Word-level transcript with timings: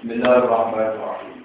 Bismillahirrahmanirrahim. 0.00 1.44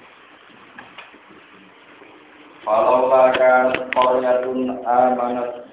Kanat 2.66 3.94
qaryatun 3.94 4.80
amanat. 4.86 5.66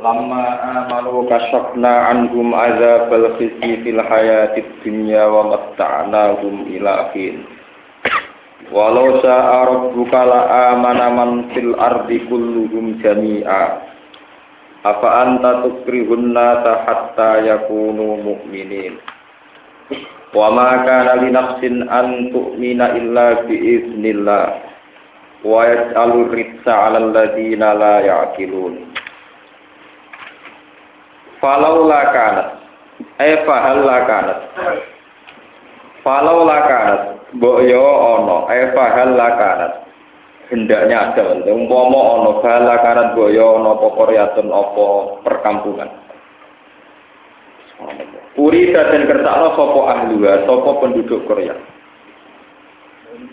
Lamma 0.00 0.44
amanu 0.82 1.28
kasyafna 1.28 2.08
anhum 2.10 2.56
fil 3.84 4.00
hayatid 4.00 4.64
dunya 4.80 5.28
wa 5.28 5.52
matta'nahum 5.52 6.64
ila. 6.80 7.12
Walau 8.72 9.20
sa'a 9.20 9.68
rabbuka 9.68 10.20
la 10.24 10.40
amana 10.72 11.12
man 11.12 11.52
fil 11.52 11.76
ardi 11.76 12.24
kulluhum 12.24 12.96
jami'a. 13.04 13.84
Apa 14.80 15.08
anta 15.28 15.60
tukrihun 15.60 16.32
nasa 16.32 16.80
hatta 16.88 17.44
yakunu 17.44 18.24
mu'minin. 18.24 18.96
Wa 20.32 20.48
ma 20.48 20.88
kana 20.88 21.20
li 21.20 21.28
nafsin 21.28 21.84
an 21.84 22.32
tu'mina 22.32 22.96
illa 22.96 23.44
bi 23.44 23.60
iznillah. 23.60 24.64
Wa 25.44 25.68
yaj'alu 25.68 26.32
ritsa 26.32 26.72
'alal 26.72 27.12
ladzina 27.12 27.76
la 27.76 28.00
ya'qilun. 28.00 28.88
Falau 31.44 31.84
la 31.84 32.02
kanat. 32.08 32.48
Eh 33.20 33.44
fahal 33.44 33.84
la 33.84 33.98
kanat. 34.08 34.40
Falau 36.00 36.48
la 36.48 36.58
kanat. 36.64 37.21
Mbok 37.36 37.58
yo 37.64 37.84
ana. 38.18 38.36
Fahal 38.76 39.10
la 39.16 39.28
kanat. 39.36 39.72
Hendaknya 40.52 41.16
ada. 41.16 41.36
Umpama 41.48 42.00
ana 42.18 42.30
fahal 42.44 42.62
la 42.68 42.76
kanat 42.80 43.06
mbok 43.16 43.30
yo 43.32 43.46
ana 43.60 43.68
apa 43.76 43.86
koryatun 43.96 44.48
apa 44.52 44.84
perkampungan. 45.24 45.90
Puri 48.32 48.70
dan 48.70 49.04
kertakno 49.10 49.58
sapa 49.58 49.80
ahluha, 49.92 50.46
sapa 50.46 50.70
penduduk 50.80 51.26
Korea. 51.26 51.52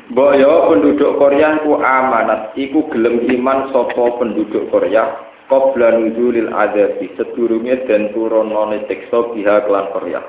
Mbok 0.09 0.31
yo 0.41 0.51
penduduk 0.73 1.21
Korea 1.21 1.61
ku 1.61 1.77
amanat, 1.77 2.57
iku 2.57 2.89
gelem 2.89 3.29
iman 3.29 3.69
sapa 3.69 4.17
penduduk 4.17 4.67
Korea 4.73 5.29
qabla 5.49 5.97
nuzulil 5.97 6.53
adabi 6.53 7.09
sedurunge 7.17 7.89
den 7.89 8.13
turunane 8.13 8.85
siksa 8.85 9.33
biha 9.33 9.65
kelan 9.65 9.89
Korea. 9.91 10.21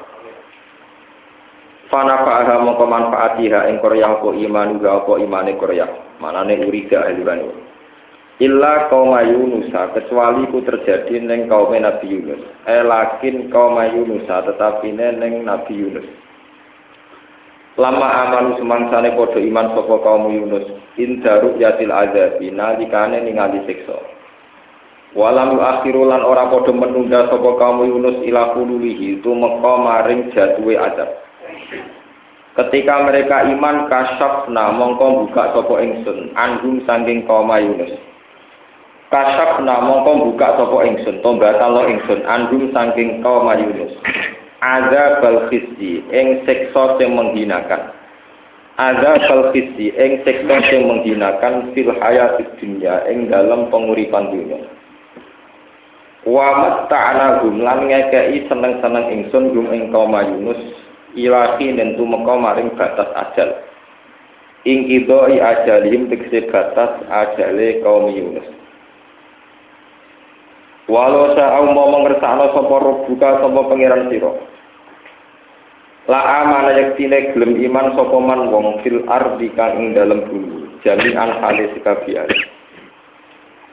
Fana 1.91 2.23
fa'aha 2.23 2.63
mongko 2.63 2.87
manfaatiha 2.87 3.67
ing 3.67 3.83
Korea 3.83 4.15
apa 4.15 4.31
iman 4.31 4.79
uga 4.79 5.03
apa 5.03 5.19
imane 5.19 5.59
Korea. 5.59 5.91
Manane 6.23 6.63
urida 6.63 7.03
ahluran. 7.03 7.51
Illa 8.39 8.87
kaum 8.87 9.11
Yunus 9.11 9.69
kecuali 9.75 10.47
ku 10.55 10.63
terjadi 10.63 11.19
neng 11.19 11.51
kaum 11.51 11.75
Nabi 11.75 12.07
Yunus. 12.09 12.41
Eh 12.71 12.87
lakin 12.87 13.51
kaum 13.51 13.75
Yunus 13.75 14.23
tetapi 14.23 14.95
neng 14.95 15.43
Nabi 15.43 15.75
Yunus. 15.75 16.07
Lama 17.75 18.07
amanu 18.07 18.55
semangsane 18.55 19.19
padha 19.19 19.43
iman 19.43 19.75
saka 19.75 19.97
kaum 19.99 20.31
Yunus. 20.31 20.71
Indaru 20.95 21.59
yatil 21.59 21.91
azabi 21.91 22.55
nalikane 22.55 23.19
ningali 23.19 23.67
siksa. 23.67 23.99
Walam 25.19 25.59
akhiru 25.59 26.07
lan 26.07 26.23
ora 26.23 26.47
padha 26.55 26.71
menunda 26.71 27.27
sapa 27.27 27.51
kaum 27.59 27.83
Yunus 27.83 28.23
ila 28.31 28.55
kululihi 28.55 29.19
tumeka 29.27 29.73
maring 29.75 30.31
jatuhe 30.31 30.79
azab. 30.79 31.30
Ketika 32.59 33.07
mereka 33.07 33.47
iman 33.47 33.87
kasyafna 33.87 34.75
mongko 34.75 35.25
buka 35.25 35.55
sapa 35.55 35.75
ingsun 35.81 36.35
anhum 36.35 36.83
sanging 36.83 37.23
kaum 37.25 37.47
Yunus. 37.47 37.95
Kasyafna 39.09 39.81
mongko 39.87 40.29
buka 40.29 40.59
sapa 40.59 40.79
ingsun 40.85 41.23
to 41.23 41.31
batal 41.39 41.79
ingsun 41.87 42.21
anhum 42.27 42.69
sanging 42.75 43.23
kaum 43.23 43.47
Yunus. 43.55 43.95
Azabal 44.61 45.49
khizyi 45.49 46.05
ing 46.11 46.43
siksa 46.45 46.99
sing 46.99 47.17
menghinakan. 47.17 47.95
Azabal 48.77 49.55
khizyi 49.55 49.95
ing 49.95 50.21
siksa 50.27 50.57
sing 50.69 50.91
menghinakan 50.91 51.71
fil 51.73 51.95
hayatid 51.97 52.51
dunya 52.59 52.99
ing 53.09 53.31
dalam 53.31 53.71
penguripan 53.73 54.29
dunia. 54.29 54.61
wa 56.29 56.53
matta'nahum 56.61 57.65
lan 57.65 57.89
ngekei 57.89 58.45
seneng-seneng 58.45 59.09
ingsun 59.09 59.57
gum 59.57 59.73
ing 59.73 59.89
kaum 59.89 60.13
Yunus 60.13 60.61
ilahi 61.17 61.75
den 61.75 61.97
tumeka 61.97 62.35
maring 62.37 62.75
batas 62.75 63.11
ajal. 63.15 63.51
Ing 64.69 64.87
kidoi 64.87 65.41
ajalihim 65.41 66.13
tegese 66.13 66.51
batas 66.53 67.01
ajale 67.09 67.81
kaum 67.81 68.13
Yunus. 68.13 68.45
Walau 70.91 71.39
sa'au 71.39 71.71
mau 71.71 71.87
mengersakno 71.95 72.51
sapa 72.51 72.77
buka 73.07 73.31
sapa 73.41 73.61
pangeran 73.71 74.11
sira. 74.11 74.33
La 76.11 76.43
amana 76.43 76.75
yaktine 76.75 77.31
gelem 77.31 77.63
iman 77.71 77.95
sapa 77.95 78.19
man 78.19 78.51
wong 78.51 78.83
fil 78.83 79.07
ardi 79.07 79.55
kang 79.55 79.79
ing 79.79 79.87
dalem 79.95 80.27
bumi. 80.27 80.67
Jami'an 80.83 81.39
halis 81.39 81.77
kabiyan 81.85 82.27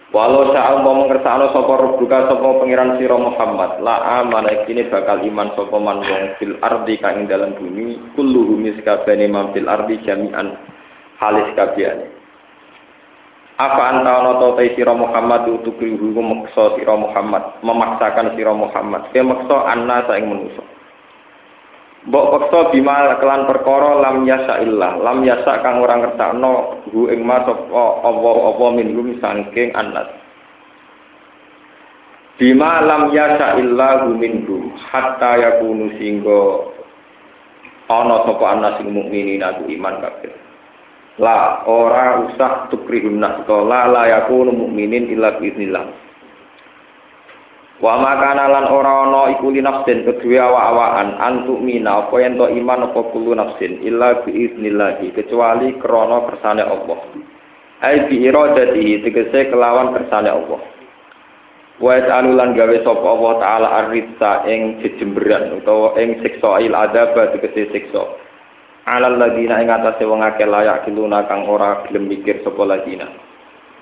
Walau 0.07 0.56
sa'a 0.56 0.79
mau 0.88 1.03
mengersakno 1.03 1.51
sapa 1.51 2.00
buka 2.00 2.31
sapa 2.31 2.47
pangeran 2.63 2.95
sira 2.95 3.19
Muhammad, 3.19 3.84
la 3.84 4.23
amana 4.23 4.63
kini 4.63 4.88
bakal 4.88 5.19
iman 5.19 5.51
sapa 5.51 5.75
man 5.84 6.00
wong 6.00 6.23
fil 6.40 6.56
ardi 6.63 6.95
kang 7.03 7.28
dalam 7.28 7.51
bumi, 7.59 8.16
kullu 8.16 8.56
humi 8.56 8.72
sakabene 8.79 9.28
man 9.28 9.51
fil 9.51 9.67
ardi 9.67 10.00
jami'an 10.07 10.56
halis 11.19 11.51
kabehane. 11.59 12.07
Apa 13.59 13.84
anta 13.91 14.12
ana 14.23 14.31
ta 14.40 14.47
te 14.56 14.79
sira 14.79 14.96
Muhammad 14.96 15.44
utuk 15.50 15.75
rihu 15.75 16.16
memaksa 16.16 16.79
sira 16.79 16.96
Muhammad, 16.96 17.59
memaksakan 17.59 18.31
sira 18.40 18.56
Muhammad, 18.56 19.12
ke 19.12 19.19
maksa 19.19 19.57
anna 19.67 20.07
ing 20.16 20.23
manusa. 20.23 20.77
Mbok 22.07 22.25
paksa 22.31 22.72
bima 22.72 23.19
kelan 23.19 23.44
perkara 23.51 24.00
lam 24.00 24.23
yasa 24.23 24.63
illah, 24.63 24.95
lam 25.03 25.28
yasa 25.28 25.59
kang 25.59 25.84
ora 25.84 26.00
ngertakno 26.00 26.79
hu 26.88 27.12
ing 27.12 27.19
ma 27.19 27.44
sapa 27.44 27.84
Allah 28.00 28.35
apa 28.47 28.66
minhum 28.79 29.19
saking 29.19 29.75
anas. 29.75 30.07
Bima 32.40 32.79
lam 32.79 33.12
yasa 33.12 33.59
illah 33.59 34.07
hu 34.07 34.16
minhum 34.16 34.72
hatta 34.88 35.35
yakunu 35.35 36.00
singgo 36.00 36.72
ana 37.91 38.23
sapa 38.23 38.46
anas 38.56 38.79
sing 38.79 38.88
mukminin 38.88 39.44
aku 39.44 39.67
iman 39.67 40.00
kabeh. 40.00 40.31
La 41.19 41.67
ora 41.67 42.23
usah 42.23 42.72
tukrihun 42.72 43.19
nas 43.19 43.44
la 43.44 43.84
la 43.84 44.03
yakunu 44.16 44.56
mukminin 44.56 45.12
illa 45.12 45.35
biiznillah. 45.35 46.06
Wa 47.78 47.94
makana 48.02 48.50
lan 48.50 48.66
ora 48.74 49.06
ana 49.06 49.22
iku 49.38 49.54
li 49.54 49.62
nafsin 49.62 50.02
kedua 50.02 50.50
awak-awakan 50.50 51.22
antuk 51.22 51.62
mina 51.62 52.10
apa 52.10 52.16
yen 52.26 52.34
iman 52.42 52.90
apa 52.90 53.02
kulo 53.14 53.38
nafsin 53.38 53.86
illa 53.86 54.26
bi 54.26 54.34
iznillah 54.34 54.98
kecuali 55.14 55.78
krana 55.78 56.26
kersane 56.26 56.66
Allah. 56.66 56.98
Ai 57.86 58.10
bi 58.10 58.26
iradatihi 58.26 59.06
tegese 59.06 59.54
kelawan 59.54 59.94
kersane 59.94 60.26
Allah. 60.26 60.58
Wa 61.78 62.02
ta'alulan 62.02 62.58
gawe 62.58 62.78
sapa 62.82 63.06
Allah 63.06 63.34
taala 63.38 63.68
arritsa 63.86 64.50
ing 64.50 64.82
jejemberan 64.82 65.62
utawa 65.62 65.94
ing 66.02 66.18
siksa 66.26 66.58
il 66.66 66.74
adab 66.74 67.14
tegese 67.14 67.70
siksa. 67.70 68.02
Alal 68.90 69.22
ladina 69.22 69.62
ing 69.62 69.70
atase 69.70 70.02
wong 70.02 70.26
akeh 70.26 70.50
layak 70.50 70.90
kiluna 70.90 71.30
kang 71.30 71.46
ora 71.46 71.86
gelem 71.86 72.09
mikir 72.09 72.42
sapa 72.42 72.66
ladina. 72.66 73.27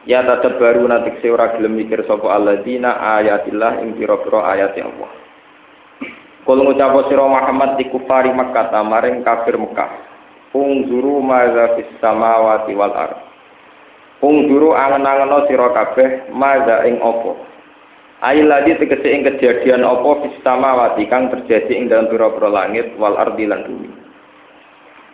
Ya 0.05 0.21
tetep 0.21 0.61
baru 0.61 0.85
nanti 0.85 1.17
ora 1.25 1.57
gelem 1.57 1.81
mikir 1.81 2.05
sapa 2.05 2.29
alladzina 2.29 2.93
ayatillah 3.17 3.81
ing 3.81 3.97
pira-pira 3.97 4.53
ayat 4.53 4.77
Allah. 4.77 5.09
Kul 6.45 6.61
ngucap 6.61 7.09
sira 7.09 7.25
Muhammad 7.25 7.81
di 7.81 7.89
kufari 7.89 8.29
Makkah 8.29 8.69
maring 8.85 9.25
kafir 9.25 9.57
Mekah. 9.57 10.13
Ungzuru 10.53 11.25
maza 11.25 11.73
fis 11.73 11.89
samawati 11.97 12.77
wal 12.77 12.93
ard. 12.93 13.17
Ungzuru 14.21 14.77
angen-angeno 14.77 15.49
sira 15.49 15.73
kabeh 15.73 16.29
maza 16.29 16.85
ing 16.85 17.01
apa. 17.01 17.33
Lagi 18.21 18.77
tegese 18.77 19.09
ing 19.09 19.25
kejadian 19.25 19.81
apa 19.81 20.21
fis 20.21 20.37
samawati 20.45 21.09
kang 21.09 21.33
terjadi 21.33 21.73
ing 21.73 21.89
dalam 21.89 22.13
pira-pira 22.13 22.53
langit 22.53 22.93
wal 23.01 23.17
ardi 23.17 23.49
lan 23.49 23.65
bumi. 23.65 24.04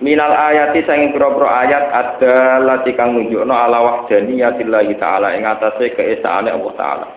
Minal 0.01 0.33
ayati 0.33 0.81
sanging 0.81 1.13
pira-pira 1.13 1.61
ayat 1.61 1.83
ada 1.93 2.57
lati 2.57 2.97
kang 2.97 3.13
nunjukno 3.13 3.53
ala 3.53 3.85
wahdaniyatillahi 3.85 4.97
taala 4.97 5.37
ing 5.37 5.45
atase 5.45 5.93
keesaane 5.93 6.49
Allah 6.49 6.73
taala. 6.73 7.07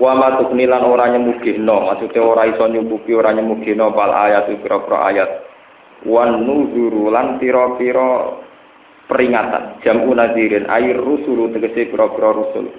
Wa 0.00 0.16
ma 0.16 0.40
tuknilan 0.40 0.88
ora 0.88 1.12
nyemugihno, 1.12 1.84
maksude 1.84 2.16
ora 2.16 2.48
iso 2.48 2.64
nyembugi 2.64 3.12
ora 3.12 3.36
nyemugihno 3.36 3.92
bal 3.92 4.16
ayat 4.24 4.48
pira-pira 4.56 4.98
ayat. 5.12 5.30
Wan 6.08 6.48
nuzuru 6.48 7.12
lan 7.12 7.36
pira-pira 7.36 8.40
peringatan 9.04 9.84
jamu 9.84 10.16
nadirin 10.16 10.64
air 10.72 10.96
rusulu 10.96 11.52
tegese 11.52 11.92
pira-pira 11.92 12.32
rusul. 12.32 12.72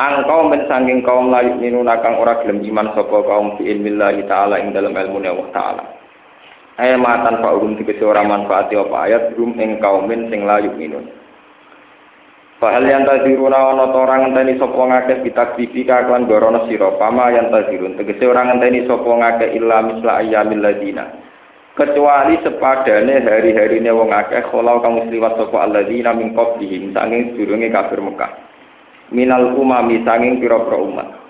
Angkau 0.00 0.48
men 0.48 0.64
sanging 0.64 1.04
kaum 1.04 1.28
layu 1.28 1.60
minuna 1.60 2.00
kang 2.00 2.16
ora 2.16 2.40
gelem 2.40 2.64
iman 2.72 2.96
sapa 2.96 3.20
kaum 3.20 3.60
fi 3.60 3.68
ilmillahi 3.68 4.24
taala 4.24 4.64
ing 4.64 4.72
dalam 4.72 4.96
ilmu 4.96 5.20
Allah 5.20 5.48
taala. 5.52 5.84
Ayat 6.76 7.00
matan 7.00 7.40
fa 7.40 7.56
urum 7.56 7.80
tegese 7.80 8.04
ora 8.04 8.20
manfaati 8.20 8.76
apa 8.76 9.08
ayat 9.08 9.32
rum 9.32 9.56
ing 9.56 9.80
kaumin 9.80 10.28
sing 10.28 10.44
layu 10.44 10.76
minun. 10.76 11.08
Fahal 12.60 12.84
yang 12.84 13.08
taziruna 13.08 13.72
ta 13.72 13.96
orang 13.96 14.32
ngenteni 14.32 14.60
sapa 14.60 14.76
ngakeh 14.76 15.24
bitakdifi 15.24 15.88
kaklan 15.88 16.28
gorono 16.28 16.68
sira 16.68 16.92
pama 17.00 17.32
yang 17.32 17.48
tazirun 17.48 17.96
tegese 17.96 18.28
orang 18.28 18.52
ngenteni 18.52 18.84
sapa 18.84 19.08
ngakeh 19.08 19.56
illa 19.56 19.88
misla 19.88 20.20
ayyamil 20.20 20.60
ladina. 20.60 21.04
Kecuali 21.76 22.40
sepadane 22.44 23.24
hari-harine 23.24 23.92
wong 23.92 24.12
akeh 24.12 24.44
kholau 24.52 24.80
kang 24.84 25.00
liwat 25.08 25.32
sapa 25.36 25.56
alladzina 25.64 26.12
min 26.12 26.36
qablihim 26.36 26.92
sanging 26.92 27.36
sedurunge 27.36 27.72
kafir 27.72 28.04
Mekah. 28.04 28.32
Minal 29.16 29.56
umami 29.56 30.04
sanging 30.04 30.44
pira-pira 30.44 30.76
umat 30.76 31.25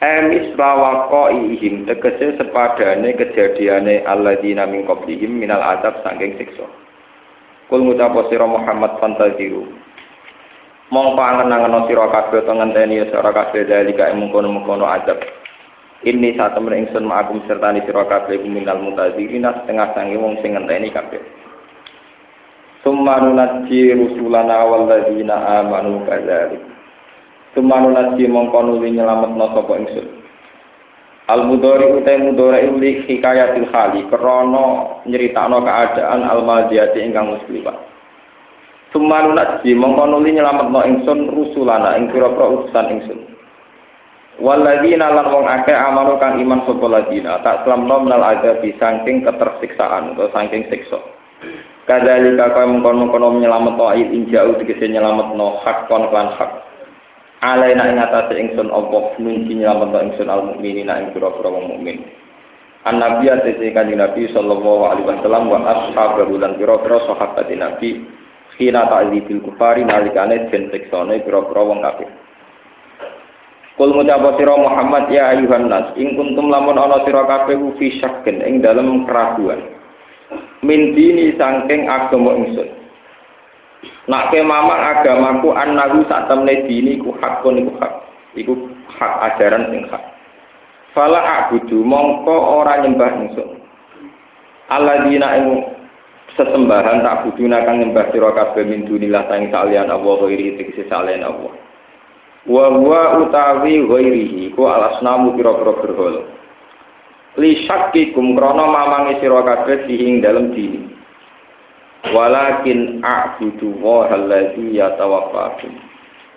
emis 0.00 0.52
lawako 0.56 1.32
ihim 1.32 1.88
tegese 1.88 2.36
sepadane 2.36 3.16
kejadiane 3.16 4.04
alladzina 4.04 4.68
min 4.68 4.84
qablihim 4.84 5.40
minal 5.40 5.62
adab 5.64 6.04
sanging 6.04 6.36
siksa. 6.36 6.68
Kul 7.66 7.82
ngucap 7.82 8.14
sira 8.28 8.46
Muhammad 8.46 9.00
fantaziru. 9.00 9.64
Mong 10.92 11.18
pangenangan 11.18 11.88
sira 11.90 12.06
kabeh 12.12 12.46
to 12.46 12.52
ngenteni 12.54 13.08
sira 13.10 13.32
kabeh 13.34 13.66
dalika 13.66 14.12
mengkono-mengkono 14.14 14.86
adab 14.86 15.18
ini 16.06 16.38
saat 16.38 16.54
temen 16.54 16.86
ingsun 16.86 17.08
ma'akum 17.08 17.42
sertani 17.50 17.82
sira 17.82 18.06
kabeh 18.06 18.38
minal 18.46 18.78
mutazirina 18.78 19.64
setengah 19.64 19.96
sangi 19.96 20.14
wong 20.14 20.38
sing 20.44 20.54
ngenteni 20.54 20.92
kabeh. 20.94 21.18
Summa 22.86 23.18
nunajji 23.18 23.96
rusulana 23.98 24.62
walladzina 24.62 25.58
amanu 25.58 26.06
kadzalik 26.06 26.75
Summa 27.56 27.80
nunajji 27.80 28.28
mongko 28.28 28.58
nuli 28.62 28.92
nyelametno 28.92 29.46
sapa 29.56 29.72
ingsun 29.80 30.06
Al 31.26 31.48
mudhari 31.48 31.88
utai 31.96 32.20
mudhari 32.20 32.68
uli 32.68 32.90
hikayatil 33.08 33.72
khali 33.72 34.04
krana 34.12 35.00
nyeritakno 35.08 35.64
keadaan 35.64 36.22
al 36.28 36.44
madiyati 36.44 37.00
ingkang 37.00 37.32
muslimah 37.32 37.96
Sumanun 38.96 39.36
naji 39.36 39.76
mongko 39.76 40.08
nuli 40.08 40.32
nyelametno 40.32 40.80
ingsun 40.88 41.28
rusulana 41.28 42.00
ing 42.00 42.08
pira-pira 42.08 42.48
utusan 42.48 42.96
ingsun. 42.96 43.20
Waladina 44.40 45.12
lan 45.12 45.28
wong 45.28 45.44
akeh 45.44 45.76
amanu 45.76 46.16
kang 46.16 46.40
iman 46.40 46.64
sapa 46.64 46.86
ladina 46.88 47.44
tak 47.44 47.68
selamno 47.68 48.08
menal 48.08 48.24
ada 48.24 48.56
di 48.64 48.72
saking 48.80 49.20
ketersiksaan 49.20 50.16
atau 50.16 50.32
saking 50.32 50.64
siksa. 50.72 50.96
Kadzalika 51.84 52.56
kaya 52.56 52.72
mengkono-kono 52.72 53.36
nyelametno 53.36 53.84
ayat 53.84 54.08
injau 54.16 54.56
tegese 54.60 54.88
nyelametno 54.88 55.60
hak 55.60 55.92
kon 55.92 56.08
lan 56.08 56.32
hak. 56.32 56.64
Alaina 57.46 57.86
ing 57.94 58.02
atase 58.02 58.34
ingsun 58.34 58.74
Allah 58.74 59.14
nunci 59.22 59.54
nyelametno 59.54 60.02
ingsun 60.02 60.26
al 60.26 60.42
mukminina 60.50 60.98
ing 60.98 61.14
pira-pira 61.14 61.46
wong 61.46 61.78
mukmin. 61.78 62.02
An 62.82 62.98
Nabi 62.98 63.30
atase 63.30 63.70
kanjeng 63.70 64.02
Nabi 64.02 64.26
sallallahu 64.34 64.82
alaihi 64.90 65.06
wasallam 65.06 65.46
wa 65.46 65.62
ashabahu 65.62 66.42
lan 66.42 66.58
pira-pira 66.58 67.06
sahabat 67.06 67.46
Nabi 67.54 68.02
Hina 68.56 68.88
ta'zibil 68.88 69.44
kufari 69.46 69.84
nalikane 69.86 70.50
den 70.50 70.74
siksane 70.74 71.22
pira-pira 71.22 71.62
wong 71.62 71.86
kafir. 71.86 72.10
Kul 73.76 73.92
ngucap 73.92 74.40
sira 74.40 74.56
Muhammad 74.56 75.12
ya 75.12 75.36
ayuhan 75.36 75.68
nas 75.68 75.92
ing 76.00 76.16
kuntum 76.16 76.48
lamun 76.48 76.80
ana 76.80 77.04
sira 77.04 77.28
kabeh 77.28 77.60
fi 77.76 78.00
syakken 78.00 78.40
ing 78.40 78.64
dalem 78.64 79.04
keraguan. 79.04 79.60
Min 80.64 80.96
dini 80.96 81.36
saking 81.36 81.84
agama 81.84 82.40
ingsun. 82.40 82.85
Nak 84.06 84.30
ke 84.30 84.40
mamang 84.42 84.78
agamaku 84.78 85.50
annahu 85.54 86.06
sak 86.06 86.30
temne 86.30 86.66
dini 86.66 86.98
ku 87.02 87.14
hakun 87.18 87.60
iku 87.62 87.72
hak. 87.82 87.92
Iku 88.38 88.52
hak 88.96 89.12
ajaran 89.32 89.72
sing 89.72 89.82
hak. 89.90 90.02
Fala 90.96 91.20
abudu 91.20 91.84
mongko 91.84 92.36
ora 92.62 92.80
nyembah 92.80 93.12
ingsun. 93.20 93.60
Alladzina 94.72 95.28
ing 95.38 95.76
sesembahan 96.36 97.06
tak 97.06 97.18
buduna 97.24 97.64
kang 97.64 97.80
nyembah 97.80 98.12
sira 98.12 98.30
kabeh 98.36 98.66
min 98.68 98.84
sang 98.86 99.48
salian 99.48 99.88
Allah 99.88 100.14
ghairi 100.20 100.58
tegese 100.60 100.84
salian 100.86 101.24
Allah 101.24 101.52
wa 102.46 102.64
huwa 102.70 103.02
utawi 103.26 103.82
ghairihi 103.82 104.52
ku 104.54 104.68
alasnamu 104.68 105.34
pira-pira 105.34 105.72
berhala 105.82 106.22
li 107.40 107.64
syakkikum 107.66 108.36
krana 108.36 108.68
mamangi 108.68 109.18
sira 109.18 109.42
kabeh 109.42 109.88
sing 109.88 110.20
dini 110.22 110.92
walakin 112.12 113.00
a'budu 113.00 113.80
wa 113.80 114.06
allazi 114.10 114.76
yatawaffakum. 114.76 115.72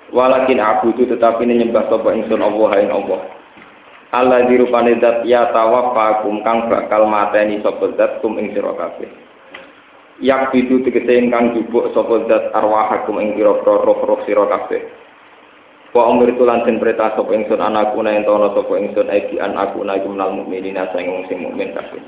Walakin 0.09 0.57
a'budu 0.57 1.05
tetapi 1.05 1.45
nyembah 1.45 1.89
sapa 1.91 2.09
ingsun 2.15 2.41
Allah 2.41 2.71
ing 2.81 2.89
Allah. 2.89 3.21
Allah 4.09 4.49
dirupane 4.49 4.97
zat 4.97 5.21
ya 5.29 5.53
tawaffakum 5.53 6.41
kang 6.41 6.65
bakal 6.65 7.05
mateni 7.05 7.61
sapa 7.61 7.93
zat 7.93 8.17
kum 8.25 8.41
ing 8.41 8.57
sira 8.57 8.73
kabeh. 8.73 9.09
Yak 10.19 10.51
bidu 10.51 10.81
tegese 10.81 11.13
ingkang 11.13 11.53
jupuk 11.53 11.93
sapa 11.93 12.25
zat 12.25 12.49
arwahakum 12.57 13.21
ing 13.21 13.37
pira-pira 13.37 13.85
roh-roh 13.85 14.25
sira 14.25 14.49
kabeh. 14.49 14.81
Wa 15.93 16.09
umur 16.09 16.33
itu 16.33 16.41
lan 16.41 16.65
perintah 16.65 17.13
sapa 17.13 17.29
ingsun 17.29 17.61
anakku 17.61 18.01
na 18.01 18.17
ento 18.17 18.33
ana 18.33 18.49
sapa 18.57 18.73
ingsun 18.81 19.09
aiki 19.13 19.37
an 19.37 19.53
aku 19.57 19.85
na 19.85 20.01
sing 20.01 21.05
wong 21.05 21.23
sing 21.29 21.37
mukmin 21.45 21.69
kabeh 21.77 22.01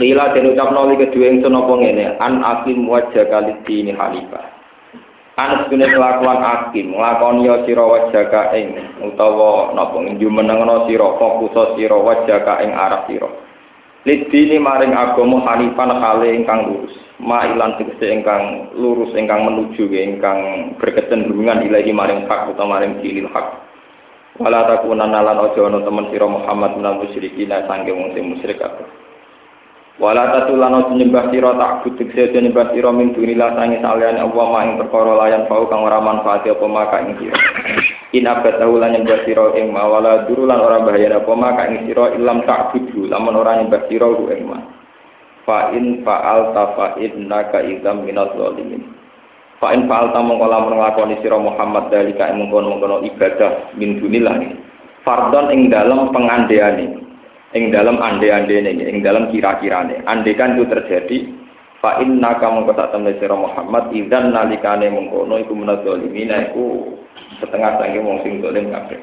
Lila 0.00 0.32
den 0.32 0.56
ucapno 0.56 0.88
li 0.88 0.96
kedue 0.96 1.28
ingsun 1.28 1.52
apa 1.52 1.72
ngene 1.76 2.16
an 2.16 2.40
akim 2.40 2.88
wajah 2.88 3.28
kali 3.28 3.52
dini 3.68 3.92
halifah 3.92 4.62
An 5.36 5.68
sune 5.68 5.84
kelakuan 5.84 6.40
akim 6.40 6.96
nglakoni 6.96 7.48
sira 7.64 7.84
wajaka 7.84 8.56
ing 8.56 8.76
utawa 9.04 9.72
napa 9.76 9.96
njumenengno 10.00 10.88
sira 10.88 11.08
fokus 11.16 11.76
sira 11.76 11.96
wajaka 11.96 12.64
ing 12.64 12.72
arah 12.72 13.04
sira 13.08 13.28
Lidini 14.02 14.58
maring 14.58 14.98
agama 14.98 15.46
hanifan 15.46 15.94
hale 15.94 16.34
ingkang 16.34 16.66
lurus. 16.66 16.90
Mailan 17.22 17.78
tegese 17.78 18.10
ingkang 18.10 18.74
lurus 18.74 19.14
ingkang 19.14 19.46
menuju 19.46 19.86
ingkang 19.94 20.74
berkecenderungan 20.82 21.62
ilahi 21.70 21.94
maring 21.94 22.26
hak 22.26 22.50
utawa 22.50 22.82
maring 22.82 22.98
dinil 22.98 23.30
hak. 23.30 23.62
Wala 24.42 24.66
takunanna 24.66 25.22
lan 25.22 25.38
aja 25.38 25.70
ana 25.70 25.86
temen 25.86 26.10
sira 26.10 26.26
Muhammad 26.26 26.82
minal 26.82 26.98
musyrikin 26.98 27.54
sangge 27.70 27.94
wong 27.94 28.10
sing 28.10 28.26
musyrik 28.26 28.58
kabeh. 28.58 29.01
Wala 30.00 30.32
tatulano 30.32 30.88
nyembah 30.96 31.28
sira 31.28 31.52
tak 31.52 31.84
butuh 31.84 32.08
sedo 32.16 32.40
nyembah 32.40 32.72
sira 32.72 32.88
min 32.96 33.12
dunillah 33.12 33.52
sange 33.60 33.76
saliyane 33.84 34.24
Allah 34.24 34.46
ma 34.48 34.64
ing 34.64 34.80
perkara 34.80 35.12
layan 35.20 35.44
fau 35.52 35.68
kang 35.68 35.84
ora 35.84 36.00
manfaat 36.00 36.48
apa 36.48 36.64
maka 36.64 37.04
ing 37.04 37.20
sira. 37.20 37.36
In 38.16 38.24
abad 38.24 38.56
lan 38.56 38.96
nyembah 38.96 39.20
sira 39.28 39.52
ing 39.52 39.68
ma 39.68 39.84
wala 39.84 40.24
durulan 40.24 40.64
ora 40.64 40.80
bahaya 40.80 41.20
apa 41.20 41.32
maka 41.36 41.68
ing 41.68 41.84
sira 41.84 42.08
ilam 42.16 42.40
tak 42.48 42.72
budu 42.72 43.04
lamun 43.04 43.36
ora 43.36 43.60
nyembah 43.60 43.84
sira 43.92 44.08
ku 44.16 44.32
ing. 44.32 44.48
Fa 45.44 45.76
in 45.76 46.00
fa'al 46.00 46.56
ta 46.56 46.72
fa 46.72 46.86
innaka 46.96 47.60
idzam 47.60 48.08
minaz 48.08 48.32
zalimin. 48.32 48.96
Fa 49.60 49.76
in 49.76 49.92
fa'al 49.92 50.16
ta 50.16 50.24
mongko 50.24 50.46
lamun 50.48 50.80
nglakoni 50.80 51.20
sira 51.20 51.36
Muhammad 51.36 51.92
dalika 51.92 52.32
ing 52.32 52.40
mengkono-mengkono 52.40 53.04
ibadah 53.12 53.76
min 53.76 54.00
dunillah. 54.00 54.40
Fardon 55.04 55.52
ing 55.52 55.68
dalem 55.68 56.08
pengandeane 56.16 57.01
ing 57.52 57.72
dalam 57.72 58.00
ande-ande 58.00 58.56
ini, 58.64 58.84
ing 58.88 59.04
dalam 59.04 59.28
kira-kirane. 59.28 60.00
Andekan 60.08 60.56
itu 60.56 60.64
terjadi, 60.68 61.18
fa 61.84 62.00
inna 62.00 62.40
kamu 62.40 62.64
kata 62.72 62.96
temen 62.96 63.16
sira 63.20 63.36
Muhammad 63.36 63.92
idzan 63.92 64.32
nalikane 64.32 64.88
mengkono 64.88 65.36
iku 65.36 65.52
menadzalimina 65.52 66.52
iku 66.52 66.96
setengah 67.42 67.76
sange 67.76 68.00
wong 68.00 68.22
sing 68.24 68.40
dolim 68.40 68.72
kabeh. 68.72 69.00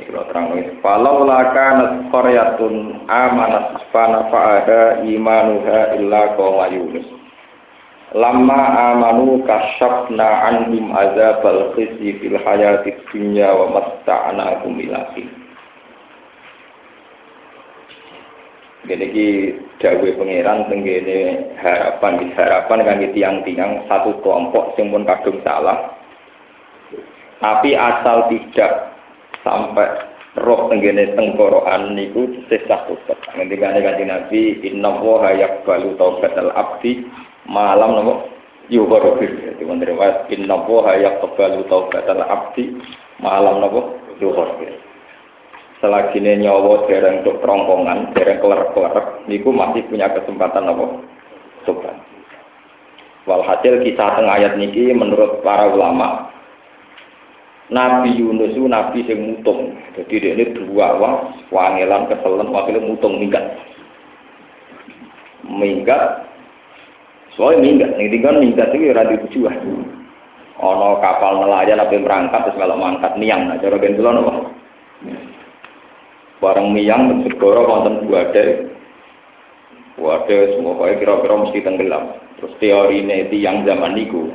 Iki 0.00 0.10
lo 0.16 0.24
terang 0.32 0.56
wis. 0.56 0.66
Falau 0.80 1.28
laka 1.28 1.66
nasqaryatun 1.76 3.04
amanat 3.04 3.84
fana 3.92 4.32
fa'ada 4.32 5.04
imanuha 5.04 5.92
illa 6.00 6.34
qauma 6.40 6.72
Yunus. 6.72 7.04
Lama 8.10 8.90
amanu 8.90 9.44
kasyafna 9.46 10.50
anhum 10.50 10.90
azabal 10.90 11.78
khizyi 11.78 12.18
fil 12.18 12.40
hayatid 12.42 12.98
dunya 13.12 13.54
wa 13.54 13.70
matta'nahum 13.70 14.82
ila 14.82 15.14
Gini 18.80 19.06
ki 19.12 19.26
dawe 19.76 20.08
pangeran 20.16 20.72
tenggene 20.72 21.52
harapan 21.60 22.32
harapan 22.32 22.80
kangge 22.80 23.08
tiang-tiang 23.12 23.84
satu 23.84 24.16
kelompok 24.24 24.72
sing 24.72 24.88
pun 24.88 25.04
kadung 25.04 25.36
salah. 25.44 26.00
Tapi 27.44 27.76
asal 27.76 28.32
tidak 28.32 28.96
sampai 29.44 29.88
roh 30.40 30.72
tenggene 30.72 31.12
tengkorokan 31.12 31.92
niku 31.92 32.24
sesah 32.48 32.88
tobat. 32.88 33.20
Ngendikane 33.36 33.84
kanjeng 33.84 34.08
Nabi 34.08 34.64
inna 34.64 34.96
wa 34.96 35.28
yaqbalu 35.28 36.00
taubatal 36.00 36.52
abdi 36.56 37.04
malam 37.44 38.00
nopo 38.00 38.32
yughfar 38.72 39.20
Jadi 39.20 39.60
menteri 39.60 39.92
wa 39.92 40.24
inna 40.32 40.56
wa 40.56 40.92
yaqbalu 40.96 41.68
taubatal 41.68 42.24
abdi 42.24 42.80
malam 43.20 43.60
nopo 43.60 44.00
yughfar 44.24 44.56
selagi 45.80 46.20
nyawa 46.20 46.84
dereng 46.86 47.24
untuk 47.24 47.40
terongkongan, 47.40 48.12
dereng 48.12 48.38
keler-keler, 48.38 48.94
niku 49.26 49.48
masih 49.50 49.82
punya 49.88 50.12
kesempatan 50.12 50.68
apa? 50.68 50.86
Tobat. 51.64 51.96
Walhasil 53.28 53.84
kisah 53.84 54.16
tengah 54.16 54.36
ayat 54.40 54.56
niki 54.56 54.92
menurut 54.96 55.44
para 55.44 55.68
ulama 55.68 56.32
Nabi 57.70 58.18
Yunus 58.18 58.56
itu 58.56 58.66
nabi 58.66 59.06
yang 59.06 59.20
mutung. 59.30 59.78
Jadi 59.94 60.14
dia 60.18 60.34
ini 60.34 60.44
dua 60.56 60.98
wah, 60.98 61.30
wangelan 61.54 62.10
keselen 62.10 62.50
wakilnya 62.50 62.82
mutung 62.82 63.20
minggat. 63.22 63.44
Minggat 65.46 66.30
Soalnya 67.38 67.62
minggat, 67.62 67.90
nih 67.94 68.10
tinggal 68.10 68.42
minggat 68.42 68.68
itu 68.74 68.90
radio 68.90 69.16
tujuan. 69.28 69.56
Ono 70.60 71.00
kapal 71.00 71.40
nelayan 71.40 71.80
tapi 71.80 72.02
berangkat 72.02 72.52
terus 72.52 72.58
kalau 72.58 72.76
mangkat 72.76 73.16
niang, 73.16 73.48
nah 73.48 73.56
cara 73.56 73.80
gentulan 73.80 74.20
apa? 74.20 74.34
Bareng 76.40 76.72
miang 76.72 77.20
segoro 77.28 77.68
konten 77.68 78.08
buade, 78.08 78.72
buade 80.00 80.36
semua 80.56 80.72
kaya 80.80 80.96
kira-kira 80.96 81.36
mesti 81.36 81.60
tenggelam. 81.60 82.16
Terus 82.40 82.56
teori 82.56 83.04
ini 83.04 83.28
yang 83.36 83.68
zaman 83.68 83.92
niku, 83.92 84.32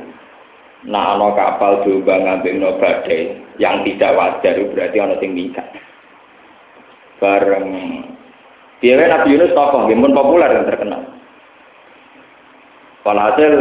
nah 0.86 1.18
ono 1.18 1.34
kapal 1.34 1.82
juga 1.82 2.14
ngambil 2.14 2.54
no 2.62 2.78
badai 2.78 3.34
yang 3.58 3.82
tidak 3.82 4.14
wajar 4.14 4.54
berarti 4.70 4.96
ono 5.02 5.18
sing 5.18 5.34
minggat. 5.34 5.66
Bareng 7.18 7.66
dia 8.78 8.94
Nabi 8.94 9.34
Yunus 9.34 9.56
tokoh, 9.56 9.88
pun 9.88 10.14
populer 10.14 10.52
dan 10.52 10.68
terkenal. 10.68 11.02
Walhasil 13.02 13.52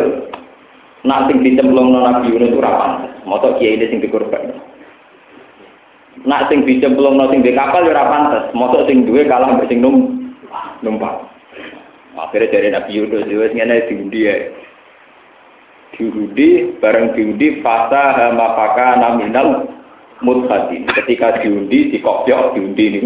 nak 1.02 1.32
sing 1.32 1.42
dicemplung 1.42 1.98
Nabi 1.98 2.30
Yunus 2.30 2.54
itu 2.54 2.62
rapan. 2.62 3.10
Motor 3.26 3.58
kiai 3.58 3.80
ini 3.80 3.90
sing 3.90 4.04
dikorban. 4.06 4.54
Nak 6.26 6.50
sing 6.50 6.66
dicemplung 6.66 7.22
sing 7.30 7.46
di 7.46 7.54
kapal 7.54 7.86
ya 7.86 7.94
rapan. 7.94 8.50
Motor 8.58 8.90
sing 8.90 9.06
duwe 9.06 9.30
kalah 9.30 9.54
mbek 9.54 9.70
sing 9.70 9.80
num 9.82 10.30
numpak. 10.82 11.22
Akhirnya 12.18 12.50
dari 12.50 12.70
Nabi 12.74 12.92
Yunus 12.98 13.28
itu 13.30 13.46
ngene 13.54 13.86
diundi 13.86 14.20
ya. 14.26 14.36
Diundi 15.94 16.76
bareng 16.82 17.14
diundi 17.14 17.62
fasa 17.62 18.18
hamapaka 18.18 18.98
naminal 18.98 19.70
muthatin. 20.26 20.90
Ketika 20.90 21.46
diundi 21.46 21.94
di 21.94 21.98
kopiok 22.02 22.58
diundi 22.58 22.86
ini 22.90 23.02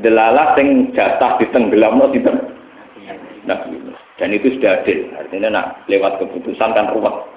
delalah 0.00 0.56
sing 0.56 0.96
jatah 0.96 1.36
ditenggelamno 1.36 2.08
sinten 2.16 2.36
Nabi. 3.44 3.76
Dan 4.16 4.32
itu 4.32 4.56
sudah 4.56 4.80
adil. 4.80 5.12
Artinya 5.12 5.48
nak 5.52 5.66
lewat 5.92 6.16
keputusan 6.24 6.72
kan 6.72 6.88
ruwet. 6.96 7.35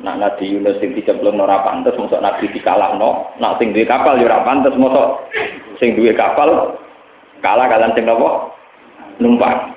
Nak 0.00 0.16
Nabi 0.20 0.44
Yunus 0.48 0.80
sing 0.80 0.92
dicemplung 0.92 1.40
ora 1.40 1.64
pantes, 1.64 1.96
mosok 1.96 2.20
Nabi 2.20 2.50
dikalahno. 2.52 3.36
Nak 3.40 3.56
sing 3.60 3.72
duwe 3.72 3.84
kapal 3.88 4.20
yo 4.20 4.28
ora 4.28 4.44
pantes, 4.44 4.74
mosok 4.76 5.28
sing 5.80 5.96
duwe 5.96 6.12
kapal 6.12 6.76
kalah 7.44 7.68
kalian 7.68 7.92
sing 7.92 8.04
napa? 8.08 8.52
Numpang. 9.20 9.74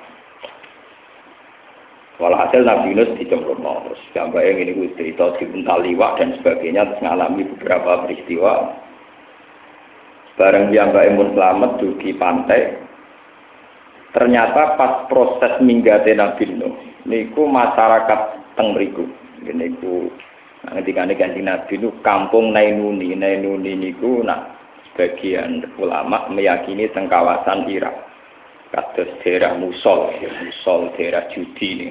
Walhasil 2.18 2.66
Nabi 2.66 2.92
Yunus 2.92 3.14
dicemplung 3.14 3.62
terus 3.62 4.02
yang 4.18 4.34
ini 4.34 4.74
gue 4.74 4.90
cerita 4.98 5.38
dibuntal 5.38 5.86
liwak 5.86 6.18
dan 6.18 6.34
sebagainya 6.42 6.90
terus 6.90 7.02
ngalami 7.06 7.46
beberapa 7.54 8.02
peristiwa 8.02 8.74
bareng 10.34 10.74
dia 10.74 10.90
mbak 10.90 11.14
Emun 11.14 11.30
selamat 11.38 11.78
di 11.78 12.10
pantai 12.18 12.88
Ternyata 14.08 14.80
pas 14.80 15.04
proses 15.06 15.60
minggate 15.60 16.16
Nabi 16.16 16.48
Nuh, 16.56 16.74
niku 17.04 17.44
masyarakat 17.44 18.20
teng 18.56 18.72
mriku. 18.72 19.04
Niku 19.46 20.10
ketika 20.78 21.06
nih 21.06 21.16
ganti 21.16 21.40
Nabi 21.40 21.74
Nuh 21.78 21.94
kampung 22.02 22.50
Nainuni, 22.50 23.14
Nainuni 23.14 23.78
niku 23.78 24.26
nah 24.26 24.58
sebagian 24.90 25.62
ulama 25.78 26.26
meyakini 26.32 26.90
teng 26.90 27.06
kawasan 27.06 27.70
Irak. 27.70 27.94
Kados 28.68 29.08
daerah 29.24 29.56
Musol, 29.56 30.12
ya, 30.20 30.28
Musol 30.44 30.92
daerah 30.92 31.24
judi 31.32 31.68
ini. 31.72 31.88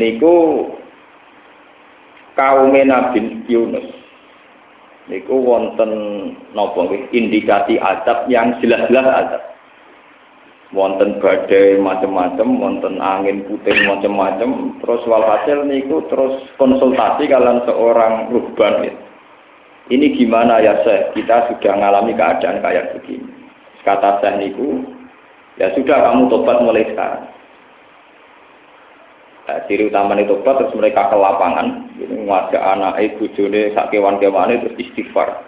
Niku 0.00 0.34
kaum 2.38 2.72
Nabi 2.72 3.44
Yunus 3.50 4.06
niku 5.06 5.38
wonten 5.38 5.90
napa 6.52 6.82
indikasi 7.14 7.78
adab 7.78 8.26
yang 8.26 8.58
jelas-jelas 8.58 9.06
adab 9.06 9.42
wonten 10.74 11.22
badai 11.22 11.78
macam-macam, 11.78 12.48
wonten 12.58 12.98
angin 12.98 13.46
puting 13.46 13.86
macam-macam, 13.86 14.74
terus 14.82 15.02
walhasil 15.06 15.62
niku 15.62 16.02
terus 16.10 16.42
konsultasi 16.58 17.30
kalian 17.30 17.62
seorang 17.68 18.32
ruhban 18.34 18.90
ya. 18.90 18.94
Ini 19.86 20.18
gimana 20.18 20.58
ya 20.58 20.82
Syekh? 20.82 21.14
Kita 21.14 21.46
sudah 21.46 21.78
mengalami 21.78 22.18
keadaan 22.18 22.58
kayak 22.58 22.98
begini. 22.98 23.30
Kata 23.86 24.18
Syekh 24.18 24.34
niku, 24.42 24.82
ya 25.62 25.70
sudah 25.78 26.10
kamu 26.10 26.26
tobat 26.26 26.58
mulai 26.58 26.90
sekarang. 26.90 27.30
Nah, 29.46 29.62
ciri 29.70 29.86
utama 29.86 30.18
itu 30.18 30.34
tobat 30.42 30.58
terus 30.58 30.74
mereka 30.74 31.06
ke 31.06 31.14
lapangan, 31.14 31.86
ini 32.02 32.26
ngajak 32.26 32.58
anak 32.58 32.98
ibu 32.98 33.30
jone 33.38 33.70
sak 33.78 33.94
kewan-kewan 33.94 34.58
itu 34.58 34.74
istighfar. 34.74 35.38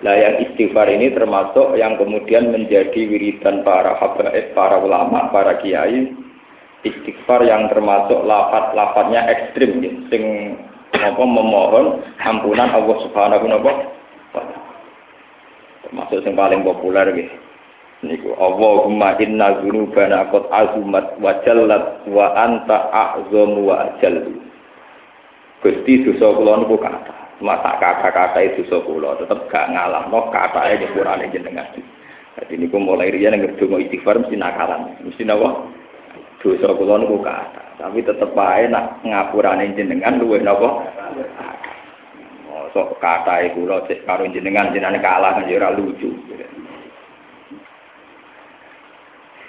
Nah 0.00 0.16
yang 0.16 0.40
istighfar 0.48 0.88
ini 0.88 1.12
termasuk 1.12 1.76
yang 1.76 2.00
kemudian 2.00 2.48
menjadi 2.48 3.04
wiridan 3.04 3.60
para 3.60 4.00
habaib, 4.00 4.56
para 4.56 4.80
ulama, 4.80 5.28
para 5.28 5.60
kiai. 5.60 6.16
Istighfar 6.80 7.44
yang 7.44 7.68
termasuk 7.68 8.24
lafat-lafatnya 8.24 9.28
ekstrim, 9.28 9.84
ya. 9.84 9.92
sing 10.08 10.56
apa 10.96 11.20
memohon 11.20 12.00
ampunan 12.16 12.72
Allah 12.72 12.96
Subhanahu 13.04 13.44
wa 13.44 13.60
taala. 14.32 14.56
Termasuk 15.84 16.24
yang 16.24 16.40
paling 16.40 16.64
populer 16.64 17.04
gitu. 17.12 17.36
Niku 18.00 18.32
Allahumma 18.40 19.20
inna 19.20 19.60
dzunubana 19.60 20.32
qad 20.32 20.48
azumat 20.48 21.20
wa 21.20 21.36
jallat 21.44 22.00
wa 22.08 22.32
anta 22.32 22.88
a'zamu 22.88 23.68
wa 23.68 23.84
ajallu. 23.92 24.40
Gusti 25.60 26.08
dosa 26.08 26.32
kula 26.32 26.64
niku 26.64 26.80
kathah 26.80 27.20
masa 27.40 27.80
kata-kata 27.80 28.38
itu 28.44 28.68
so 28.68 28.84
kula 28.84 29.16
tetep 29.16 29.48
gak 29.48 29.72
ngalah. 29.72 30.06
No 30.12 30.28
kata 30.28 30.60
aja 30.60 30.86
kurang 30.92 31.24
jenengan. 31.32 31.66
Jadi 32.38 32.52
ini 32.56 32.66
mulai 32.70 33.10
rian 33.10 33.36
yang 33.36 33.42
ngerdungo 33.48 33.80
istighfar 33.82 34.20
mesti 34.22 34.36
nakalan. 34.38 34.96
Mesti 35.02 35.24
nawa 35.26 35.66
dosa 36.44 36.68
kula 36.76 37.00
niku 37.00 37.18
kata. 37.24 37.80
Tapi 37.80 38.04
tetep 38.04 38.36
aja 38.36 38.68
nak 38.68 39.00
ngapurane 39.02 39.72
jenengan 39.72 40.20
luwe 40.20 40.38
napa? 40.44 40.84
Sok 42.70 43.02
kata 43.02 43.50
iku 43.50 43.66
lo 43.66 43.82
cek 43.88 44.06
karo 44.06 44.22
jenengan 44.30 44.70
jenengan 44.70 45.02
kalah 45.02 45.34
kan 45.34 45.48
ora 45.50 45.74
lucu. 45.74 46.14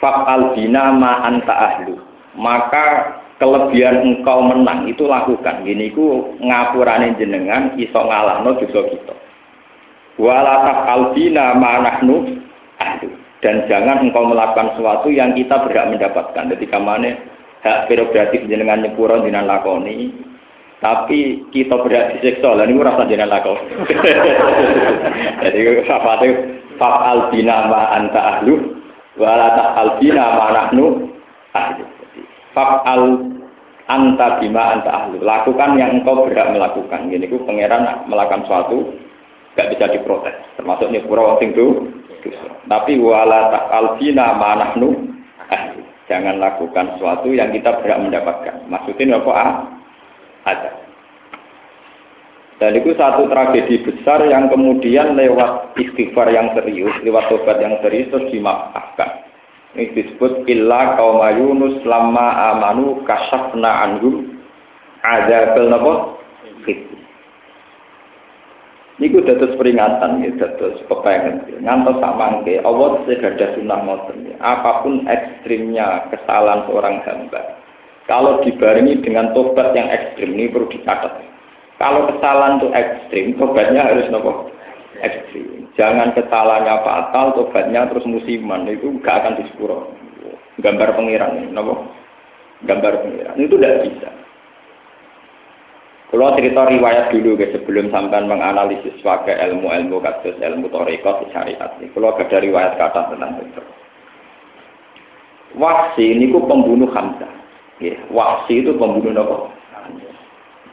Fa'al 0.02 0.58
bina 0.58 0.90
ma 0.90 1.22
anta 1.22 1.54
ahlu. 1.54 1.94
Maka 2.34 3.21
kelebihan 3.42 4.06
engkau 4.06 4.46
menang 4.46 4.86
itu 4.86 5.10
lakukan. 5.10 5.66
Gini 5.66 5.90
ku 5.90 6.38
ngapurane 6.38 7.18
jenengan 7.18 7.74
iso 7.82 7.98
ngalahno 7.98 8.54
dosa 8.62 8.82
kita. 8.86 9.16
Wala 10.22 10.62
taqalbina 10.70 11.58
ma 11.58 11.82
nahnu 11.82 12.38
dan 13.42 13.66
jangan 13.66 14.06
engkau 14.06 14.30
melakukan 14.30 14.78
sesuatu 14.78 15.10
yang 15.10 15.34
kita 15.34 15.66
berhak 15.66 15.90
mendapatkan. 15.90 16.54
Ketika 16.54 16.78
mana 16.78 17.18
hak 17.66 17.90
prerogatif 17.90 18.46
jenengan 18.46 18.86
nyepuro 18.86 19.26
jenengan 19.26 19.50
lakoni. 19.58 20.14
Tapi 20.78 21.50
kita 21.54 21.78
berhak 21.82 22.18
disiksa 22.18 22.54
lan 22.54 22.70
niku 22.70 22.86
rasa 22.86 23.10
jenengan 23.10 23.42
lakoni. 23.42 23.66
Jadi 25.42 25.60
apa 25.90 26.12
itu 26.22 26.30
fa'al 26.78 27.34
bina 27.34 27.66
ma 27.66 27.90
anta 27.98 28.22
ahlu 28.38 28.78
wala 29.18 29.58
taqal 29.58 29.98
bina 29.98 30.26
ma 30.38 30.48
nahnu 30.54 31.10
ahlu 31.58 31.86
Fa'al 32.52 33.31
anta 33.92 34.40
bima 34.40 34.80
anta 34.80 34.92
ahlu. 34.92 35.20
Lakukan 35.20 35.76
yang 35.76 36.00
engkau 36.00 36.24
berhak 36.24 36.56
melakukan. 36.56 37.12
Gini 37.12 37.28
ku 37.28 37.44
pangeran 37.44 38.08
melakukan 38.08 38.48
suatu 38.48 38.96
gak 39.60 39.68
bisa 39.76 39.92
diprotes. 39.92 40.36
Termasuk 40.56 40.88
nyepura 40.88 41.36
wong 41.36 41.44
itu. 41.44 41.68
Tapi 42.70 43.02
wala 43.02 43.52
ta'al 43.52 44.00
bina 44.00 44.38
ma 44.40 44.56
nahnu 44.56 45.12
ahlu. 45.52 45.82
Jangan 46.08 46.40
lakukan 46.40 46.96
sesuatu 46.96 47.28
yang 47.36 47.52
kita 47.52 47.84
berhak 47.84 48.00
mendapatkan. 48.00 48.68
Maksudnya 48.72 49.20
apa? 49.20 49.32
Ah? 49.36 49.52
Ada. 50.42 50.72
Dan 52.62 52.78
itu 52.78 52.94
satu 52.94 53.26
tragedi 53.26 53.82
besar 53.82 54.22
yang 54.30 54.46
kemudian 54.46 55.18
lewat 55.18 55.74
istighfar 55.82 56.30
yang 56.30 56.54
serius, 56.54 56.94
lewat 57.02 57.26
tobat 57.34 57.58
yang 57.58 57.74
serius 57.82 58.14
terus 58.14 58.30
dimaafkan. 58.30 59.31
Ini 59.72 59.96
disebut 59.96 60.44
illa 60.52 61.00
kaum 61.00 61.24
Yunus 61.24 61.80
lama 61.88 62.52
amanu 62.52 63.08
kasafna 63.08 63.88
anhum 63.88 64.36
azabul 65.00 65.68
napa? 65.72 65.94
Niku 69.02 69.18
dados 69.26 69.58
peringatan 69.58 70.22
ya, 70.22 70.30
dados 70.38 70.78
kepengen. 70.86 71.42
Ngantos 71.66 71.98
sak 71.98 72.14
mangke 72.22 72.62
Allah 72.62 73.02
ada 73.02 73.46
sunnah 73.58 73.80
ngoten 73.82 74.30
ya. 74.30 74.36
Apa 74.38 74.86
pun 74.86 75.10
ekstrimnya 75.10 76.06
kesalahan 76.14 76.70
seorang 76.70 77.02
hamba, 77.02 77.58
kalau 78.06 78.46
dibarengi 78.46 79.02
dengan 79.02 79.34
tobat 79.34 79.74
yang 79.74 79.90
ekstrim 79.90 80.38
ini 80.38 80.54
perlu 80.54 80.70
dicatat. 80.70 81.18
Kalau 81.82 82.14
kesalahan 82.14 82.62
itu 82.62 82.70
ekstrim, 82.78 83.26
tobatnya 83.42 83.90
harus 83.90 84.06
nopo 84.14 84.54
ekstrim. 85.00 85.72
Jangan 85.80 86.12
kesalahannya 86.12 86.84
fatal, 86.84 87.26
tobatnya 87.40 87.88
terus 87.88 88.04
musiman 88.04 88.68
itu 88.68 88.92
gak 89.00 89.24
akan 89.24 89.40
disepuro. 89.40 89.96
Gambar 90.60 91.00
pengiran, 91.00 91.56
nopo? 91.56 91.88
Gambar 92.68 93.02
pengiran 93.02 93.36
itu 93.40 93.56
tidak 93.56 93.88
bisa. 93.88 94.10
Kalau 96.12 96.36
cerita 96.36 96.68
riwayat 96.68 97.16
dulu 97.16 97.40
guys 97.40 97.56
sebelum 97.56 97.88
sampai 97.88 98.28
menganalisis 98.28 99.00
pakai 99.00 99.40
ilmu-ilmu 99.48 100.04
kasus 100.04 100.36
ilmu 100.44 100.68
torekot 100.68 101.24
syariat 101.32 101.72
ini. 101.80 101.88
Kalau 101.96 102.12
ada 102.12 102.36
riwayat 102.36 102.76
kata 102.76 103.16
tentang 103.16 103.40
itu. 103.40 103.64
Wahsi 105.56 106.12
ini 106.12 106.28
pembunuh 106.28 106.92
Hamzah. 106.92 107.32
Ya, 107.80 107.96
itu 108.52 108.72
pembunuh 108.76 109.24
apa? 109.24 109.61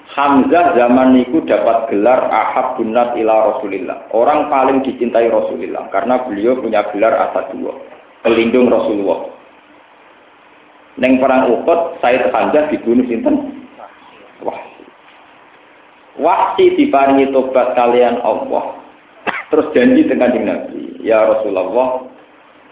Hamzah 0.09 0.73
zaman 0.73 1.21
itu 1.21 1.45
dapat 1.45 1.93
gelar 1.93 2.33
ahab 2.33 2.81
bunat 2.81 3.13
ila 3.21 3.53
Rasulillah. 3.55 4.09
Orang 4.17 4.49
paling 4.49 4.81
dicintai 4.81 5.29
Rasulullah 5.29 5.85
karena 5.93 6.25
beliau 6.25 6.57
punya 6.57 6.81
gelar 6.91 7.13
dua, 7.53 7.77
pelindung 8.25 8.73
Rasulullah. 8.73 9.29
Neng 10.99 11.23
perang 11.23 11.53
Uhud, 11.53 12.01
Said 12.03 12.25
Hamzah 12.33 12.73
dibunuh 12.73 13.07
sinten? 13.07 13.63
Wahsi. 14.43 14.83
Wahsi 16.19 16.65
diparingi 16.75 17.31
tobat 17.31 17.77
kalian 17.79 18.19
Allah. 18.25 18.75
Terus 19.53 19.71
janji 19.77 20.09
dengan 20.09 20.35
Nabi, 20.35 20.99
ya 21.05 21.25
Rasulullah, 21.25 22.09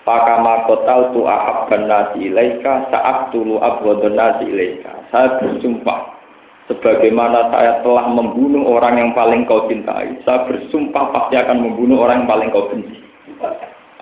Pakama 0.07 0.71
kotal 0.71 1.11
tu 1.11 1.27
ahabban 1.27 1.91
nasi 1.91 2.31
ilaika 2.31 2.87
saat 2.95 3.35
tulu 3.35 3.59
abwadun 3.59 4.15
nasi 4.15 4.47
ilaika. 4.47 5.03
Saya 5.11 5.35
bersumpah 5.43 6.16
sebagaimana 6.67 7.51
saya 7.55 7.83
telah 7.83 8.11
membunuh 8.11 8.67
orang 8.67 8.99
yang 8.99 9.11
paling 9.15 9.47
kau 9.47 9.67
cintai. 9.71 10.19
Saya 10.27 10.47
bersumpah 10.51 11.15
pasti 11.15 11.39
akan 11.39 11.63
membunuh 11.63 12.03
orang 12.03 12.27
yang 12.27 12.31
paling 12.31 12.49
kau 12.51 12.71
benci. 12.71 12.99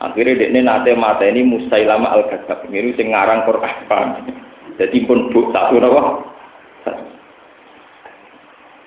Akhirnya 0.01 0.51
dia 0.51 0.61
nate 0.61 0.93
mata 0.99 1.25
ini 1.25 1.47
Musailama 1.47 2.13
al 2.13 2.27
Ghazab. 2.29 2.67
Ini 2.69 2.93
sing 2.99 3.15
ngarang 3.15 3.47
Quran. 3.47 4.09
Jadi 4.75 4.99
pun 5.07 5.31
bu 5.31 5.55
satu 5.55 5.79
nawa. 5.79 6.35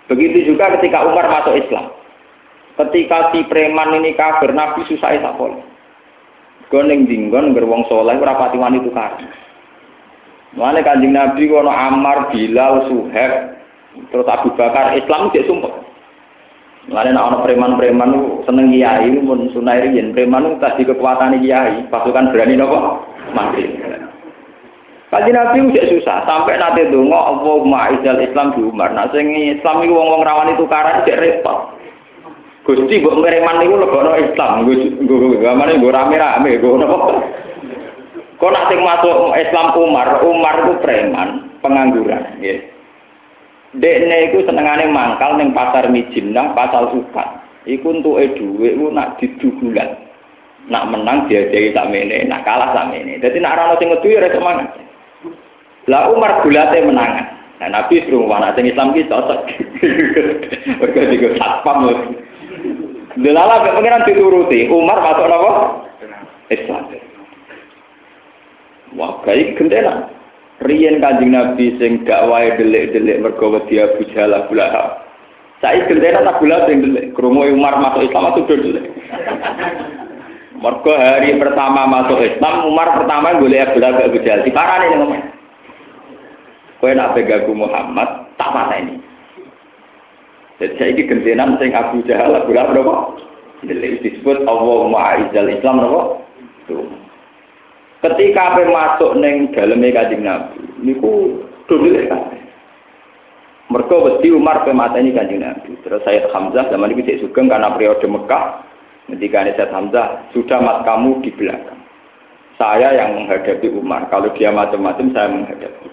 Begitu 0.08 0.54
juga 0.54 0.72
ketika 0.80 1.04
Umar 1.04 1.28
masuk 1.32 1.56
Islam. 1.56 1.92
Ketika 2.78 3.34
si 3.34 3.42
preman 3.50 3.98
ini 3.98 4.14
kafir, 4.14 4.54
Nabi 4.54 4.86
susah 4.86 5.18
tak 5.18 5.36
boleh. 5.36 5.60
Goneng 6.70 7.08
dinggon 7.08 7.56
gerwong 7.56 7.88
soleh 7.88 8.20
rapati 8.20 8.60
wani 8.60 8.84
tukar. 8.84 9.18
Mana 10.54 10.84
kanjeng 10.84 11.16
Nabi 11.16 11.48
kono 11.48 11.72
Ammar, 11.72 12.32
Bilal, 12.32 12.88
Suhaib, 12.88 13.57
terus 14.10 14.27
Abu 14.27 14.54
Bakar, 14.56 14.96
Islam 14.98 15.30
cek 15.34 15.46
sumpah. 15.46 15.74
Mana 16.88 17.12
nak 17.12 17.27
ono 17.36 17.38
preman-preman 17.44 18.16
itu 18.16 18.48
seneng 18.48 18.72
kiai, 18.72 19.12
mun 19.20 19.51
sunai 19.51 19.84
riyen 19.84 20.16
preman 20.16 20.48
itu 20.48 20.56
tadi 20.63 20.88
kekuatan 20.88 21.36
kiai, 21.44 21.84
pasukan 21.92 22.32
berani 22.32 22.56
nopo 22.56 23.04
mati. 23.36 23.68
Kanjeng 25.12 25.36
Nabi 25.36 25.75
cek 25.75 25.89
susah, 25.92 26.24
sampai 26.24 26.56
nanti 26.56 26.88
dongo 26.88 27.20
Allahumma 27.20 27.92
izal 27.92 28.24
Islam 28.24 28.56
di 28.56 28.63
Umar. 28.63 28.96
Nah 28.96 29.12
sing 29.12 29.27
Islam 29.36 29.84
itu 29.84 29.92
wong-wong 29.92 30.24
rawani 30.24 30.56
tukaran 30.56 31.04
cek 31.04 31.20
repot. 31.20 31.75
Gusti 32.63 33.00
mbok 33.00 33.20
preman 33.24 33.63
niku 33.63 33.80
lebono 33.80 34.12
Islam, 34.20 34.68
nggo 34.68 35.39
gamane 35.39 35.80
nggo 35.80 35.92
rame-rame, 35.92 36.60
napa? 36.60 36.96
Kok 38.38 38.51
nak 38.54 38.68
sing 38.70 38.80
masuk 38.86 39.34
Islam 39.34 39.68
Umar, 39.75 40.22
Umar 40.22 40.56
itu 40.62 40.74
preman, 40.84 41.51
pengangguran. 41.60 42.38
Dekne 43.76 44.32
iku 44.32 44.48
senengane 44.48 44.88
mangkal 44.88 45.36
ning 45.36 45.52
pasar 45.52 45.92
Mijinah, 45.92 46.56
pasal 46.56 46.88
ukat. 46.96 47.28
Iku 47.68 48.00
entuke 48.00 48.40
dhuwit 48.40 48.80
iku 48.80 48.88
nak 48.96 49.20
didugulan. 49.20 50.08
Nak 50.72 50.88
menang 50.88 51.28
diajari 51.28 51.76
sak 51.76 51.92
mene, 51.92 52.28
nak 52.28 52.48
kalah 52.48 52.72
sak 52.72 52.88
mene. 52.92 53.20
Dadi 53.20 53.44
nak 53.44 53.60
ora 53.60 53.72
ono 53.72 53.76
sing 53.80 53.92
ngedu 53.92 54.08
ya 54.08 54.32
semangat. 54.32 54.68
Lah 55.88 56.12
Umar 56.12 56.44
gulate 56.44 56.80
menangan. 56.84 57.28
Nah, 57.58 57.70
Nabi 57.74 58.06
suruh 58.06 58.30
anak 58.30 58.54
sing 58.54 58.70
Islam 58.70 58.94
ki 58.94 59.10
cocok. 59.10 59.42
Mergo 60.80 61.02
digo 61.10 61.30
satpam 61.42 61.90
Delala 63.18 63.66
be 63.66 63.74
pengiran 63.74 64.06
dituruti. 64.06 64.70
Umar 64.70 65.02
masuk 65.02 65.26
apa? 65.26 65.52
Islam. 66.54 66.84
Wah, 68.94 69.20
kayak 69.26 69.58
gendera. 69.58 70.06
Riyen 70.58 70.98
kanjeng 70.98 71.38
Nabi 71.38 71.78
sing 71.78 72.02
gak 72.02 72.26
wae 72.34 72.50
delik-delik 72.58 73.22
mergo 73.22 73.54
wedi 73.54 73.78
Abu 73.78 74.02
Jahal 74.10 74.34
Abu 74.34 74.58
Lahab. 74.58 75.06
Saya 75.62 75.86
gendera 75.86 76.26
tak 76.26 76.42
gula 76.42 76.66
sing 76.66 76.82
delik. 76.82 77.14
Kromo 77.14 77.46
Umar 77.46 77.78
masuk 77.78 78.10
Islam 78.10 78.34
itu 78.34 78.41
delik. 78.50 78.86
Mergo 80.58 80.93
hari 80.98 81.38
pertama 81.38 81.86
masuk 81.86 82.17
Islam, 82.26 82.65
Umar 82.74 82.89
pertama 82.98 83.38
golek 83.38 83.70
Abu 83.70 83.78
Lahab 83.78 84.02
Abu 84.02 84.17
Jahal. 84.26 84.41
Diparani 84.41 84.86
ning 84.89 85.00
ngomong. 85.06 85.24
Kowe 86.78 86.93
nak 86.93 87.13
pegaku 87.13 87.54
Muhammad, 87.54 88.30
tak 88.38 88.54
pateni. 88.54 89.02
Jadi 90.58 90.74
saya 90.82 90.89
ini 90.89 91.06
gentenan 91.06 91.62
sing 91.62 91.70
Abu 91.78 92.02
Jahal 92.10 92.34
Abu 92.34 92.58
Lahab 92.58 92.74
berapa? 92.74 92.96
Jadi 93.62 94.02
disebut 94.02 94.41
Allah 94.50 94.89
Ma'izal 94.89 95.54
Islam 95.54 95.86
berapa? 95.86 96.02
Tuh. 96.65 97.07
Ketika 97.98 98.54
apa 98.54 98.62
masuk 98.70 99.18
neng 99.18 99.50
dalamnya 99.58 100.06
kajing 100.06 100.22
Nabi, 100.22 100.62
niku 100.86 101.42
dulu 101.66 101.90
kan. 102.06 102.38
Mereka 103.68 103.94
wedi 104.00 104.32
Umar 104.32 104.64
pe 104.64 104.72
ini 104.72 105.12
kanjeng 105.12 105.44
Nabi. 105.44 105.76
Terus 105.84 106.00
saya 106.08 106.24
Hamzah 106.32 106.72
zaman 106.72 106.96
itu 106.96 107.04
cek 107.04 107.20
sugeng 107.20 107.52
karena 107.52 107.76
periode 107.76 108.08
Mekah. 108.08 108.64
Ketika 109.12 109.44
saya 109.44 109.68
Hamzah 109.76 110.08
sudah 110.32 110.60
mat 110.64 110.78
kamu 110.88 111.20
di 111.20 111.32
belakang. 111.36 111.82
Saya 112.56 112.96
yang 112.96 113.20
menghadapi 113.20 113.68
Umar. 113.76 114.08
Kalau 114.08 114.32
dia 114.40 114.56
macam-macam 114.56 115.08
saya 115.12 115.28
menghadapi. 115.28 115.88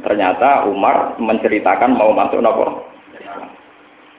Ternyata 0.00 0.64
Umar 0.72 1.20
menceritakan 1.20 2.00
mau 2.00 2.16
masuk 2.16 2.40
nopo 2.40 2.95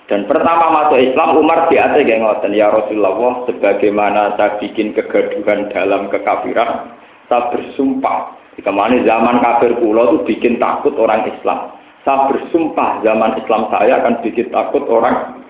dan 0.08 0.24
pertama 0.24 0.72
masuk 0.72 1.04
Islam 1.04 1.36
Umar 1.36 1.68
atas 1.68 2.00
yang 2.08 2.24
ngoten 2.24 2.56
ya 2.56 2.72
Rasulullah 2.72 3.44
sebagaimana 3.44 4.40
saya 4.40 4.56
bikin 4.56 4.96
kegaduhan 4.96 5.68
dalam 5.76 6.08
kekafiran 6.08 6.96
saya 7.28 7.52
bersumpah. 7.52 8.40
Ke 8.58 8.74
mana 8.74 8.98
zaman 9.06 9.38
kafir 9.38 9.78
pulau 9.78 10.18
itu 10.18 10.34
bikin 10.34 10.58
takut 10.58 10.96
orang 10.98 11.30
Islam. 11.30 11.78
Saya 12.02 12.26
bersumpah 12.26 13.06
zaman 13.06 13.38
Islam 13.38 13.70
saya 13.70 14.02
akan 14.02 14.24
bikin 14.26 14.50
takut 14.50 14.82
orang 14.90 15.44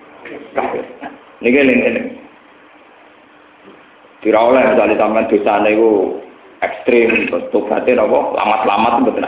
kafir. 0.52 0.84
Ini 1.40 1.48
ini 1.48 1.72
ini. 1.72 2.02
Tidak 4.20 4.42
oleh 4.42 4.74
misalnya 4.74 4.98
sampai 4.98 5.30
dosa 5.30 5.54
itu 5.70 5.90
ekstrim 6.60 7.30
tobatnya 7.54 8.02
apa? 8.02 8.18
Lamat-lamat 8.34 8.92
itu 8.92 9.02
betul 9.14 9.24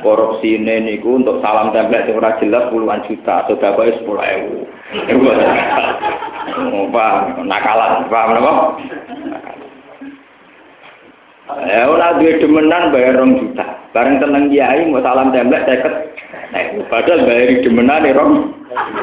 korupsi 0.00 0.56
ini 0.56 0.80
niku 0.86 1.18
untuk 1.20 1.42
salam 1.42 1.74
template 1.74 2.08
yang 2.08 2.18
ora 2.22 2.38
jelas 2.38 2.70
puluhan 2.70 3.04
juta 3.06 3.44
atau 3.44 3.58
dapat 3.58 3.98
sepuluh 3.98 4.22
ewu. 4.22 4.64
Apa 6.90 7.06
nakalan, 7.46 8.10
paham 8.10 8.42
apa? 8.42 8.52
Ya 11.66 11.86
ora 11.86 12.18
duwe 12.18 12.38
demenan 12.38 12.94
bayar 12.94 13.18
rong 13.22 13.38
juta. 13.38 13.64
Bareng 13.90 14.22
tenang 14.22 14.50
kiai 14.50 14.86
mau 14.86 15.02
salam 15.02 15.34
template 15.34 15.66
seket. 15.66 15.94
Nah, 16.50 16.62
padahal 16.90 17.26
bayar 17.26 17.62
demenan 17.62 18.06
rong 18.14 18.34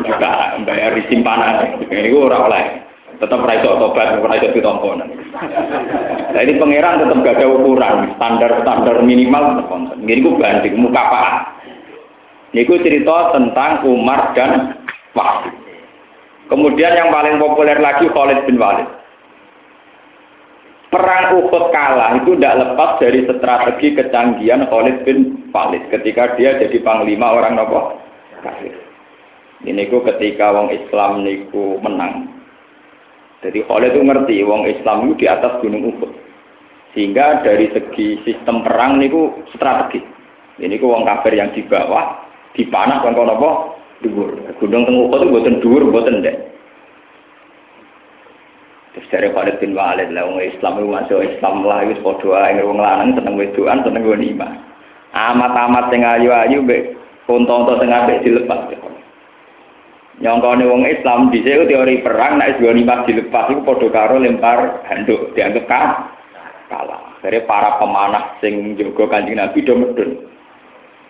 juta, 0.03 0.59
bayar 0.63 0.95
simpanan. 1.07 1.79
Ini 1.87 2.11
ora 2.15 2.37
oleh 2.51 2.86
tetap 3.17 3.41
raiso 3.45 3.77
tobat, 3.77 4.21
raiso 4.21 4.53
ditompo. 4.53 4.93
Nah 4.97 6.41
ini 6.41 6.53
pangeran 6.57 7.01
tetap 7.01 7.17
gak 7.25 7.37
ada 7.41 7.47
ukuran, 7.49 7.95
standar-standar 8.17 9.01
minimal. 9.01 9.61
Ini 10.01 10.21
gue 10.21 10.37
banding, 10.37 10.75
muka 10.77 11.01
apa? 11.01 11.23
Ini 12.53 12.63
gue 12.63 12.79
cerita 12.81 13.35
tentang 13.35 13.83
Umar 13.85 14.33
dan 14.37 14.81
Wahid. 15.17 15.53
Kemudian 16.47 16.95
yang 16.95 17.11
paling 17.11 17.41
populer 17.43 17.75
lagi 17.75 18.07
Khalid 18.07 18.47
bin 18.47 18.55
Walid. 18.55 18.87
Perang 20.87 21.35
Uhud 21.35 21.75
kalah 21.75 22.15
itu 22.15 22.39
tidak 22.39 22.63
lepas 22.63 22.95
dari 23.03 23.27
strategi 23.27 23.91
kecanggihan 23.91 24.71
Khalid 24.71 25.03
bin 25.03 25.51
Walid 25.51 25.83
ketika 25.91 26.39
dia 26.39 26.55
jadi 26.55 26.79
panglima 26.79 27.35
orang 27.35 27.59
kafir. 28.39 28.71
Ini 29.67 29.89
ku 29.91 29.99
ketika 30.05 30.55
wong 30.55 30.71
Islam 30.71 31.27
niku 31.27 31.81
menang, 31.83 32.29
jadi 33.47 33.63
Khalid 33.63 33.95
itu 33.95 34.01
ngerti 34.03 34.35
wong 34.43 34.67
Islam 34.67 35.07
itu 35.07 35.23
di 35.23 35.25
atas 35.31 35.55
gunung 35.63 35.87
Uhud. 35.87 36.11
Sehingga 36.91 37.47
dari 37.47 37.71
segi 37.71 38.19
sistem 38.27 38.59
perang 38.59 38.99
niku 38.99 39.39
strategi. 39.55 40.03
Ini 40.59 40.75
ku 40.75 40.91
wong 40.91 41.07
kafir 41.07 41.31
yang 41.31 41.55
di 41.55 41.63
bawah 41.63 42.27
dipanah 42.51 42.99
kan 42.99 43.15
kono 43.15 43.39
apa? 43.39 43.51
Dhuwur. 44.03 44.35
Gunung 44.59 44.83
teng 44.83 44.99
Uhud 44.99 45.15
itu 45.15 45.31
mboten 45.31 45.55
dhuwur, 45.63 45.81
mboten 45.87 46.19
ndek. 46.19 46.35
Terus 48.99 49.07
dari 49.15 49.29
Khalid 49.31 49.63
bin 49.63 49.71
Walid 49.77 50.11
lah 50.11 50.27
wong 50.27 50.43
Islam 50.43 50.83
itu 50.83 50.87
masuk 50.91 51.19
Islam 51.23 51.63
lah 51.63 51.87
wis 51.87 52.01
padha 52.03 52.51
ae 52.51 52.59
wong 52.59 52.83
lanang 52.83 53.15
seneng 53.15 53.39
wedoan 53.39 53.79
seneng 53.87 54.03
iman. 54.03 54.53
Amat-amat 55.15 55.87
sing 55.87 56.03
ayu-ayu 56.03 56.67
mbek 56.67 56.99
unta-unta 57.31 57.79
sing 57.79 57.95
apik 57.95 58.27
dilepas 58.27 58.75
nyongkone 60.17 60.65
wong 60.65 60.81
Islam 60.89 61.29
di 61.29 61.45
sini 61.45 61.69
teori 61.69 62.01
perang 62.01 62.41
nek 62.41 62.57
dua 62.57 62.73
lima 62.73 63.05
dilepas 63.05 63.53
itu 63.53 63.61
podo 63.61 63.87
karo 63.93 64.17
lempar 64.17 64.81
handuk 64.89 65.33
dianggap 65.37 65.65
kan 65.69 65.89
kalah. 66.73 67.17
Dari 67.21 67.41
para 67.45 67.81
pemanah 67.81 68.37
sing 68.41 68.77
jogo 68.77 69.09
kanjeng 69.09 69.37
Nabi 69.37 69.65
do 69.65 69.73
medun. 69.77 70.25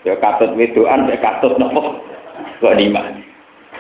Ya 0.04 0.16
katut 0.20 0.56
wedoan 0.56 1.08
ya 1.08 1.20
katut 1.20 1.56
nopo 1.60 2.04
dua 2.60 2.74
lima 2.76 3.04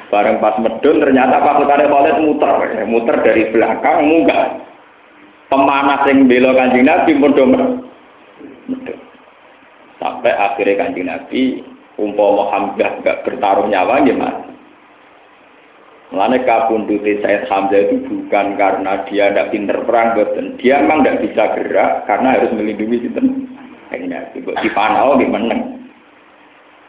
bareng 0.07 0.39
pas 0.39 0.55
medun 0.63 1.03
ternyata 1.03 1.43
pasukan 1.43 1.83
Khalid 1.87 2.17
muter. 2.23 2.51
Muter 2.87 3.15
dari 3.23 3.51
belakang 3.51 4.07
munggah. 4.07 4.63
Pemanah 5.47 6.03
sing 6.07 6.27
bela 6.27 6.55
kanjeng 6.55 6.87
Nabi 6.87 7.11
pun 7.19 7.31
medun. 7.35 7.63
Sampai 9.99 10.31
akhirnya 10.31 10.87
kanjeng 10.87 11.07
Nabi 11.07 11.63
umpama 11.97 12.53
Hamzah 12.53 13.01
gak 13.01 13.25
bertaruh 13.25 13.65
nyawa 13.65 14.05
gimana? 14.05 14.56
Mulanya 16.07 16.39
kabundute 16.47 17.19
Said 17.19 17.51
Hamzah 17.51 17.91
itu 17.91 17.99
bukan 18.07 18.55
karena 18.55 19.03
dia 19.11 19.27
tidak 19.27 19.51
pinter 19.51 19.77
perang, 19.83 20.15
betul. 20.15 20.55
Dia 20.55 20.79
memang 20.79 21.03
tidak 21.03 21.19
bisa 21.27 21.43
gerak 21.51 22.07
karena 22.07 22.39
harus 22.39 22.51
melindungi 22.55 23.03
sinten. 23.03 23.27
Ini 23.91 24.35
di 24.35 24.69
panau 24.71 25.19
di. 25.19 25.27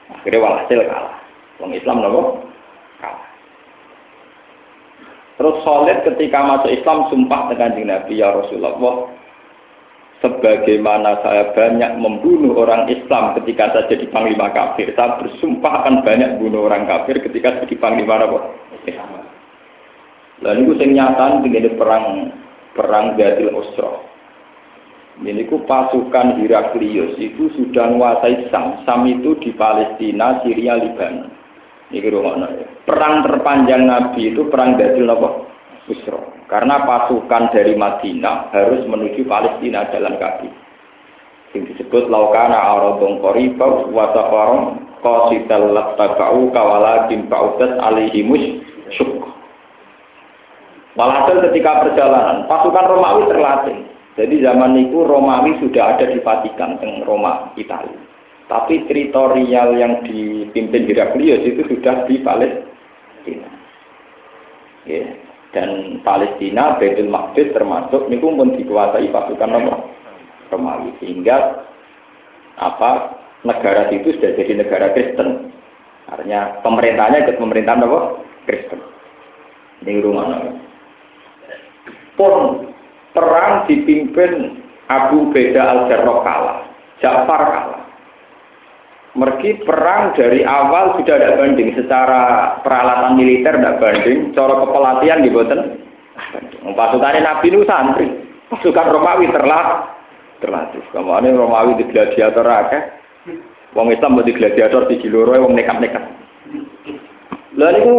Akhirnya 0.09 0.38
walhasil 0.38 0.81
kalah. 0.87 1.18
Wong 1.59 1.74
Islam 1.74 1.98
nopo 1.98 2.46
kalah. 3.02 3.26
Terus 5.35 5.57
solid 5.66 5.98
ketika 6.07 6.38
masuk 6.42 6.70
Islam 6.70 7.07
sumpah 7.11 7.50
dengan 7.50 7.74
Nabi 7.74 8.22
ya 8.22 8.35
Rasulullah 8.35 8.74
sebagaimana 10.18 11.22
saya 11.22 11.54
banyak 11.54 12.02
membunuh 12.02 12.59
orang 12.59 12.90
Islam 12.90 13.38
ketika 13.38 13.70
saya 13.70 13.87
jadi 13.87 14.11
panglima 14.11 14.50
kafir, 14.50 14.90
saya 14.98 15.14
bersumpah 15.22 15.72
akan 15.83 16.02
banyak 16.02 16.42
bunuh 16.42 16.66
orang 16.66 16.90
kafir 16.90 17.22
ketika 17.22 17.62
jadi 17.62 17.74
panglima 17.78 18.18
apa? 18.18 18.38
Lalu 20.38 20.61
itu 20.70 20.74
sing 20.79 20.90
nyata 20.94 21.42
begini 21.42 21.74
perang 21.74 22.31
perang 22.79 23.18
Gadil 23.18 23.51
Osro. 23.53 24.07
Ini 25.18 25.51
ku 25.51 25.66
pasukan 25.66 26.38
Heraklius 26.38 27.18
itu 27.18 27.51
sudah 27.59 27.90
menguasai 27.90 28.55
Sam. 28.55 28.87
Sam 28.87 29.03
itu 29.11 29.35
di 29.42 29.51
Palestina, 29.51 30.38
Syria, 30.46 30.79
Libanon. 30.79 31.27
Ini 31.90 32.07
rumah 32.14 32.38
Perang 32.87 33.27
terpanjang 33.27 33.83
Nabi 33.83 34.31
itu 34.31 34.46
perang 34.46 34.79
Gadil? 34.79 35.11
Usro. 35.88 36.46
Karena 36.46 36.85
pasukan 36.85 37.51
dari 37.51 37.74
Madinah 37.74 38.53
harus 38.53 38.85
menuju 38.87 39.24
Palestina 39.27 39.88
jalan 39.90 40.20
kaki. 40.20 40.48
Yang 41.57 41.64
disebut 41.74 42.12
laukana 42.12 42.61
aradong 42.61 43.24
koribau 43.24 43.88
wasafarong 43.88 44.85
qasital 45.01 45.72
lattaba'u 45.72 46.53
kawalakin 46.53 47.24
ba'udat 47.27 47.81
alihimus 47.81 48.61
syuk. 48.94 49.29
Walhasil 50.98 51.38
ketika 51.51 51.87
perjalanan, 51.87 52.51
pasukan 52.51 52.87
Romawi 52.90 53.31
terlatih. 53.31 53.79
Jadi 54.18 54.42
zaman 54.42 54.74
itu 54.74 55.07
Romawi 55.07 55.55
sudah 55.62 55.94
ada 55.94 56.11
di 56.11 56.18
Vatikan, 56.18 56.74
teng 56.83 57.07
Roma, 57.07 57.55
Italia. 57.55 57.94
Tapi 58.51 58.88
teritorial 58.90 59.79
yang 59.79 60.03
dipimpin 60.03 60.90
Heraklius 60.90 61.46
itu 61.46 61.62
sudah 61.70 62.03
di 62.09 62.18
Palestina. 62.24 63.46
Dan 65.55 66.01
Palestina, 66.03 66.74
Baitul 66.81 67.12
Maqdis 67.12 67.55
termasuk 67.55 68.11
ini 68.11 68.18
pun 68.18 68.59
dikuasai 68.59 69.12
pasukan 69.14 69.55
Romawi. 70.51 70.90
Sehingga 70.98 71.62
apa 72.59 73.22
negara 73.46 73.87
itu 73.94 74.18
sudah 74.18 74.35
jadi 74.35 74.66
negara 74.66 74.90
Kristen. 74.98 75.55
Artinya 76.11 76.59
pemerintahnya 76.66 77.22
ikut 77.22 77.37
pemerintahan 77.38 77.87
apa? 77.87 78.01
Kristen. 78.48 78.80
Ini 79.84 80.00
rumah 80.00 80.40
pun 82.18 82.66
perang 83.14 83.68
dipimpin 83.70 84.58
Abu 84.90 85.30
Beda 85.30 85.62
al-Jarrah 85.62 86.18
kalah, 86.24 86.58
Ja'far 86.98 87.42
kalah. 87.46 87.82
Mergi 89.18 89.61
perang 89.62 90.14
dari 90.16 90.42
awal 90.42 90.98
sudah 90.98 91.14
ada 91.16 91.38
banding 91.38 91.74
secara 91.74 92.54
peralatan 92.62 93.18
militer 93.18 93.56
tidak 93.56 93.78
banding, 93.82 94.32
cara 94.32 94.54
kepelatihan 94.64 95.22
di 95.24 95.30
boten. 95.30 95.61
Pasukan 96.74 97.18
Nabi 97.22 97.46
itu 97.50 97.62
santri, 97.66 98.08
pasukan 98.50 98.90
Romawi 98.94 99.30
terlah 99.30 99.94
terlatih. 100.38 100.82
Kemudian 100.94 101.34
Romawi 101.38 101.78
di 101.78 101.84
gladiator 101.90 102.46
akeh. 102.46 102.82
Wong 103.76 103.92
Islam 103.92 104.18
di 104.24 104.32
gladiator 104.32 104.88
di 104.88 104.96
Jiloro, 105.02 105.37
wong 105.37 105.52
nekat-nekat. 105.52 106.04
Lalu 107.58 107.90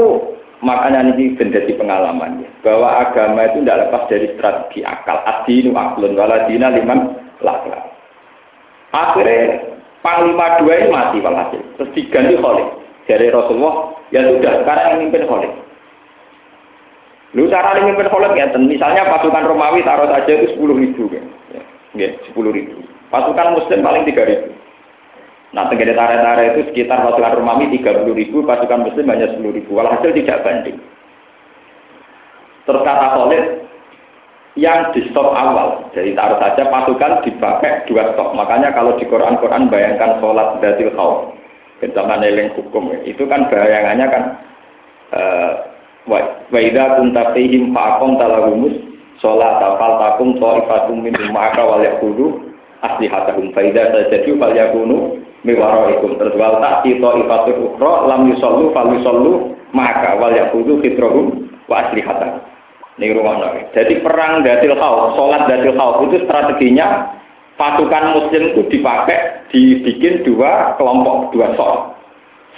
Makanya 0.60 1.16
ini 1.16 1.40
menjadi 1.40 1.72
pengalaman 1.80 2.44
ya, 2.44 2.50
bahwa 2.68 2.92
agama 3.00 3.48
itu 3.48 3.64
tidak 3.64 3.88
lepas 3.88 4.04
dari 4.12 4.28
strategi 4.36 4.84
akal. 4.84 5.24
Adinu 5.24 5.72
aklun 5.72 6.20
waladina 6.20 6.68
liman 6.76 7.16
lakla. 7.40 7.80
Akhirnya 8.92 9.80
Panglima 10.00 10.64
dua 10.64 10.80
ini 10.80 10.88
mati 10.88 11.20
walhasil. 11.20 11.60
Terus 11.76 11.92
diganti 11.92 12.40
Khalid. 12.40 12.68
Dari 13.10 13.28
Rasulullah, 13.34 14.00
ya 14.14 14.22
sudah, 14.22 14.64
sekarang 14.64 14.86
yang 14.96 15.00
mimpin 15.04 15.28
Khalid. 15.28 15.52
Lu 17.36 17.52
cara 17.52 17.76
yang 17.76 17.92
mimpin 17.92 18.08
Khalid 18.08 18.32
ya, 18.40 18.48
misalnya 18.56 19.12
pasukan 19.12 19.44
Romawi 19.44 19.84
taruh 19.84 20.08
saja 20.08 20.32
itu 20.32 20.56
sepuluh 20.56 20.80
ribu. 20.80 21.12
Ya. 21.12 21.24
Ya, 21.98 22.10
10 22.22 22.54
ribu. 22.54 22.86
Pasukan 23.10 23.58
Muslim 23.58 23.82
paling 23.82 24.06
tiga 24.06 24.22
ribu. 24.30 24.54
Nah, 25.50 25.66
tenggara 25.66 25.98
tare-tare 25.98 26.44
itu 26.54 26.62
sekitar 26.70 27.02
pasukan 27.02 27.42
Romawi 27.42 27.74
30 27.74 28.06
ribu, 28.14 28.46
pasukan 28.46 28.86
Muslim 28.86 29.10
hanya 29.10 29.34
10 29.34 29.50
ribu. 29.50 29.74
Walhasil 29.74 30.14
tidak 30.14 30.46
banding. 30.46 30.78
Terus 32.70 32.86
kata 32.86 33.08
Khalid, 33.18 33.46
yang 34.54 34.94
di 34.94 35.10
stop 35.10 35.34
awal, 35.34 35.90
jadi 35.96 36.14
taruh 36.14 36.38
saja 36.38 36.70
pasukan 36.70 37.26
dipakai 37.26 37.90
dua 37.90 38.14
stop. 38.14 38.38
Makanya 38.38 38.78
kalau 38.78 38.94
di 39.02 39.10
Quran-Quran 39.10 39.74
bayangkan 39.74 40.22
sholat 40.22 40.62
datil 40.62 40.94
khauf, 40.94 41.34
zaman 41.82 42.22
eleng 42.22 42.54
hukum, 42.54 42.94
itu 43.08 43.26
kan 43.26 43.50
bayangannya 43.50 44.06
kan 44.06 44.24
uh, 45.18 45.52
wa 46.06 46.60
idza 46.60 47.00
kunta 47.00 47.34
fihim 47.34 47.72
faqam 47.72 48.18
talahumus 48.22 48.76
sholat 49.22 49.62
fal 49.78 49.96
takum 50.02 50.36
ta'ifatum 50.38 50.98
minhum 51.06 51.30
ma'aka 51.32 51.62
wal 51.64 51.82
yaqulu 51.82 52.54
aslihatahum 52.84 53.54
fa 53.54 53.62
idza 53.64 53.94
sajadu 53.94 54.38
fal 54.42 54.54
yakunu 54.54 55.22
miwaroikum 55.48 56.20
terus 56.20 56.36
wal 56.36 56.60
tak 56.60 56.84
to 56.84 57.10
ifatul 57.24 57.58
ukro 57.72 57.94
lam 58.08 58.28
yusollu 58.32 58.72
fal 58.76 58.90
yusollu 58.92 59.56
maka 59.72 60.20
wal 60.20 60.34
yakudu 60.34 60.84
fitrohum 60.84 61.48
wa 61.70 61.88
aslihata 61.88 62.44
ini 63.00 63.16
rumah 63.16 63.56
jadi 63.72 64.04
perang 64.04 64.44
datil 64.44 64.76
sholat 65.16 65.48
datil 65.48 65.76
khauf 65.80 66.04
itu 66.10 66.28
strateginya 66.28 67.16
pasukan 67.56 68.16
muslim 68.16 68.52
itu 68.52 68.62
dipakai 68.68 69.48
dibikin 69.52 70.28
dua 70.28 70.76
kelompok 70.76 71.32
dua 71.32 71.56
sok 71.56 72.00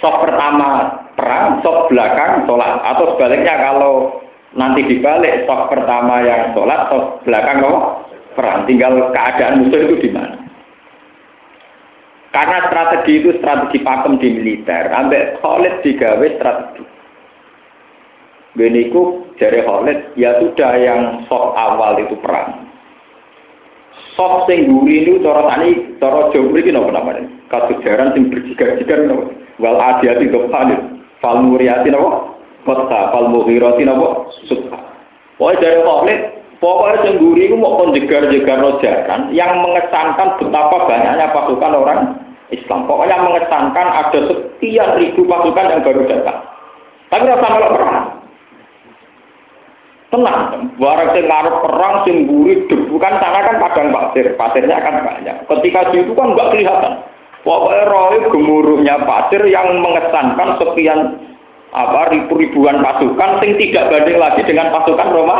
sok 0.02 0.26
pertama 0.26 1.02
perang 1.14 1.62
sok 1.62 1.88
belakang 1.94 2.44
sholat. 2.50 2.82
Atau 2.82 3.14
sebaliknya 3.14 3.54
kalau 3.62 4.18
nanti 4.58 4.82
dibalik 4.84 5.46
sok 5.46 5.70
pertama 5.70 6.26
yang 6.26 6.50
sholat 6.52 6.90
sok 6.90 7.22
belakang 7.22 7.62
oh, 7.62 8.02
perang. 8.34 8.66
Tinggal 8.66 9.14
keadaan 9.14 9.62
musuh 9.62 9.80
itu 9.86 9.96
di 10.02 10.10
mana 10.10 10.41
karena 12.32 12.64
strategi 12.64 13.20
itu 13.20 13.30
strategi 13.38 13.84
pakem 13.84 14.16
di 14.16 14.28
militer. 14.32 14.88
Ambek 14.88 15.44
Khalid 15.44 15.84
digawe 15.84 16.26
strategi. 16.40 16.84
Beniku 18.56 19.32
jari 19.36 19.60
Khalid, 19.60 20.16
ya 20.16 20.40
sudah 20.40 20.72
yang 20.80 21.24
sok 21.28 21.52
awal 21.56 22.00
itu 22.00 22.16
perang. 22.24 22.68
Sok 24.16 24.48
sing 24.48 24.68
guri 24.68 25.04
itu 25.08 25.20
cara 25.24 25.48
tani, 25.48 25.96
cara 25.96 26.28
Jawa 26.32 26.56
iki 26.60 26.72
napa 26.72 26.92
namanya? 26.92 27.24
Kasejaran 27.48 28.12
sing 28.16 28.28
berjigar-jigar 28.28 29.08
napa? 29.08 29.28
Wal 29.60 29.76
adiyati 29.76 30.28
Khalid, 30.28 30.80
fal 31.20 31.40
muriati 31.44 31.88
napa? 31.92 32.32
Kota, 32.64 33.12
fal 33.12 33.28
mughirati 33.28 33.84
napa? 33.84 34.28
Sukha. 34.48 34.80
Pokoknya 35.36 35.60
jari 35.64 35.80
Khalid, 35.84 36.20
pokoknya 36.62 37.18
guri 37.18 37.50
itu 37.50 37.56
mau 37.58 37.82
konjegar-jegar 37.82 38.62
rojakan 38.62 39.34
yang 39.34 39.58
mengesankan 39.58 40.38
betapa 40.38 40.86
banyaknya 40.86 41.26
pasukan 41.34 41.72
orang 41.74 42.00
Islam. 42.54 42.86
Pokoknya 42.86 43.18
mengesankan 43.18 43.86
ada 43.90 44.18
sekian 44.30 44.90
ribu 45.02 45.26
pasukan 45.26 45.66
yang 45.72 45.82
baru 45.82 46.06
datang. 46.06 46.38
Tapi 47.10 47.24
rasa 47.26 47.46
kalau 47.50 47.74
perang. 47.74 47.98
Tenang, 50.12 50.40
barang 50.76 51.10
sing 51.16 51.24
ngarep 51.24 51.56
perang 51.64 51.94
sing 52.04 52.16
buri 52.28 52.68
debu 52.68 53.00
kan 53.00 53.16
sana 53.16 53.48
kan 53.48 53.56
padang 53.56 53.88
pasir, 53.96 54.36
pasirnya 54.36 54.76
kan 54.84 55.00
banyak. 55.00 55.36
Ketika 55.48 55.88
di 55.88 56.04
itu 56.04 56.12
kan 56.12 56.36
nggak 56.36 56.52
kelihatan. 56.52 57.00
Pokoknya 57.42 57.88
roh 57.88 58.12
gemuruhnya 58.30 58.96
pasir 59.02 59.42
yang 59.48 59.80
mengesankan 59.80 60.60
sekian 60.60 61.16
apa 61.72 62.12
ribu-ribuan 62.12 62.84
pasukan 62.84 63.40
sing 63.40 63.56
tidak 63.56 63.88
banding 63.88 64.20
lagi 64.20 64.44
dengan 64.44 64.68
pasukan. 64.68 65.08
Roma. 65.10 65.36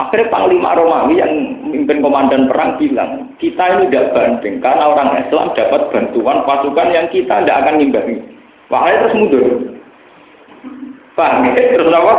Akhirnya 0.00 0.32
Panglima 0.32 0.72
Romawi 0.72 1.20
yang 1.20 1.60
memimpin 1.60 2.00
komandan 2.00 2.48
perang 2.48 2.80
bilang, 2.80 3.36
kita 3.36 3.60
ini 3.76 3.92
tidak 3.92 4.16
banding 4.16 4.56
karena 4.64 4.96
orang 4.96 5.20
Islam 5.20 5.52
dapat 5.52 5.92
bantuan 5.92 6.40
pasukan 6.48 6.88
yang 6.88 7.06
kita 7.12 7.44
tidak 7.44 7.58
akan 7.60 7.76
ngimbangi. 7.76 8.16
Wah, 8.72 8.88
terus 8.88 9.12
mundur. 9.12 9.44
Paham 11.12 11.52
ya? 11.52 11.52
Terus 11.52 11.92
apa? 11.92 12.14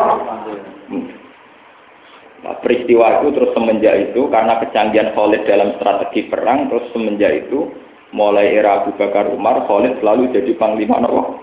Nah, 2.41 2.57
peristiwa 2.61 3.21
itu 3.21 3.37
terus 3.37 3.53
semenjak 3.53 3.95
itu 4.11 4.21
karena 4.33 4.57
kecanggihan 4.61 5.13
Khalid 5.13 5.45
dalam 5.45 5.77
strategi 5.77 6.25
perang 6.25 6.73
terus 6.73 6.89
semenjak 6.89 7.45
itu 7.45 7.69
mulai 8.13 8.57
era 8.57 8.81
Abu 8.81 8.97
Bakar 8.97 9.29
Umar 9.29 9.65
Khalid 9.69 10.01
selalu 10.01 10.33
jadi 10.33 10.53
panglima 10.57 11.01
apa? 11.01 11.37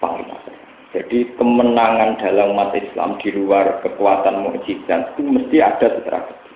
Panglima. 0.00 0.47
Jadi 0.88 1.36
kemenangan 1.36 2.16
dalam 2.16 2.56
umat 2.56 2.72
Islam 2.72 3.20
di 3.20 3.28
luar 3.36 3.84
kekuatan 3.84 4.40
mukjizat 4.40 5.12
itu 5.12 5.20
mesti 5.20 5.56
ada 5.60 6.00
strategi. 6.00 6.52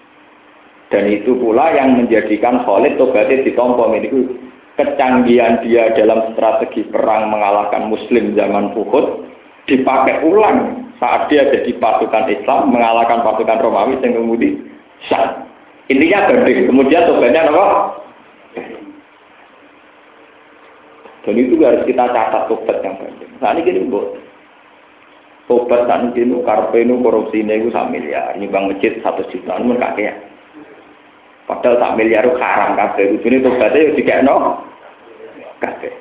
Dan 0.88 1.04
itu 1.08 1.36
pula 1.36 1.72
yang 1.76 2.00
menjadikan 2.00 2.64
Khalid 2.64 2.96
tobatnya 2.96 3.44
ditompo 3.44 3.92
itu 3.92 4.32
kecanggihan 4.80 5.60
dia 5.60 5.92
dalam 5.92 6.32
strategi 6.32 6.84
perang 6.88 7.28
mengalahkan 7.28 7.92
Muslim 7.92 8.32
zaman 8.32 8.72
Uhud 8.72 9.28
dipakai 9.68 10.24
ulang 10.24 10.88
saat 10.96 11.28
dia 11.28 11.44
jadi 11.52 11.76
pasukan 11.76 12.32
Islam 12.32 12.72
mengalahkan 12.72 13.20
pasukan 13.20 13.60
Romawi 13.60 14.00
yang 14.00 14.16
kemudian 14.16 14.64
sah. 15.12 15.44
Intinya 15.92 16.30
gede. 16.30 16.72
Kemudian 16.72 17.04
tobatnya 17.04 17.52
apa? 17.52 17.66
Dan 21.22 21.38
itu 21.38 21.54
harus 21.62 21.84
kita 21.86 22.04
catat 22.10 22.50
tobat 22.50 22.78
yang 22.82 22.98
penting. 22.98 23.30
Nah 23.38 23.54
ini 23.54 23.66
gini 23.66 23.86
buat 23.86 24.21
tobat 25.50 25.90
dan 25.90 26.14
ini 26.14 26.38
karpe 26.46 26.82
ini 26.82 26.94
korupsi 27.02 27.42
ini 27.42 27.66
itu 27.66 27.68
sama 27.74 27.98
miliar. 27.98 28.34
Bang 28.50 28.70
masjid 28.70 28.98
satu 29.02 29.26
juta, 29.30 29.58
ini 29.58 29.74
kakek. 29.78 30.14
Padahal 31.50 31.80
tak 31.82 31.94
miliar 31.98 32.24
itu 32.24 32.38
haram 32.38 32.78
kabeh. 32.78 33.18
Ini 33.18 33.42
tobatnya 33.42 33.86
ya 33.86 33.90
tiga 33.98 34.16
no 34.22 34.36
kakek. 35.58 35.94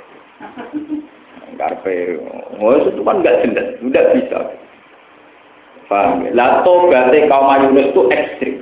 Karpe, 1.58 2.18
oh 2.58 2.74
itu 2.74 3.02
kan 3.06 3.22
nggak 3.22 3.38
jelas, 3.46 3.68
udah 3.86 4.06
bisa. 4.18 4.40
Paham 5.86 6.26
ya? 6.26 6.32
Lah 6.34 6.64
tobatnya 6.66 7.28
kaum 7.28 7.52
Yunus 7.70 7.92
itu 7.92 8.02
ekstrim. 8.10 8.56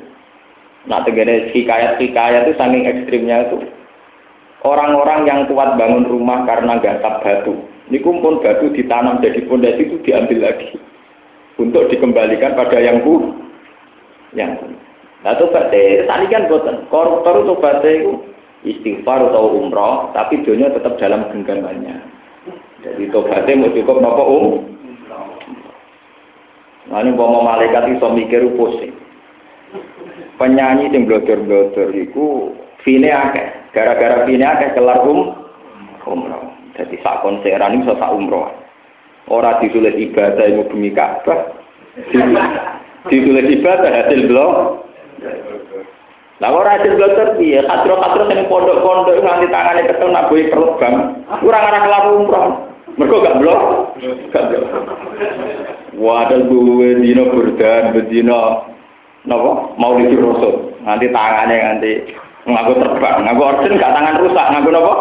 Nah, 0.89 1.04
tegene 1.06 1.54
hikayat-hikayat 1.54 2.50
itu 2.50 2.58
saking 2.58 2.88
ekstrimnya 2.88 3.52
itu 3.52 3.62
orang-orang 4.65 5.28
yang 5.28 5.39
kuat 5.46 5.76
bangun 5.76 6.08
rumah 6.08 6.48
karena 6.48 6.80
gatap 6.82 7.22
batu. 7.22 7.56
Ini 7.89 8.06
kumpul 8.06 8.38
batu 8.45 8.69
ditanam 8.69 9.17
jadi 9.17 9.49
pondasi 9.49 9.89
itu 9.89 9.97
diambil 10.06 10.45
lagi 10.45 10.78
untuk 11.58 11.89
dikembalikan 11.89 12.54
pada 12.54 12.78
yang 12.78 13.02
bu, 13.02 13.34
yang 14.38 14.56
Nah, 15.19 15.36
tobatnya, 15.36 16.08
tadi 16.08 16.32
kan 16.32 16.47
buatan 16.47 16.88
koruptor 16.88 17.43
tobatnya 17.43 17.91
itu 17.91 18.23
istighfar 18.63 19.19
atau 19.19 19.52
umroh, 19.52 20.15
tapi 20.15 20.39
dunia 20.47 20.71
tetap 20.71 20.95
dalam 20.95 21.28
genggamannya. 21.28 21.99
Jadi 22.88 23.12
tobatnya 23.12 23.60
mau 23.60 23.75
cukup 23.75 23.99
nopo 23.99 24.23
um. 24.23 24.45
Nah, 26.88 27.04
ini 27.04 27.12
mau 27.12 27.43
malaikat 27.43 27.91
itu 27.91 28.08
mikir 28.08 28.47
pusing. 28.56 28.95
Penyanyi 30.39 30.88
yang 30.95 31.04
blotor-blotor 31.04 31.91
itu 31.91 32.56
fine 32.88 33.12
akeh. 33.12 33.75
Gara-gara 33.75 34.23
fine 34.23 34.47
akeh 34.47 34.71
kelar 34.71 35.04
um 35.04 35.36
umroh. 36.08 36.59
Jadi 36.80 36.96
sak 37.04 37.20
konseran 37.20 37.76
ini 37.76 37.84
sak 37.84 38.15
umroh. 38.15 38.48
Orang 39.28 39.60
ditulis 39.60 40.00
ibadah 40.00 40.48
ilmu 40.48 40.72
bumi 40.72 40.96
Ka'bah. 40.96 41.52
Ditulis 43.12 43.52
ibadah 43.60 43.92
hasil 43.92 44.32
blog 44.32 44.80
lah 46.39 46.56
ora 46.56 46.80
hasil 46.80 46.96
blotor 46.96 47.36
piye? 47.36 47.60
Katro-katro 47.68 48.32
sing 48.32 48.48
pondok-pondok 48.48 49.20
nganti 49.20 49.52
tangane 49.52 49.84
ketemu 49.84 50.08
nak 50.15 50.28
boy 50.32 50.42
terbang. 50.48 50.96
Kurang 51.44 51.68
arah 51.68 51.82
kelar 51.84 52.04
umroh. 52.15 52.48
Mergo 52.96 53.20
gak 53.20 53.38
blok. 53.44 53.60
Gak 54.32 54.48
blok. 54.48 54.63
Wadah 56.00 56.39
gue 56.48 56.89
dino 57.04 57.24
berdan, 57.36 57.92
bedino 57.92 58.72
napa 59.28 59.76
mau 59.76 60.00
di 60.00 60.15
rasul. 60.15 60.80
Nanti 60.88 61.12
tangannya 61.12 61.56
nanti 61.60 61.92
ngaku 62.48 62.72
terbang, 62.88 63.15
ngaku 63.28 63.42
orden 63.44 63.76
gak 63.76 63.94
tangan 64.00 64.20
rusak, 64.24 64.48
ngaku 64.48 64.70
napa? 64.72 64.94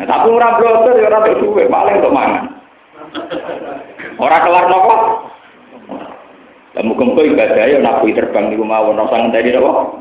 Nah, 0.00 0.08
tapi 0.08 0.32
ora 0.32 0.56
blotor 0.56 0.96
ya 0.96 1.12
ora 1.12 1.28
duwe, 1.36 1.68
paling 1.68 2.00
untuk 2.00 2.16
mangan. 2.16 2.56
Ora 4.16 4.40
kelar 4.40 4.64
napa? 4.72 4.96
Lah 6.72 6.82
muga-muga 6.88 7.20
ibadah 7.28 7.68
ya 7.68 7.84
nabi 7.84 8.16
terbang 8.16 8.48
niku 8.48 8.64
mawon 8.64 8.96
ora 8.96 9.12
sang 9.12 9.28
ngenteni 9.28 9.52
napa? 9.52 10.00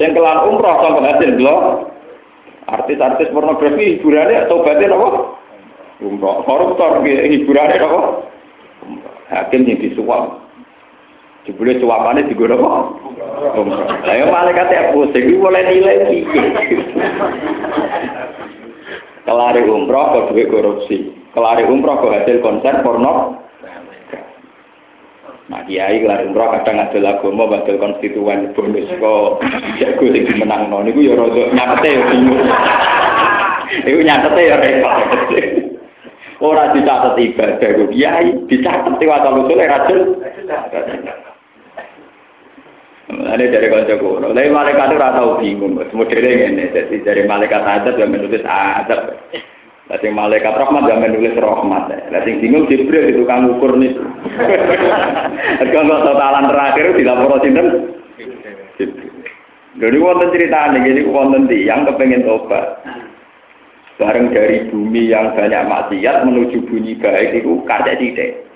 Sing 0.00 0.16
kelar 0.16 0.48
umroh 0.48 0.80
sangko 0.80 1.04
hasil 1.04 1.36
blok. 1.36 1.60
Artis-artis 2.64 3.28
pornografi 3.28 4.00
hiburannya 4.00 4.48
tobatnya 4.48 4.88
napa? 4.88 5.36
Umroh. 6.00 6.40
Koruptor 6.48 7.04
hiburannya 7.04 7.76
napa? 7.76 8.00
Hakim 9.28 9.68
yang 9.68 9.84
disuap. 9.84 10.48
Jebule 11.48 11.80
cuapane 11.80 12.28
digono 12.28 12.54
apa? 12.60 12.70
Ya 14.12 14.28
malaikat 14.28 14.68
ya 14.68 14.92
pusing 14.92 15.40
boleh 15.40 15.62
nilai 15.64 16.20
iki. 16.20 16.40
Kelari 19.24 19.64
umroh 19.64 20.04
kok 20.12 20.26
duit 20.32 20.52
korupsi. 20.52 21.16
Kelari 21.32 21.64
umroh 21.64 21.96
kok 22.02 22.12
hasil 22.12 22.44
konser 22.44 22.84
porno. 22.84 23.40
Nah, 25.48 25.64
kiai 25.64 26.04
kelari 26.04 26.28
umroh 26.28 26.52
kadang 26.52 26.76
ngadil 26.76 27.08
agama, 27.08 27.48
badal 27.48 27.76
konstituen 27.80 28.52
bonus 28.52 28.90
kok 29.00 29.40
jago 29.80 30.04
sing 30.12 30.22
dimenang 30.28 30.68
no. 30.68 30.84
Niku 30.84 31.00
ya 31.00 31.16
rada 31.16 31.42
nyatete 31.56 31.88
ya 31.88 32.00
bingung. 32.12 32.44
Iku 33.88 34.00
nyatete 34.04 34.40
ya 34.44 34.56
repot. 34.60 34.96
Ora 36.40 36.72
dicatat 36.76 37.16
ibadah 37.16 37.68
kok 37.80 37.90
kiai, 37.92 38.28
dicatat 38.44 38.94
diwaca 39.00 39.30
usul 39.40 39.60
rajul. 39.60 40.00
Ada 43.10 43.44
dari 43.50 43.66
kanca 43.66 43.94
kuno. 43.98 44.30
Tapi 44.30 44.50
malaikat 44.54 44.94
itu 44.94 44.96
rata 45.02 45.22
bingung. 45.42 45.74
Modelnya 45.74 46.46
ini. 46.46 46.64
Jadi 46.70 47.02
dari 47.02 47.22
malaikat 47.26 47.62
adab 47.62 47.98
yang 47.98 48.14
menulis 48.14 48.44
adab. 48.46 49.18
Jadi 49.90 50.06
malaikat 50.14 50.54
rahmat 50.54 50.86
yang 50.86 51.02
menulis 51.02 51.34
rahmat. 51.34 51.90
Jadi 51.90 52.30
bingung 52.38 52.70
Jibril 52.70 53.10
itu 53.10 53.26
kan 53.26 53.50
ukur 53.50 53.74
nih. 53.74 53.98
Kalau 55.74 55.98
totalan 56.06 56.46
terakhir 56.46 56.94
dilapor 56.94 57.42
sinten. 57.42 57.66
Jadi 59.80 59.96
wonten 60.02 60.34
cerita 60.34 60.66
nih, 60.74 60.82
jadi 60.82 61.02
wonten 61.08 61.46
yang 61.46 61.86
kepengen 61.86 62.26
tobat. 62.26 62.82
Bareng 64.02 64.34
dari 64.34 64.66
bumi 64.66 65.08
yang 65.08 65.32
banyak 65.36 65.62
maksiat 65.68 66.26
menuju 66.26 66.66
bunyi 66.66 66.98
baik 66.98 67.38
itu 67.38 67.62
karya 67.68 67.94
tidak 68.00 68.49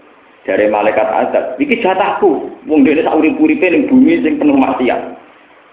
dari 0.44 0.68
malaikat 0.68 1.08
azab. 1.08 1.56
Iki 1.56 1.80
jatahku. 1.80 2.52
Wong 2.68 2.84
dene 2.84 3.04
sak 3.04 3.16
urip-uripe 3.16 3.64
ning 3.64 3.88
bumi 3.88 4.20
sing 4.20 4.36
penuh 4.36 4.56
maksiat. 4.56 5.16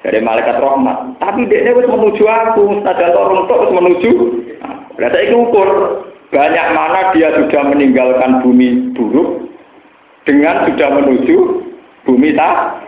Dari 0.01 0.19
malaikat 0.23 0.57
rahmat. 0.57 1.21
Tapi 1.21 1.45
dia 1.45 1.75
wis 1.77 1.85
menuju 1.85 2.25
aku, 2.25 2.81
senajan 2.81 3.13
orang 3.13 3.45
tok 3.45 3.61
wis 3.67 3.75
menuju. 3.75 4.11
Lah 4.97 5.09
saiki 5.13 5.35
ukur 5.35 5.69
banyak 6.33 6.67
mana 6.73 7.11
dia 7.13 7.29
sudah 7.37 7.61
meninggalkan 7.69 8.41
bumi 8.41 8.95
buruk 8.97 9.51
dengan 10.25 10.65
sudah 10.65 10.89
menuju 10.99 11.37
bumi 12.07 12.33
tak. 12.33 12.81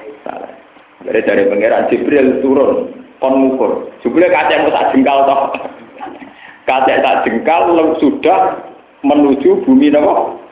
Dari 1.03 1.19
dari 1.27 1.43
pangeran 1.51 1.91
Jibril 1.91 2.39
turun 2.39 2.95
kon 3.19 3.35
ngukur. 3.43 3.91
Jibril 4.01 4.31
kacek 4.31 4.71
tak 4.71 4.95
jengkal 4.95 5.27
toh. 5.27 5.41
Kacek 6.69 7.03
tak 7.03 7.27
jengkal 7.27 7.75
sudah 7.99 8.55
menuju 9.03 9.67
bumi 9.67 9.91
nopo 9.91 10.42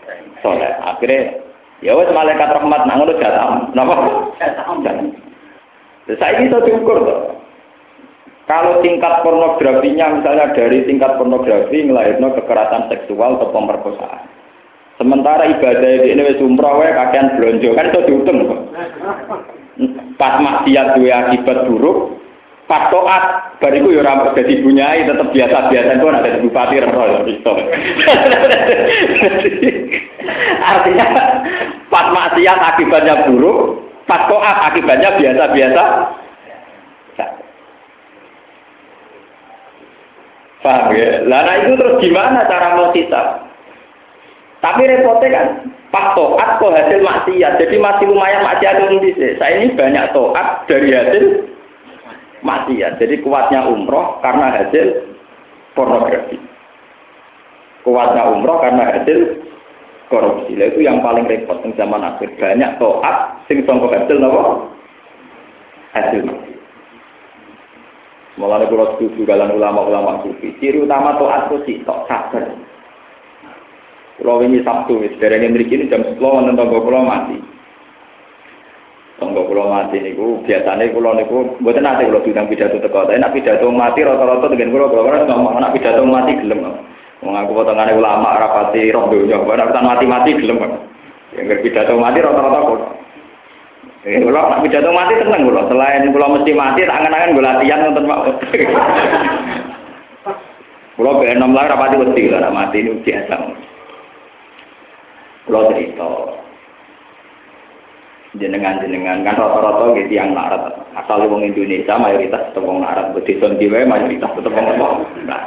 soleh. 0.41 0.69
Akhirnya 0.83 1.41
ya 1.81 1.97
wes 1.97 2.09
malaikat 2.13 2.49
rahmat 2.51 2.85
nang 2.85 3.01
ngono 3.01 3.17
jatah. 3.17 3.71
Napa? 3.73 3.95
Saya 6.11 6.37
ini 6.37 6.49
bisa 6.49 6.65
diukur 6.65 6.97
tuh. 7.05 7.21
Kalau 8.49 8.83
tingkat 8.83 9.23
pornografinya 9.23 10.11
misalnya 10.19 10.51
dari 10.51 10.83
tingkat 10.83 11.15
pornografi 11.15 11.87
ngelahirno 11.87 12.35
kekerasan 12.35 12.91
seksual 12.91 13.39
atau 13.39 13.53
pemerkosaan. 13.53 14.27
Sementara 14.99 15.49
ibadah 15.49 16.05
di 16.05 16.13
ini 16.13 16.21
wis 16.21 16.43
umroh 16.43 16.77
wae 16.77 16.93
kakean 16.93 17.39
blonjo 17.39 17.73
kan 17.73 17.89
itu 17.89 17.99
dihitung 18.05 18.37
kok. 18.45 18.61
Pas 20.19 20.37
maksiat 20.37 20.99
duwe 20.99 21.09
akibat 21.09 21.65
buruk, 21.65 22.20
pas 22.71 22.87
toat 22.87 23.23
bariku 23.59 23.91
ya 23.91 23.99
ora 23.99 24.31
dadi 24.31 24.63
bunyai 24.63 25.03
tetep 25.03 25.27
biasa-biasa 25.35 25.99
itu 25.99 26.07
ada 26.07 26.39
bupati 26.39 26.79
roh 26.79 27.27
iso. 27.27 27.51
Artinya 30.71 31.05
pas 31.91 32.07
maksiat 32.15 32.59
akibatnya 32.71 33.27
buruk, 33.27 33.83
pas 34.07 34.23
toat 34.31 34.57
akibatnya 34.71 35.19
biasa-biasa. 35.19 35.83
Paham 40.61 40.93
ya? 40.95 41.27
Lah 41.27 41.41
nah 41.43 41.55
itu 41.59 41.75
terus 41.75 41.99
gimana 41.99 42.47
cara 42.47 42.79
mau 42.79 42.95
hisab? 42.95 43.51
Tapi 44.61 44.85
repotnya 44.85 45.27
kan, 45.33 45.45
pas 45.91 46.15
toat 46.15 46.61
kok 46.61 46.71
hasil 46.71 47.03
maksiat, 47.03 47.59
jadi 47.59 47.75
masih 47.81 48.07
lumayan 48.07 48.45
maksiat 48.45 48.77
itu. 48.93 49.09
Saya 49.41 49.59
ini 49.59 49.73
banyak 49.73 50.13
toat 50.15 50.69
dari 50.69 50.93
hasil 50.93 51.51
maksiat. 52.41 52.97
Jadi 53.01 53.21
kuatnya 53.21 53.65
umroh 53.65 54.19
karena 54.21 54.53
hasil 54.61 55.15
pornografi. 55.73 56.37
Kuatnya 57.81 58.29
umroh 58.29 58.61
karena 58.61 58.83
hasil 58.93 59.19
korupsi. 60.11 60.59
Itu 60.59 60.83
yang 60.83 61.01
paling 61.01 61.25
repot 61.25 61.63
di 61.63 61.73
zaman 61.79 62.03
akhir. 62.03 62.35
Banyak 62.37 62.77
toat 62.77 63.47
sing 63.47 63.63
sangka 63.65 63.89
hasil 63.89 64.17
nopo? 64.19 64.69
Hasil. 65.95 66.23
Mulane 68.39 68.65
kula 68.71 68.95
setuju 68.95 69.27
kalian 69.27 69.59
ulama-ulama 69.59 70.23
sufi. 70.23 70.55
Ciri 70.59 70.83
utama 70.83 71.19
toat 71.19 71.51
itu 71.51 71.57
sih 71.67 71.75
tok 71.83 72.07
sabar. 72.07 72.47
Kalau 74.21 74.37
ini 74.45 74.61
Sabtu, 74.61 75.01
sekarang 75.17 75.49
ini 75.49 75.89
jam 75.89 76.05
10 76.05 76.21
wonten 76.21 76.53
tangga 76.53 76.77
kula 76.77 77.01
mati. 77.01 77.41
Tonggo 79.21 79.45
kula 79.45 79.69
mati 79.69 80.01
niku 80.01 80.41
biasane 80.41 80.89
kula 80.89 81.13
niku 81.13 81.61
mboten 81.61 81.85
nate 81.85 82.09
kula 82.09 82.25
diundang 82.25 82.49
pidato 82.49 82.81
teko. 82.81 83.05
Tapi 83.05 83.21
nek 83.21 83.37
pidato 83.37 83.69
mati 83.69 84.01
rata-rata 84.01 84.49
dengan 84.49 84.73
kula 84.73 84.89
kula 84.89 85.01
ora 85.05 85.17
ngomong 85.29 85.61
nek 85.61 85.77
pidato 85.77 86.01
mati 86.09 86.41
gelem. 86.41 86.65
Wong 87.21 87.37
aku 87.37 87.53
potongane 87.53 87.93
ulama 87.93 88.33
rapati 88.41 88.89
roh 88.89 89.13
donya, 89.13 89.37
nek 89.45 89.85
mati-mati 89.85 90.33
gelem. 90.41 90.57
Yang 91.37 91.61
pidato 91.61 92.01
mati 92.01 92.17
rata-rata 92.17 92.59
kula. 92.65 92.87
Eh, 94.09 94.17
kalau 94.17 94.49
nak 94.49 94.65
pidato 94.65 94.89
mati 94.89 95.13
tenang 95.21 95.45
kalau 95.45 95.69
selain 95.69 96.09
kalau 96.09 96.33
mesti 96.33 96.51
mati 96.57 96.81
tak 96.89 96.97
angen-angen 96.97 97.37
gue 97.37 97.45
latihan 97.45 97.79
nonton 97.85 98.09
mau. 98.09 98.25
Kalau 100.97 101.13
be 101.21 101.25
enam 101.29 101.53
lah 101.53 101.69
rapati 101.69 102.01
wedi 102.01 102.25
lah 102.33 102.49
mati 102.49 102.81
ini 102.81 102.97
biasa. 103.05 103.37
Kalau 105.45 105.69
cerita 105.69 106.09
jenengan-jenengan 108.39 109.27
kan 109.27 109.35
rata-rata 109.35 109.91
gitu 109.99 110.15
yang 110.15 110.31
narat 110.31 110.71
asal 110.95 111.19
wong 111.27 111.43
Indonesia 111.43 111.99
mayoritas 111.99 112.47
tetap 112.51 112.63
wong 112.63 112.79
narat 112.79 113.11
bedison 113.11 113.59
diwe 113.59 113.83
mayoritas 113.83 114.31
tetap 114.31 114.55
wong 114.55 114.67
apa 114.71 114.87
nah 115.27 115.43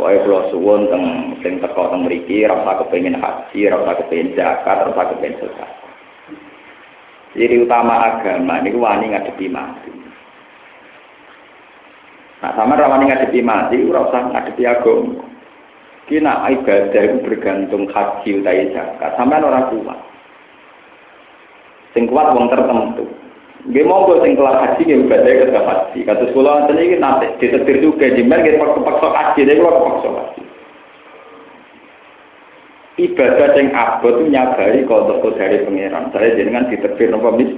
Pokoknya 0.00 0.24
kalau 0.24 0.48
suwon 0.48 0.88
teng 0.88 1.04
sing 1.44 1.60
teko 1.60 1.92
teng 1.92 2.08
mriki 2.08 2.48
rasa 2.48 2.80
kepengin 2.80 3.20
haji, 3.20 3.68
rasa 3.68 4.00
kepengin 4.00 4.32
zakat, 4.32 4.88
rasa 4.88 5.12
kepengin 5.12 5.36
zakat. 5.44 5.70
Ciri 7.36 7.60
utama 7.60 8.08
agama 8.08 8.64
ini 8.64 8.80
wani 8.80 9.12
ngadepi 9.12 9.52
mati. 9.52 9.92
Nah, 12.40 12.56
sama 12.56 12.80
rawani 12.80 13.12
ngadepi 13.12 13.44
mati, 13.44 13.76
ora 13.84 14.08
usah 14.08 14.24
ngadepi 14.32 14.64
agama. 14.64 15.20
Kina 16.08 16.48
ibadah 16.48 17.02
itu 17.04 17.16
bergantung 17.20 17.84
haji 17.92 18.40
utawi 18.40 18.72
zakat. 18.72 19.20
Sampean 19.20 19.44
ora 19.44 19.68
kuat. 19.68 20.00
Sing 21.96 22.06
kuat 22.06 22.32
wong 22.32 22.50
tertentu. 22.50 23.04
Nggih 23.68 23.84
monggo 23.84 24.24
sing 24.24 24.38
kelas 24.38 24.60
haji 24.62 24.82
nggih 24.88 25.00
ibadah 25.04 25.32
ke 25.36 25.60
haji. 25.60 25.98
Kados 26.06 26.32
kula 26.32 26.64
ngeten 26.64 26.80
iki 26.80 26.96
nate 26.96 27.26
ditetir 27.38 27.76
juga 27.84 28.08
jembar 28.12 28.40
nggih 28.40 28.58
paksa 28.60 29.08
haji, 29.12 29.40
dhewe 29.44 29.60
kula 29.60 29.84
paksa 29.84 30.08
haji 30.08 30.42
ibadah 33.00 33.56
yang 33.56 33.72
abot 33.72 34.16
nyabari 34.28 34.84
kodok 34.84 35.24
dari 35.36 35.64
pangeran. 35.64 36.12
Saya 36.12 36.36
jenengan 36.36 36.68
diterbit 36.68 37.08
nopo 37.08 37.32
mis. 37.32 37.50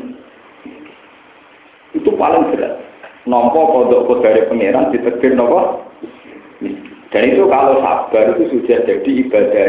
Itu 1.93 2.15
paling 2.15 2.55
berat. 2.55 2.79
Nopo 3.27 3.61
kodok 3.75 4.23
dari 4.23 4.47
pangeran 4.47 4.95
nopo 5.35 5.91
mis. 6.63 6.77
Dan 7.13 7.29
itu 7.29 7.45
kalau 7.45 7.83
sabar 7.85 8.33
itu 8.39 8.57
sudah 8.57 8.79
jadi 8.89 9.11
ibadah. 9.29 9.67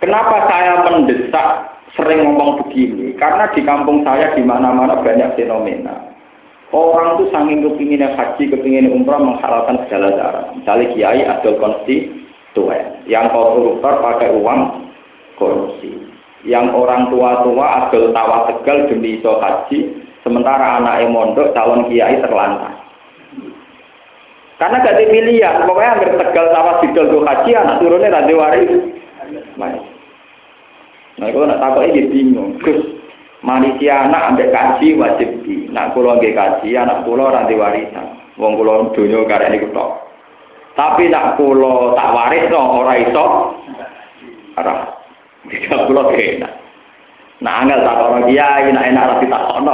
Kenapa 0.00 0.36
saya 0.48 0.86
mendesak 0.86 1.48
sering 1.98 2.26
ngomong 2.26 2.62
begini? 2.66 3.14
Karena 3.18 3.50
di 3.50 3.62
kampung 3.66 4.06
saya 4.06 4.34
di 4.34 4.42
mana-mana 4.44 5.00
banyak 5.02 5.34
fenomena. 5.34 6.10
Orang 6.70 7.18
tuh 7.18 7.26
saking 7.34 7.66
kepinginnya 7.66 8.14
haji, 8.14 8.46
kepinginnya 8.46 8.94
umrah 8.94 9.18
menghalalkan 9.18 9.82
segala 9.86 10.14
cara. 10.14 10.40
Misalnya 10.54 10.86
kiai 10.94 11.22
adol 11.26 11.58
konsti, 11.58 12.06
tua. 12.54 12.78
Yang 13.10 13.34
koruptor 13.34 13.98
pakai 13.98 14.30
uang 14.38 14.60
korupsi. 15.34 15.90
Yang 16.46 16.70
orang 16.70 17.10
tua-tua 17.10 17.66
adol 17.90 18.14
tawa 18.14 18.46
tegal 18.46 18.86
demi 18.86 19.18
iso 19.18 19.42
haji, 19.42 19.98
sementara 20.22 20.78
anak 20.78 21.10
mondok 21.10 21.50
calon 21.58 21.90
kiai 21.90 22.22
terlantar. 22.22 22.78
Karena 24.62 24.84
gak 24.84 24.92
ada 24.92 25.04
pilihan, 25.08 25.64
pokoknya 25.64 25.92
hampir 25.96 26.10
tegal 26.20 26.46
tawa 26.52 26.72
didol 26.84 27.24
haji, 27.26 27.50
anak 27.56 27.80
turunnya 27.82 28.14
nanti 28.14 28.32
waris. 28.36 28.72
Nah, 31.20 31.28
kalau 31.28 31.44
nak 31.44 31.60
takut 31.60 31.84
ini 31.84 32.08
bingung. 32.08 32.56
Gus, 32.64 32.80
manusia 33.44 34.08
anak 34.08 34.32
ambil 34.32 34.48
kaji 34.48 34.96
wajib 34.96 35.28
di. 35.44 35.68
Nak 35.68 35.92
pulau 35.92 36.16
ambil 36.16 36.32
kaji, 36.32 36.72
anak 36.80 37.04
pulau 37.04 37.28
nanti 37.28 37.52
warisan. 37.60 38.16
Wong 38.40 38.56
pulau 38.56 38.88
dunia 38.96 39.20
karena 39.28 39.52
ini 39.52 39.68
ketok. 39.68 40.00
Tapi 40.80 41.12
nak 41.12 41.36
kulo 41.36 41.92
tak 41.92 42.08
waris 42.16 42.48
no 42.48 42.80
ora 42.80 42.96
iso. 42.96 43.24
Ora. 44.56 44.96
Tidak 45.44 45.84
kulo 45.84 46.08
enak. 46.08 46.52
Nah 47.44 47.64
angel 47.64 47.84
tak 47.84 48.00
orang 48.00 48.24
kiai, 48.24 48.72
nak 48.72 48.88
enak 48.88 49.04
tapi 49.12 49.26
tak 49.28 49.44
ono. 49.60 49.72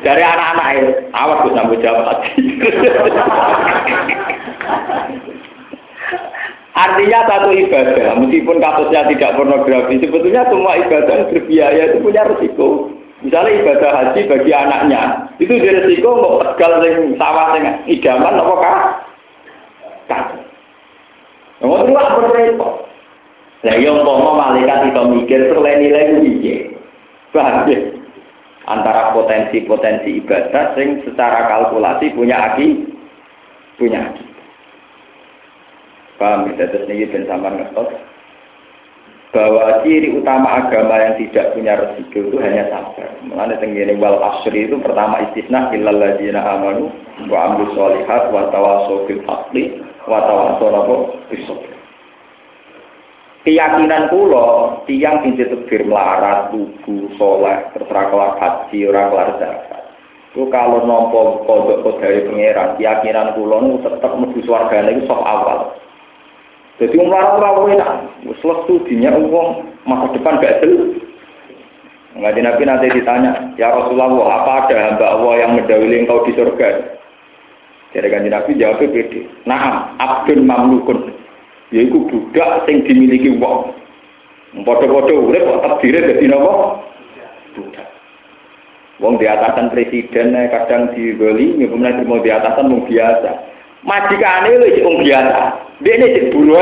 Dari 0.00 0.22
anak-anak 0.24 0.68
awas 1.12 1.44
gue 1.44 1.52
sambut 1.56 1.80
jawab. 1.80 2.24
Artinya 6.70 7.26
satu 7.26 7.50
ibadah, 7.50 8.14
meskipun 8.22 8.62
kasusnya 8.62 9.02
tidak 9.10 9.34
pornografi, 9.34 9.98
sebetulnya 9.98 10.46
semua 10.46 10.78
ibadah 10.78 11.26
berbiaya 11.26 11.82
itu 11.90 11.98
punya 11.98 12.22
resiko. 12.30 12.94
Misalnya 13.20 13.58
ibadah 13.58 13.90
haji 13.90 14.20
bagi 14.30 14.52
anaknya, 14.54 15.02
itu 15.42 15.50
di 15.50 15.68
resiko 15.68 16.08
mau 16.14 16.40
tegal 16.40 16.78
sing 16.80 17.18
sawah 17.18 17.52
sing 17.58 17.64
idaman 17.90 18.38
apa 18.38 18.54
kah? 18.62 18.80
Nomor 21.60 21.84
dua 21.84 22.02
berrepot. 22.16 22.88
Lah 23.60 23.76
yang 23.76 24.00
umpama 24.00 24.40
malaikat 24.40 24.88
itu 24.88 25.02
mikir 25.12 25.40
selain 25.52 25.84
nilai 25.84 26.16
piye? 26.24 26.72
Paham 27.36 27.68
ya? 27.68 27.76
Antara 28.64 29.12
potensi-potensi 29.12 30.24
ibadah 30.24 30.72
sing 30.72 31.04
secara 31.04 31.44
kalkulasi 31.44 32.16
punya 32.16 32.54
aki 32.54 32.88
punya 33.76 34.08
aki. 34.08 34.29
Paham 36.20 36.52
ya? 36.52 36.68
Terus 36.68 36.84
ini 36.92 37.08
ben 37.08 37.24
sampean 37.24 37.64
ngertos 37.64 37.88
bahwa 39.30 39.78
ciri 39.86 40.10
utama 40.10 40.58
agama 40.58 40.98
yang 40.98 41.14
tidak 41.14 41.54
punya 41.54 41.78
resiko 41.78 42.18
itu 42.18 42.36
hanya 42.42 42.66
sabar. 42.66 43.14
Mengenai 43.22 43.62
tenggine 43.62 43.94
wal 44.02 44.18
asri 44.18 44.66
itu 44.66 44.74
pertama 44.82 45.22
istisna 45.30 45.70
illal 45.70 46.02
ladzina 46.02 46.42
amanu 46.42 46.90
wa 47.30 47.38
amilus 47.46 47.70
solihat 47.78 48.34
wa 48.34 48.50
tawassaw 48.50 49.06
bil 49.06 49.22
haqqi 49.22 49.78
wa 50.10 50.18
tawassaw 50.26 51.14
bis 51.30 51.46
Keyakinan 53.40 54.12
kula 54.12 54.84
tiang 54.84 55.24
sing 55.24 55.32
ditegir 55.32 55.88
melarat, 55.88 56.52
lugu, 56.52 57.08
soleh, 57.16 57.72
terserah 57.72 58.12
kelar 58.12 58.32
haji, 58.36 58.78
ora 58.84 59.08
kelar 59.08 59.28
zakat. 59.40 59.82
Itu 60.36 60.44
kalau 60.52 60.84
nompo 60.84 61.48
kodok 61.48 62.04
dari 62.04 62.28
pangeran, 62.28 62.76
keyakinan 62.76 63.32
kula 63.32 63.64
nu 63.64 63.80
tetap 63.80 64.12
mlebu 64.12 64.44
swargane 64.44 64.92
iku 64.92 65.08
sok 65.08 65.24
awal. 65.24 65.72
Jadi 66.80 66.96
umar 66.96 67.36
orang 67.36 67.76
enak, 67.76 67.90
selesu 68.40 68.80
dinya 68.88 69.12
uang 69.12 69.68
masa 69.84 70.16
depan 70.16 70.40
gak 70.40 70.64
jelas. 70.64 70.96
Ngaji 72.16 72.40
Nabi 72.40 72.62
nanti 72.64 72.86
ditanya, 72.90 73.52
ya 73.60 73.68
Rasulullah, 73.68 74.40
apa 74.42 74.66
ada 74.66 74.76
hamba 74.88 75.06
Allah 75.12 75.34
yang 75.44 75.50
mendahului 75.60 76.00
engkau 76.02 76.24
di 76.24 76.32
surga? 76.34 76.98
Jadi 77.92 78.06
kan 78.08 78.24
Nabi 78.26 78.56
jawabnya 78.56 78.96
beda. 78.96 79.20
Nah, 79.44 79.92
abdun 80.00 80.48
mamlukun. 80.48 81.12
Yaitu 81.70 82.02
budak 82.10 82.66
yang 82.66 82.82
dimiliki 82.82 83.30
uang. 83.38 83.76
Podo-podo 84.66 85.30
urip 85.30 85.46
kok 85.46 85.62
terdiri 85.62 86.02
dari 86.02 86.26
nopo? 86.26 86.82
Budak. 87.54 87.86
Wong 88.98 89.22
di 89.22 89.30
atasan 89.30 89.70
presiden 89.70 90.34
kadang 90.50 90.90
digoli, 90.96 91.54
mau 91.62 92.18
di 92.18 92.30
atasan 92.32 92.72
mau 92.72 92.82
biasa. 92.82 93.49
Majikane 93.80 94.60
wis 94.60 94.84
wong 94.84 95.00
biasa. 95.00 95.38
Dia 95.80 95.96
ini 95.96 96.12
jadi 96.12 96.28
buruh. 96.36 96.60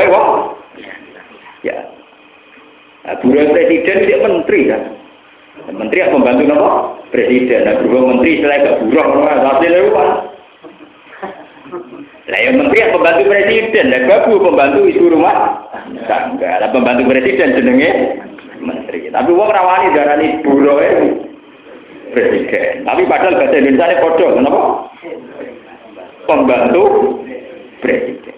Ya. 1.67 1.75
Nah, 3.03 3.15
buruh 3.19 3.51
presiden 3.51 4.07
dia 4.07 4.17
menteri 4.23 4.71
kan. 4.71 4.81
Menteri 5.67 5.99
yang 5.99 6.15
membantu 6.15 6.43
nopo? 6.47 6.69
Presiden. 7.11 7.67
Nah, 7.67 7.75
buruh 7.83 8.03
menteri 8.07 8.39
selain 8.39 8.63
gak 8.63 8.79
buruh, 8.87 9.27
hasilnya 9.27 9.91
apa? 9.91 10.05
Lah 12.29 12.39
yang 12.45 12.55
menteri 12.61 12.85
yang 12.85 12.93
pembantu 12.93 13.23
presiden, 13.25 13.85
lah 13.89 14.01
babu 14.05 14.37
pembantu 14.37 14.79
ibu 14.85 15.05
rumah 15.09 15.65
tangga. 16.05 16.61
Lah 16.61 16.69
pembantu 16.69 17.09
presiden 17.09 17.57
jenenge 17.57 17.91
menteri. 18.61 19.09
Tapi 19.09 19.29
wong 19.33 19.49
rawani 19.49 19.97
darani 19.97 20.27
buruh 20.45 20.77
presiden. 22.13 22.85
Tapi 22.85 23.01
padahal 23.09 23.35
bahasa 23.35 23.57
Indonesia 23.57 23.89
ini 23.89 24.01
podo, 24.01 24.25
kenapa? 24.37 24.61
Pembantu 26.29 26.83
presiden. 27.81 28.37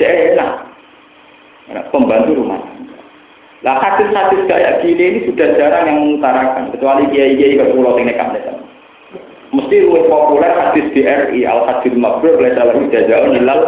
Enak. 0.00 0.52
Pembantu 1.92 2.32
rumah 2.32 2.64
Lah 3.60 3.76
hadis-hadis 3.76 4.40
kayak 4.48 4.80
gini 4.80 5.04
ini 5.04 5.20
sudah 5.28 5.52
jarang 5.60 5.84
yang 5.84 5.98
mengutarakan, 6.00 6.72
kecuali 6.72 7.10
kiai-kiai 7.12 7.60
ke 7.60 7.74
pulau 7.76 8.00
ini 8.00 8.16
kan 8.16 8.32
Mesti 9.52 9.76
lebih 9.84 10.08
populer 10.08 10.48
hadis 10.54 10.88
di 10.96 11.04
RI 11.04 11.44
al 11.44 11.68
hadis 11.68 11.92
mabrur 11.92 12.40
oleh 12.40 12.56
salah 12.56 12.78
jajaun 12.88 13.36
hilal 13.36 13.60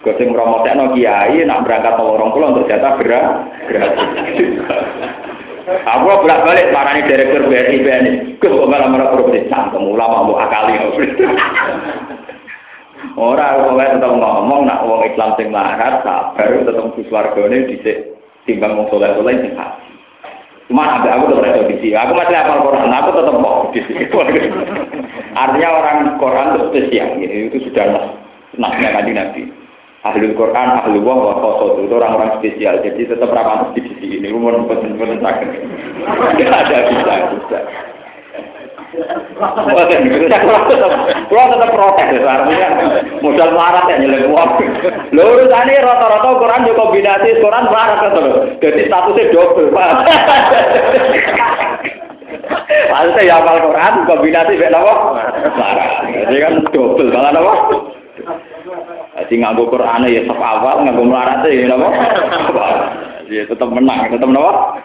Kau 0.00 0.16
sing 0.16 0.32
no 0.32 0.84
kiai 0.96 1.44
nak 1.44 1.68
berangkat 1.68 1.92
ke 1.92 2.02
orang 2.04 2.32
pulau 2.32 2.56
untuk 2.56 2.68
jatah 2.72 2.96
gerak 2.96 3.24
gratis. 3.68 5.28
Aku 5.70 6.02
bolak 6.26 6.42
balik 6.42 6.70
marani 6.74 7.06
direktur 7.06 7.46
BRI 7.46 7.76
BNI. 7.82 8.12
Gus 8.42 8.50
kok 8.50 8.70
malah 8.70 8.88
malah 8.90 9.14
cangkem 9.46 9.84
ulama 9.86 10.26
mau 10.26 10.40
akali. 10.40 10.74
Ora 13.16 13.56
oleh 13.64 13.96
tetep 13.96 14.12
ngomong 14.12 14.68
nak 14.68 14.84
wong 14.84 15.02
Islam 15.08 15.32
sing 15.40 15.48
larat 15.48 16.04
sabar 16.04 16.46
tetep 16.52 16.84
di 16.94 17.02
swargane 17.08 17.64
dhisik 17.64 17.96
timbang 18.44 18.76
mau 18.76 18.88
soleh 18.92 19.12
soleh 19.16 19.40
sing. 19.40 19.56
Cuma 20.70 21.02
ada 21.02 21.18
aku 21.18 21.34
tetap 21.34 21.50
ada 21.50 21.66
visi. 21.66 21.90
Aku 21.90 22.14
masih 22.14 22.36
hafal 22.38 22.62
Quran, 22.62 22.94
aku 22.94 23.10
tetap 23.10 23.36
mau 23.42 23.66
di 23.74 23.80
sini. 23.90 24.06
Artinya 25.42 25.68
orang 25.74 25.98
Quran 26.22 26.46
itu 26.54 26.60
spesial, 26.70 27.08
gitu. 27.18 27.34
itu 27.50 27.58
sudah 27.66 28.14
nasnya 28.54 28.94
tadi 28.94 29.10
nabi. 29.10 29.42
Ahli 30.00 30.32
Quran, 30.32 30.68
ahli 30.80 30.96
wah, 31.04 31.36
wah, 31.36 31.76
itu 31.76 31.92
orang-orang 31.92 32.40
spesial. 32.40 32.80
Jadi 32.80 33.04
tetap 33.04 33.36
rapat 33.36 33.76
di 33.76 33.84
sini. 33.84 34.16
Ini 34.16 34.32
umur 34.32 34.56
betul-betul 34.64 35.20
sakit. 35.20 35.48
Tidak 36.40 36.56
ada 36.56 36.76
bisa, 36.88 37.14
bisa. 37.36 37.58
Kalau 41.30 41.46
tetap 41.52 41.70
protes 41.76 42.08
ya, 42.10 42.26
artinya 42.26 42.68
modal 43.20 43.50
marat 43.52 43.84
ya 43.92 43.96
nyelek 44.00 44.24
uang. 44.32 44.50
Lho 45.12 45.22
urusane 45.36 45.74
rata-rata 45.78 46.28
Quran 46.32 46.66
yo 46.66 46.72
kombinasi 46.74 47.38
Quran 47.38 47.68
marat 47.68 48.00
to 48.00 48.20
lho. 48.24 48.32
Dadi 48.56 48.88
statusnya 48.88 49.30
double, 49.36 49.68
Pak. 49.68 49.90
Maksudnya 52.90 53.22
ya 53.28 53.36
hafal 53.38 53.68
Quran 53.68 53.94
kombinasi 54.08 54.56
mek 54.56 54.72
napa? 54.72 54.94
Marat. 55.60 55.90
Jadi 56.08 56.38
kan 56.40 56.54
double 56.72 57.12
malah 57.12 57.30
napa? 57.36 57.52
Jadi 59.20 59.34
nganggo 59.40 59.68
Quran 59.68 60.08
ya 60.08 60.24
sep 60.24 60.40
awal, 60.40 60.84
nganggo 60.84 61.04
melarat 61.04 61.44
ya 61.44 61.68
napa? 61.68 61.88
Ya 63.30 63.42
tetap 63.46 63.68
menang, 63.70 64.10
tetap 64.10 64.28
napa? 64.32 64.80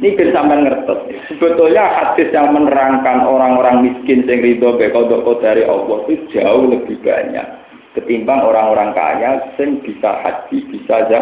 Ini 0.00 0.16
bisa 0.16 0.40
ngertos. 0.40 1.00
Sebetulnya 1.28 1.84
hadis 1.92 2.32
yang 2.32 2.56
menerangkan 2.56 3.20
orang-orang 3.28 3.84
miskin 3.84 4.24
yang 4.24 4.40
ridho 4.40 4.80
bekodok 4.80 5.44
dari 5.44 5.60
Allah 5.68 6.08
itu 6.08 6.40
jauh 6.40 6.72
lebih 6.72 6.96
banyak 7.04 7.60
ketimbang 7.94 8.40
orang-orang 8.42 8.94
kaya 8.94 9.42
yang 9.58 9.82
bisa 9.82 10.10
haji 10.22 10.56
bisa 10.70 10.94
aja. 11.06 11.20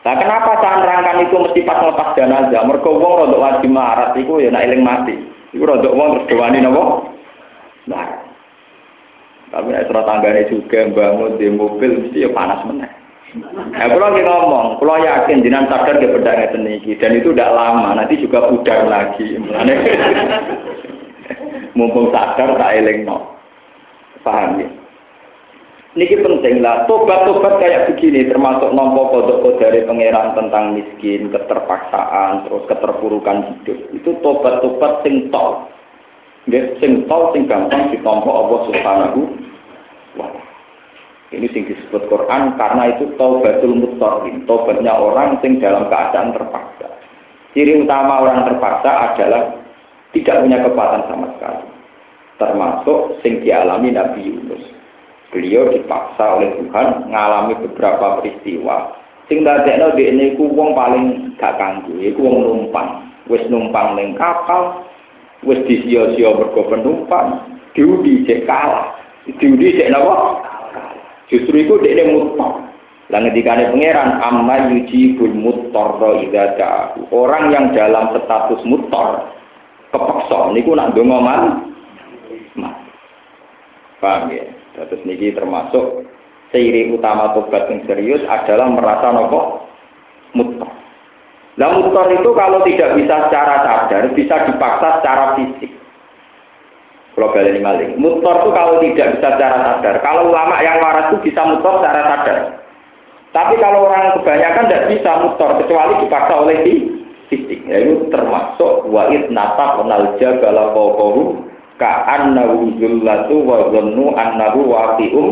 Nah 0.00 0.14
kenapa 0.16 0.56
saya 0.64 0.80
nerangkan 0.80 1.28
itu 1.28 1.36
mesti 1.36 1.60
pas 1.68 1.84
lepas 1.84 2.16
jenazah? 2.16 2.64
Mereka 2.64 2.88
wong 2.88 3.12
rodok 3.20 3.42
wajib 3.42 3.68
marat 3.68 4.16
itu 4.16 4.32
ya 4.40 4.48
nak 4.48 4.64
mati. 4.80 5.12
Itu 5.52 5.60
rodok 5.60 5.92
wong 5.92 6.08
terus 6.16 6.28
dewani 6.32 6.64
nopo? 6.64 7.04
Nah. 7.88 8.28
Tapi 9.50 9.66
nek 9.66 9.90
tanggane 9.90 10.46
juga 10.46 10.86
bangun 10.94 11.40
di 11.40 11.50
mobil 11.50 12.06
mesti 12.06 12.22
ya 12.22 12.30
panas 12.30 12.62
meneh. 12.70 13.00
Nah, 13.38 13.86
kalau 13.86 14.10
lagi 14.10 14.26
ngomong, 14.26 14.82
kalau 14.82 14.98
yakin 14.98 15.46
jinan 15.46 15.70
sadar 15.70 16.02
dia 16.02 16.10
beda 16.10 16.34
ngeten 16.34 16.66
dan 16.98 17.14
itu 17.14 17.30
tidak 17.30 17.54
lama, 17.54 17.94
nanti 17.94 18.18
juga 18.18 18.50
pudar 18.50 18.90
lagi. 18.90 19.38
Mumpung 21.78 22.10
sadar 22.10 22.58
tak 22.58 22.74
eling 22.82 23.06
no. 23.06 23.38
Paham 24.26 24.58
ya? 24.58 24.66
Niki 25.94 26.22
penting 26.22 26.62
lah, 26.62 26.86
tobat-tobat 26.86 27.58
kayak 27.58 27.90
begini 27.90 28.30
termasuk 28.30 28.70
nompo 28.70 29.10
kodok 29.10 29.58
dari 29.58 29.82
pangeran 29.82 30.38
tentang 30.38 30.78
miskin, 30.78 31.34
keterpaksaan, 31.34 32.46
terus 32.46 32.62
keterpurukan 32.70 33.50
hidup. 33.50 33.78
Itu 33.94 34.14
tobat-tobat 34.22 35.02
sing 35.02 35.34
tol. 35.34 35.66
Sing 36.48 37.04
tol 37.04 37.36
sing 37.36 37.44
gampang 37.44 37.92
ditompo 37.92 38.30
Allah 38.32 38.58
Subhanahu 38.70 39.20
ini 41.30 41.46
sing 41.54 41.62
disebut 41.62 42.10
Quran 42.10 42.58
karena 42.58 42.90
itu 42.90 43.06
taubatul 43.14 43.78
muttaqin, 43.78 44.42
taubatnya 44.50 44.98
orang 44.98 45.38
sing 45.38 45.62
dalam 45.62 45.86
keadaan 45.86 46.34
terpaksa. 46.34 46.90
Ciri 47.54 47.86
utama 47.86 48.26
orang 48.26 48.50
terpaksa 48.50 49.14
adalah 49.14 49.54
tidak 50.10 50.42
punya 50.42 50.58
kekuatan 50.66 51.02
sama 51.06 51.26
sekali. 51.38 51.66
Termasuk 52.34 52.98
sing 53.22 53.46
dialami 53.46 53.94
Nabi 53.94 54.26
Yunus. 54.26 54.64
Beliau 55.30 55.70
dipaksa 55.70 56.42
oleh 56.42 56.50
Tuhan 56.58 57.06
mengalami 57.06 57.54
beberapa 57.62 58.18
peristiwa. 58.18 58.98
Sing 59.30 59.46
dadekno 59.46 59.94
ini 59.94 60.34
ku 60.34 60.50
wong 60.50 60.74
paling 60.74 61.38
gak 61.38 61.54
kanggo, 61.62 61.94
iku 62.02 62.26
wong 62.26 62.42
numpang. 62.42 63.06
Wis 63.30 63.46
numpang 63.46 63.94
ning 63.94 64.18
kapal, 64.18 64.82
wis 65.44 65.60
disia-sia 65.64 66.30
mergo 66.36 66.68
penumpang, 66.68 67.60
diudi 67.72 68.24
cek 68.28 68.44
kalah. 68.44 68.96
Diudi 69.26 69.76
cek 69.76 69.90
napa? 69.92 70.44
Justru 71.30 71.62
itu 71.62 71.78
dia 71.80 72.04
mutor. 72.10 72.66
Lah 73.10 73.18
ngendikane 73.22 73.74
pangeran 73.74 74.22
amma 74.22 74.70
yujibul 74.70 75.34
mutorro 75.34 76.22
idza 76.22 76.54
ja'u. 76.54 77.10
Orang 77.10 77.50
yang 77.50 77.74
dalam 77.74 78.14
status 78.14 78.62
mutor 78.62 79.34
kepeksa 79.90 80.54
niku 80.54 80.78
nak 80.78 80.94
donga 80.94 81.18
man. 81.18 81.42
Paham 84.00 84.32
ya? 84.32 84.46
Terus 84.78 85.02
niki 85.04 85.34
termasuk 85.36 86.08
ciri 86.54 86.88
utama 86.94 87.36
tobat 87.36 87.68
yang 87.68 87.84
serius 87.84 88.22
adalah 88.30 88.70
merasa 88.72 89.12
nopo 89.12 89.68
mutor. 90.32 90.79
Nah 91.60 91.76
mutor 91.76 92.08
itu 92.08 92.32
kalau 92.32 92.64
tidak 92.64 92.96
bisa 92.96 93.28
secara 93.28 93.60
sadar, 93.60 94.08
bisa 94.16 94.48
dipaksa 94.48 95.04
secara 95.04 95.36
fisik. 95.36 95.68
Kalau 97.12 97.36
balik 97.36 97.60
maling. 97.60 98.00
Mutor 98.00 98.40
itu 98.40 98.50
kalau 98.56 98.80
tidak 98.80 99.20
bisa 99.20 99.28
secara 99.36 99.58
sadar. 99.60 100.00
Kalau 100.00 100.32
ulama 100.32 100.56
yang 100.64 100.80
waras 100.80 101.12
itu 101.12 101.28
bisa 101.28 101.44
mutor 101.44 101.84
secara 101.84 102.00
sadar. 102.08 102.38
Tapi 103.36 103.54
kalau 103.60 103.92
orang 103.92 104.16
kebanyakan 104.16 104.72
tidak 104.72 104.86
bisa 104.88 105.10
mutor 105.20 105.50
kecuali 105.60 106.00
dipaksa 106.00 106.34
oleh 106.40 106.56
di 106.64 106.74
fisik. 107.28 107.60
Ya, 107.68 107.76
itu 107.84 108.08
termasuk 108.08 108.88
wa'id 108.88 109.28
nata 109.28 109.84
kenal 109.84 110.16
jagala 110.16 110.72
kokoru 110.72 111.44
ka'annahu 111.76 112.80
zullatu 112.80 113.36
wa 113.44 113.68
zannu 113.68 114.16
annahu 114.16 114.60
waqi'um. 114.64 115.28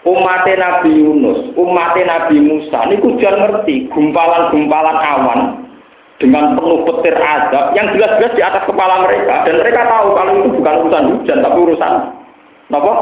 Umatnya 0.00 0.56
Nabi 0.56 0.96
Yunus, 0.96 1.52
umatnya 1.60 2.08
Nabi 2.08 2.40
Musa, 2.40 2.88
ini 2.88 2.96
kujan 3.04 3.36
ngerti 3.36 3.84
gumpalan-gumpalan 3.92 4.96
awan 4.96 5.40
dengan 6.16 6.56
penuh 6.56 6.88
petir 6.88 7.16
azab 7.20 7.76
yang 7.76 7.92
jelas-jelas 7.92 8.32
di 8.32 8.40
atas 8.40 8.64
kepala 8.64 9.04
mereka. 9.04 9.44
Dan 9.44 9.60
mereka 9.60 9.84
tahu 9.88 10.16
kalau 10.16 10.32
itu 10.40 10.48
bukan 10.56 10.74
urusan 10.84 11.04
hujan 11.16 11.38
tapi 11.44 11.58
urusan 11.68 11.92
apa? 12.72 12.92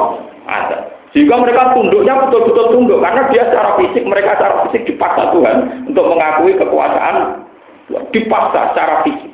Azab. 0.51 0.81
Sehingga 1.15 1.39
mereka 1.39 1.73
tunduknya 1.75 2.15
betul-betul 2.19 2.67
tunduk 2.75 2.99
karena 2.99 3.23
dia 3.31 3.43
secara 3.47 3.79
fisik 3.79 4.05
mereka 4.07 4.39
secara 4.39 4.55
fisik 4.67 4.83
dipaksa 4.87 5.35
Tuhan 5.35 5.57
untuk 5.91 6.05
mengakui 6.15 6.53
kekuasaan 6.59 7.17
dipaksa 8.11 8.61
secara 8.75 8.95
fisik. 9.07 9.33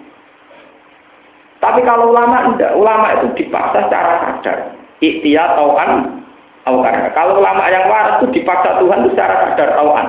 Tapi 1.61 1.81
kalau 1.85 2.13
ulama 2.13 2.53
tidak 2.55 2.77
ulama 2.77 3.07
itu 3.21 3.27
dipaksa 3.41 3.89
secara 3.89 4.13
sadar. 4.21 4.59
Ikhtiar 5.01 5.61
tauan 5.61 6.24
tauan 6.65 7.13
kalau 7.13 7.39
ulama 7.39 7.65
yang 7.69 7.87
waras 7.87 8.21
itu 8.21 8.41
dipaksa 8.41 8.81
Tuhan 8.81 9.05
itu 9.05 9.11
secara 9.13 9.35
sadar 9.53 9.71
tauan 9.77 10.07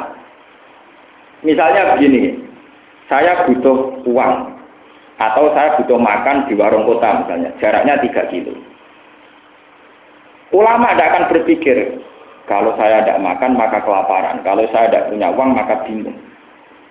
misalnya 1.43 1.95
begini 1.95 2.45
saya 3.05 3.45
butuh 3.45 4.01
uang 4.09 4.55
atau 5.15 5.53
saya 5.55 5.79
butuh 5.79 5.99
makan 5.99 6.49
di 6.49 6.53
warung 6.59 6.83
kota 6.83 7.23
misalnya, 7.23 7.53
jaraknya 7.63 7.95
3 8.03 8.31
kilo. 8.33 8.53
Ulama 10.51 10.91
tidak 10.91 11.09
akan 11.11 11.23
berpikir, 11.31 11.77
kalau 12.47 12.75
saya 12.75 13.03
tidak 13.03 13.23
makan 13.23 13.55
maka 13.55 13.79
kelaparan, 13.83 14.43
kalau 14.43 14.67
saya 14.71 14.91
tidak 14.91 15.07
punya 15.11 15.31
uang 15.31 15.55
maka 15.55 15.83
bingung. 15.87 16.15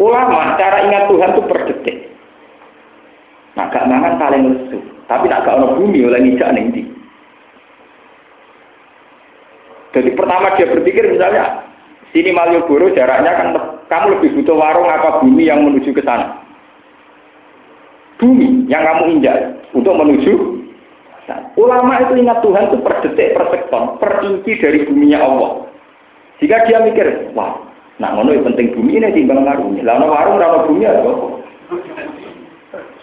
Ulama 0.00 0.58
cara 0.58 0.88
ingat 0.88 1.06
Tuhan 1.06 1.30
itu 1.36 1.42
per 1.46 1.58
detik. 1.70 1.98
Nah, 3.54 3.70
gak 3.70 3.86
mangan 3.86 4.18
paling 4.18 4.42
lesu, 4.50 4.82
tapi 5.06 5.30
nak 5.30 5.46
gak 5.46 5.62
bumi 5.78 6.02
oleh 6.02 6.18
ngijak 6.26 6.50
ning 6.58 6.74
Jadi 9.94 10.10
pertama 10.18 10.58
dia 10.58 10.66
berpikir 10.66 11.06
misalnya 11.06 11.62
Sini 12.10 12.34
Malioboro 12.34 12.90
jaraknya 12.94 13.32
kan 13.38 13.48
kamu 13.86 14.18
lebih 14.18 14.42
butuh 14.42 14.58
warung 14.58 14.90
apa 14.90 15.22
bumi 15.22 15.46
yang 15.46 15.62
menuju 15.62 15.94
ke 15.94 16.02
sana? 16.02 16.42
Bumi 18.18 18.66
yang 18.66 18.82
kamu 18.82 19.18
injak 19.18 19.58
untuk 19.74 19.94
menuju 19.94 20.54
Nah, 21.24 21.40
ulama 21.56 22.04
itu 22.04 22.20
ingat 22.20 22.44
Tuhan 22.44 22.68
itu 22.68 22.84
per 22.84 23.00
detik, 23.00 23.32
per 23.32 23.48
sekton, 23.48 23.96
per 23.96 24.20
inci 24.28 24.60
dari 24.60 24.84
buminya 24.84 25.24
Allah. 25.24 25.64
Jika 26.36 26.68
dia 26.68 26.84
mikir, 26.84 27.32
wah, 27.32 27.64
nah 27.96 28.12
ngono 28.12 28.44
penting 28.44 28.76
bumi 28.76 29.00
ini 29.00 29.16
timbang 29.16 29.40
warung. 29.40 29.80
Lah 29.80 30.04
warung 30.04 30.36
ora 30.36 30.68
bumi 30.68 30.84
ya 30.84 31.00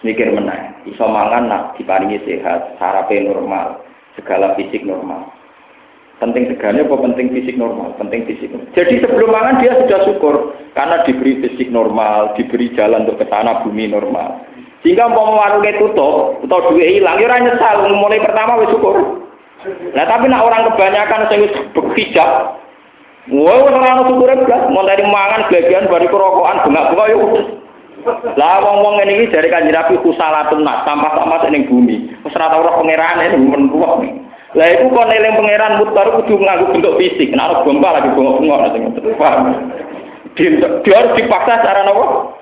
Mikir 0.02 0.34
menang, 0.34 0.82
iso 0.86 1.06
mangan 1.06 1.46
nak 1.46 1.62
diparingi 1.78 2.22
sehat, 2.26 2.74
sarape 2.78 3.22
normal, 3.22 3.82
segala 4.18 4.54
fisik 4.58 4.82
normal. 4.82 5.30
Penting 6.20 6.54
segalanya 6.54 6.86
apa 6.86 6.96
penting 7.02 7.34
fisik 7.34 7.56
normal? 7.58 7.96
Penting 7.98 8.28
fisik. 8.28 8.52
Jadi 8.76 9.02
sebelum 9.02 9.32
makan 9.32 9.58
dia 9.58 9.74
sudah 9.74 10.06
syukur 10.06 10.54
karena 10.76 11.02
diberi 11.02 11.42
fisik 11.42 11.66
normal, 11.72 12.36
diberi 12.38 12.70
jalan 12.78 13.08
untuk 13.08 13.22
ke 13.22 13.26
sana 13.26 13.64
bumi 13.66 13.90
normal. 13.90 14.44
Sehingga 14.82 15.10
mau 15.10 15.38
warungnya 15.38 15.78
tutup 15.78 16.42
atau 16.42 16.74
duit 16.74 16.98
hilang, 16.98 17.18
ya 17.18 17.30
orang 17.30 17.46
nyesal. 17.46 17.86
Mulai 17.90 18.22
pertama 18.22 18.58
wis 18.62 18.70
syukur. 18.70 18.96
Nah 19.94 20.04
tapi 20.06 20.26
nak 20.26 20.42
orang 20.46 20.66
kebanyakan 20.74 21.26
saya 21.30 21.42
wis 21.42 21.54
berhijab, 21.70 22.30
Wah, 23.30 23.54
orang 23.62 23.82
orang 23.86 24.10
syukur 24.10 24.30
belas, 24.46 24.62
mau 24.74 24.82
dari 24.82 25.06
mangan 25.06 25.46
bagian 25.46 25.86
baru 25.86 26.06
kerokokan 26.10 26.66
bunga-bunga 26.66 27.04
ya 27.06 27.16
Lah 28.34 28.58
wong-wong 28.66 28.98
ini 29.06 29.30
dari 29.30 29.46
kanjeng 29.46 29.78
Nabi 29.78 29.94
kusalatun 30.02 30.66
nas, 30.66 30.82
sampah-sampah 30.82 31.46
ning 31.54 31.70
bumi. 31.70 32.10
Wis 32.26 32.34
ora 32.34 32.50
tau 32.50 32.66
roh 32.66 32.82
pangerane 32.82 33.38
men. 33.38 33.70
Lah 34.52 34.68
itu 34.68 34.84
kon 34.92 35.08
eling 35.08 35.32
pangeran 35.32 35.80
mutar 35.80 36.08
kudu 36.20 36.36
nganggo 36.36 36.76
bentuk 36.76 36.96
fisik. 37.00 37.32
Nek 37.32 37.40
ana 37.40 37.64
gempa 37.64 37.88
lagi 37.88 38.12
bengok-bengok 38.12 38.58
nanti 38.60 38.78
ngoten. 38.84 39.16
Paham? 39.16 39.40
Dia 40.36 40.96
harus 40.96 41.16
dipaksa 41.16 41.52
secara 41.60 41.80
nopo? 41.88 42.36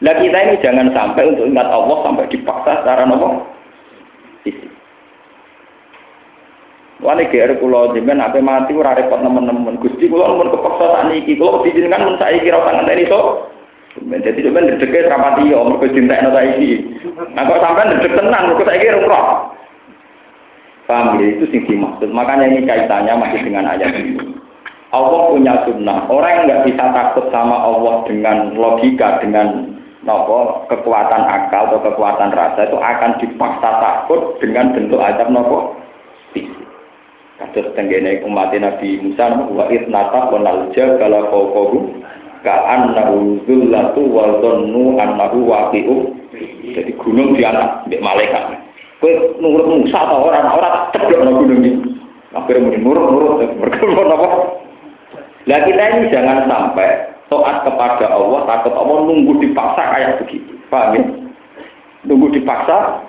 Lah 0.00 0.14
kita 0.16 0.36
ini 0.36 0.60
jangan 0.64 0.92
sampai 0.96 1.28
untuk 1.32 1.48
ingat 1.48 1.68
Allah 1.68 1.96
sampai 2.08 2.28
dipaksa 2.32 2.72
secara 2.80 3.04
nopo? 3.04 3.44
Fisik. 4.48 4.72
Wani 7.04 7.28
GR 7.28 7.60
kula 7.60 7.92
jenengan 7.92 8.32
ape 8.32 8.40
mati 8.40 8.72
ora 8.72 8.96
repot 8.96 9.20
nemen-nemen. 9.20 9.76
Gusti 9.84 10.08
kula 10.08 10.32
mun 10.32 10.48
kepaksa 10.48 10.84
sak 10.88 11.04
niki, 11.12 11.36
kula 11.36 11.60
dijenengan 11.60 12.08
mun 12.08 12.16
saiki 12.16 12.48
ora 12.48 12.64
usah 12.64 12.72
ngenteni 12.80 13.04
to. 13.04 13.20
Jadi 13.96 14.40
sampean 14.40 14.72
ndedeke 14.72 15.04
rapati 15.04 15.52
yo 15.52 15.68
mergo 15.68 15.84
dintekno 15.84 16.32
saiki. 16.32 16.96
Nah 17.36 17.44
kok 17.44 17.60
sampean 17.60 17.92
ndedek 17.92 18.16
tenan 18.16 18.48
mergo 18.48 18.64
saiki 18.64 18.88
ora 18.88 19.52
Paham 20.86 21.18
ya? 21.18 21.26
Itu 21.34 21.50
sing 21.50 21.66
dimaksud. 21.66 22.08
Makanya 22.14 22.46
ini 22.46 22.66
kaitannya 22.66 23.14
masih 23.18 23.42
dengan 23.42 23.66
ayat 23.66 23.90
ini. 23.98 24.22
Allah 24.94 25.34
punya 25.34 25.54
sunnah. 25.66 26.06
Orang 26.06 26.30
yang 26.30 26.44
nggak 26.46 26.64
bisa 26.70 26.84
takut 26.94 27.26
sama 27.34 27.58
Allah 27.58 28.06
dengan 28.06 28.54
logika, 28.54 29.18
dengan 29.18 29.76
nopo 30.06 30.64
kekuatan 30.70 31.22
akal 31.26 31.74
atau 31.74 31.82
kekuatan 31.82 32.30
rasa 32.30 32.70
itu 32.70 32.78
akan 32.78 33.18
dipaksa 33.18 33.70
takut 33.82 34.38
dengan 34.38 34.70
bentuk 34.72 35.02
azab 35.02 35.28
nopo. 35.34 35.74
Kasus 37.36 37.68
tenggene 37.76 38.24
umat 38.24 38.54
Nabi 38.56 38.96
Musa 39.02 39.28
wa 39.52 39.68
itnata 39.68 40.32
wa 40.32 40.40
nalja 40.40 40.96
kala 40.96 41.28
fawqahu 41.28 42.00
ka'an 42.40 42.96
nahu 42.96 43.42
zullatu 43.44 44.00
wa 44.08 44.40
dhannu 44.40 44.96
annahu 44.96 45.44
waqi'u. 45.44 46.16
Jadi 46.72 46.96
gunung 46.96 47.36
diangkat 47.36 47.90
mbek 47.90 48.00
malaikat. 48.00 48.65
Kowe 48.96 49.12
nurut 49.44 49.66
Musa 49.68 49.98
atau 49.98 50.24
orang 50.24 50.48
orang 50.48 50.88
ceblok 50.96 51.20
nang 51.20 51.36
gunung 51.36 51.60
iki. 51.60 51.72
Akhirnya 52.32 52.64
muni 52.64 52.78
nurut 52.80 53.06
nurut 53.12 53.44
berkeluar 53.60 54.08
apa? 54.08 54.28
Lah 55.46 55.60
kita 55.68 55.82
ini 56.00 56.08
jangan 56.08 56.48
sampai 56.48 57.12
taat 57.28 57.56
kepada 57.68 58.06
Allah 58.08 58.40
takut 58.48 58.72
Allah 58.72 58.98
nunggu 59.04 59.36
dipaksa 59.44 59.82
kayak 59.92 60.16
begitu. 60.24 60.56
Paham 60.72 60.96
ya? 60.96 61.02
Nunggu 62.08 62.32
dipaksa 62.32 63.04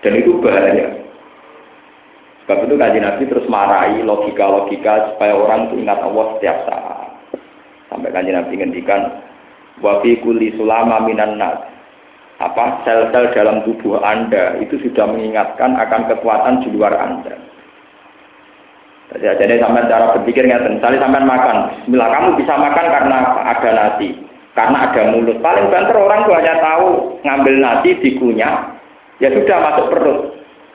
dan 0.00 0.12
itu 0.16 0.40
bahaya. 0.42 0.98
Sebab 2.44 2.66
itu 2.66 2.74
kaji 2.74 2.98
Nabi 2.98 3.22
terus 3.30 3.46
marahi 3.46 4.02
logika-logika 4.02 5.14
supaya 5.14 5.38
orang 5.38 5.70
itu 5.70 5.86
ingat 5.86 6.02
Allah 6.02 6.24
setiap 6.34 6.56
saat. 6.66 7.08
Sampai 7.86 8.10
kaji 8.10 8.34
Nabi 8.34 8.58
ngendikan, 8.58 9.22
wa 9.78 10.02
fi 10.02 10.18
kulli 10.18 10.58
sulama 10.58 11.06
minan 11.06 11.38
nas 11.38 11.62
apa 12.40 12.80
sel-sel 12.88 13.36
dalam 13.36 13.60
tubuh 13.68 14.00
Anda 14.00 14.56
itu 14.64 14.80
sudah 14.80 15.12
mengingatkan 15.12 15.76
akan 15.76 16.08
kekuatan 16.08 16.64
di 16.64 16.72
luar 16.72 16.96
Anda. 16.96 17.36
Jadi, 19.10 19.58
sampai 19.58 19.90
cara 19.90 20.14
berpikir 20.14 20.46
nggak 20.46 20.70
misalnya 20.70 21.02
sampai 21.02 21.26
makan, 21.26 21.56
Bismillah 21.82 22.10
kamu 22.14 22.28
bisa 22.38 22.54
makan 22.54 22.86
karena 22.94 23.16
ada 23.42 23.70
nasi, 23.74 24.14
karena 24.54 24.86
ada 24.86 25.02
mulut. 25.10 25.42
Paling 25.42 25.66
banter 25.66 25.98
orang 25.98 26.30
tuh 26.30 26.34
hanya 26.38 26.54
tahu 26.62 26.88
ngambil 27.26 27.54
nasi 27.58 27.90
dikunyah, 27.98 28.70
ya 29.18 29.28
sudah 29.34 29.56
masuk 29.66 29.86
perut. 29.90 30.20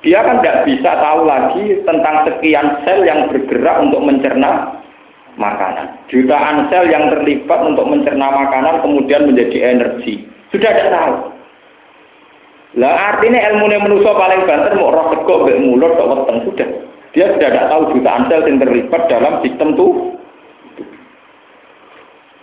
Dia 0.03 0.21
kan 0.21 0.43
tidak 0.43 0.67
bisa 0.67 0.91
tahu 0.99 1.25
lagi 1.25 1.81
tentang 1.87 2.27
sekian 2.27 2.67
sel 2.83 3.07
yang 3.07 3.31
bergerak 3.31 3.81
untuk 3.81 4.03
mencerna 4.03 4.83
makanan. 5.39 5.97
Jutaan 6.11 6.67
sel 6.69 6.91
yang 6.91 7.09
terlibat 7.09 7.59
untuk 7.63 7.87
mencerna 7.87 8.27
makanan 8.29 8.83
kemudian 8.83 9.31
menjadi 9.31 9.73
energi. 9.79 10.27
Sudah 10.51 10.75
tidak 10.75 10.91
tahu. 10.91 11.34
Lah 12.75 13.15
artinya 13.15 13.39
ilmu 13.39 13.71
yang 13.71 13.87
manusia 13.87 14.11
paling 14.11 14.43
banter 14.43 14.75
mau 14.75 14.91
roh 14.91 15.07
sego 15.15 15.47
mbek 15.47 15.59
mulut 15.63 15.95
kok 15.95 16.09
weteng 16.11 16.39
sudah. 16.43 16.69
Dia 17.15 17.31
sudah 17.31 17.47
tidak 17.47 17.67
tahu 17.71 17.81
jutaan 17.95 18.27
sel 18.27 18.43
yang 18.43 18.59
terlibat 18.59 19.01
dalam 19.07 19.39
sistem 19.39 19.79
tuh. 19.79 20.19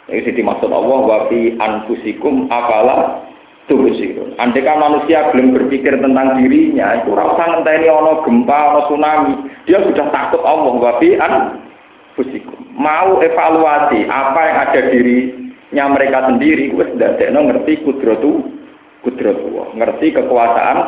Ini 0.09 0.33
dimaksud 0.33 0.73
Allah 0.73 1.01
wa 1.05 1.19
fi 1.29 1.53
anfusikum 1.61 2.49
apalah 2.49 3.29
tubusirun. 3.69 4.33
Andai 4.41 4.65
kan 4.65 4.81
manusia 4.81 5.29
belum 5.33 5.53
berpikir 5.53 6.01
tentang 6.01 6.41
dirinya, 6.41 7.01
itu 7.01 7.13
rasa 7.13 7.53
ngenteni 7.53 7.89
ono 7.93 8.25
gempa, 8.25 8.59
ono 8.73 8.81
tsunami, 8.89 9.35
dia 9.69 9.81
sudah 9.85 10.09
takut 10.13 10.41
Allah 10.45 10.73
wa 10.73 10.93
fi 11.01 11.17
anfusikum. 11.17 12.61
Mau 12.73 13.21
evaluasi 13.21 14.09
apa 14.09 14.41
yang 14.41 14.59
ada 14.69 14.81
dirinya 14.89 15.85
mereka 15.93 16.19
sendiri, 16.33 16.73
wis 16.73 16.89
ndak 16.97 17.21
ngerti 17.21 17.85
kudratu 17.85 18.62
kudrat 19.03 19.37
Allah, 19.37 19.67
ngerti 19.77 20.07
kekuasaan 20.15 20.79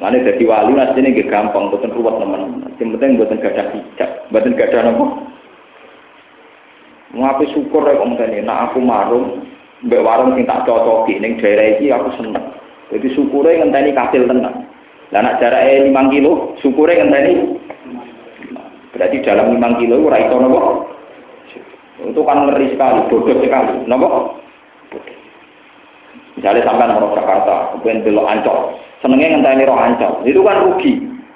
Lalu 0.00 0.24
jadi 0.24 0.44
wali 0.48 0.72
ini 0.72 1.12
gak 1.12 1.28
gampang, 1.28 1.68
buatan 1.68 1.92
ruwet 1.92 2.16
teman-teman. 2.16 2.72
Yang 2.80 2.88
penting 2.96 3.10
buatan 3.20 3.42
gada 3.44 3.64
hijab, 3.68 4.10
gada 4.32 4.80
nopo. 4.88 5.28
Apa 7.20 7.44
syukur 7.52 7.84
ya 7.84 8.00
kamu 8.00 8.16
tadi, 8.16 8.40
nak 8.40 8.72
aku 8.72 8.80
marung, 8.80 9.44
mbak 9.84 10.00
warung 10.00 10.38
sing 10.38 10.48
tak 10.48 10.64
cocoki, 10.64 11.20
neng 11.20 11.36
daerah 11.36 11.76
ini 11.76 11.92
aku 11.92 12.16
seneng. 12.16 12.54
Jadi 12.88 13.06
syukurnya 13.12 13.60
ngenteni 13.60 13.92
kasil 13.92 14.24
tenang. 14.24 14.64
Lah 15.10 15.20
nak 15.20 15.36
jaraknya 15.42 15.90
lima 15.90 16.06
kilo, 16.08 16.54
syukurnya 16.64 17.02
ngenteni. 17.04 17.60
Berarti 18.94 19.26
dalam 19.26 19.52
lima 19.58 19.68
kilo 19.76 20.00
ora 20.00 20.22
iso 20.22 20.36
nopo. 20.38 20.60
Itu 22.00 22.24
kan 22.24 22.48
ngeri 22.48 22.72
sekali, 22.72 23.04
bodoh 23.12 23.36
sekali. 23.42 23.84
Nopo? 23.84 24.40
Misalnya 26.38 26.62
sampai 26.62 26.94
mau 26.94 27.10
Jakarta, 27.10 27.74
kemudian 27.74 28.06
belok 28.06 28.30
ancol, 28.30 28.58
senengnya 29.02 29.34
ngenteni 29.34 29.66
roh 29.66 29.78
ancol, 29.78 30.22
itu 30.22 30.40
kan 30.46 30.62
rugi. 30.62 30.92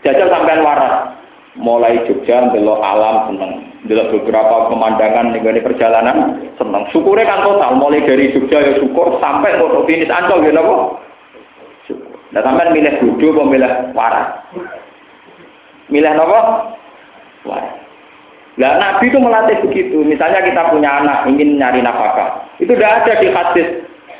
Jajal 0.06 0.28
sampai 0.30 0.62
waras, 0.62 1.16
mulai 1.58 1.98
Jogja 2.06 2.52
belok 2.54 2.78
alam 2.78 3.32
seneng, 3.32 3.52
belok 3.90 4.10
beberapa 4.14 4.70
pemandangan 4.70 5.34
nih 5.34 5.64
perjalanan 5.64 6.46
seneng. 6.60 6.86
Syukurnya 6.94 7.26
kan 7.26 7.42
total, 7.42 7.74
mulai 7.74 8.06
dari 8.06 8.30
Jogja 8.30 8.62
ya 8.62 8.72
syukur 8.78 9.18
sampai 9.18 9.58
ke 9.58 9.66
finish 9.88 10.12
ancol 10.12 10.44
gitu 10.46 10.60
kok. 10.62 10.82
Nah 12.34 12.42
sampai 12.42 12.74
milih 12.74 12.94
bodoh, 12.98 13.46
milih 13.46 13.94
waras. 13.94 14.42
Milih 15.90 16.10
apa? 16.10 16.40
Waras. 17.46 17.84
Nah, 18.54 18.78
Nabi 18.78 19.10
itu 19.10 19.18
melatih 19.18 19.58
begitu. 19.66 19.98
Misalnya 20.06 20.38
kita 20.46 20.70
punya 20.70 21.02
anak 21.02 21.26
ingin 21.26 21.58
nyari 21.58 21.82
nafkah, 21.82 22.46
itu 22.62 22.70
tidak 22.70 23.02
ada 23.02 23.12
di 23.18 23.28
hadis 23.34 23.68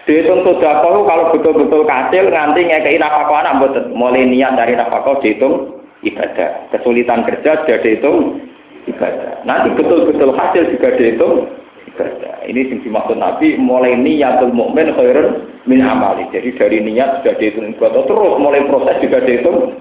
Dihitung 0.05 0.45
sodakoh 0.45 1.09
kalau 1.09 1.33
betul-betul 1.33 1.89
kasil 1.89 2.29
nganti 2.29 2.69
ngekei 2.69 3.01
nafkah 3.01 3.41
anak 3.41 3.57
buat 3.65 3.89
mulai 3.97 4.29
niat 4.29 4.53
dari 4.53 4.77
nafkah 4.77 5.17
dihitung 5.25 5.81
ibadah. 6.05 6.69
Kesulitan 6.77 7.25
kerja 7.25 7.65
sudah 7.65 7.79
dihitung 7.81 8.37
ibadah. 8.85 9.41
Nanti 9.49 9.73
betul-betul 9.73 10.37
hasil 10.37 10.77
juga 10.77 10.93
dihitung 11.01 11.49
ibadah. 11.89 12.37
Ini 12.45 12.61
yang 12.69 12.79
dimaksud 12.85 13.17
Nabi 13.17 13.57
mulai 13.57 13.97
niatul 13.97 14.53
mukmin 14.53 14.93
khairun 14.93 15.49
min 15.65 15.81
amali. 15.81 16.29
Jadi 16.37 16.53
dari 16.53 16.85
niat 16.85 17.25
sudah 17.25 17.35
dihitung 17.41 17.73
ibadah 17.73 18.05
terus 18.05 18.33
mulai 18.37 18.61
proses 18.69 19.01
juga 19.01 19.25
dihitung. 19.25 19.73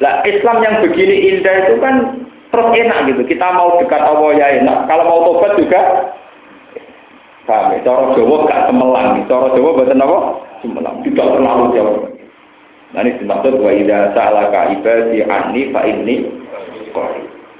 Lah 0.00 0.24
Islam 0.24 0.64
yang 0.64 0.80
begini 0.80 1.36
indah 1.36 1.68
itu 1.68 1.74
kan 1.84 2.24
terus 2.48 2.68
enak 2.72 3.12
gitu. 3.12 3.22
Kita 3.28 3.44
mau 3.60 3.76
dekat 3.76 4.00
Allah 4.00 4.30
ya 4.40 4.46
enak. 4.64 4.88
Kalau 4.88 5.04
mau 5.04 5.20
tobat 5.28 5.60
juga 5.60 5.80
Paham 7.46 7.78
ya? 7.78 7.78
Cara 7.86 8.12
Jawa 8.18 8.36
gak 8.50 8.62
semelang. 8.66 9.22
Cara 9.30 9.46
Jawa 9.54 9.70
buatan 9.78 10.02
apa? 10.02 10.18
Semelang. 10.60 10.96
Tidak 11.06 11.26
terlalu 11.30 11.64
jauh. 11.78 11.96
Nah 12.94 13.00
ini 13.02 13.18
dimaksud 13.22 13.58
wa 13.62 13.70
idza 13.70 14.14
sa'alaka 14.14 14.74
ibadi 14.78 15.22
anni 15.26 15.70
fa 15.74 15.82
inni 15.86 16.26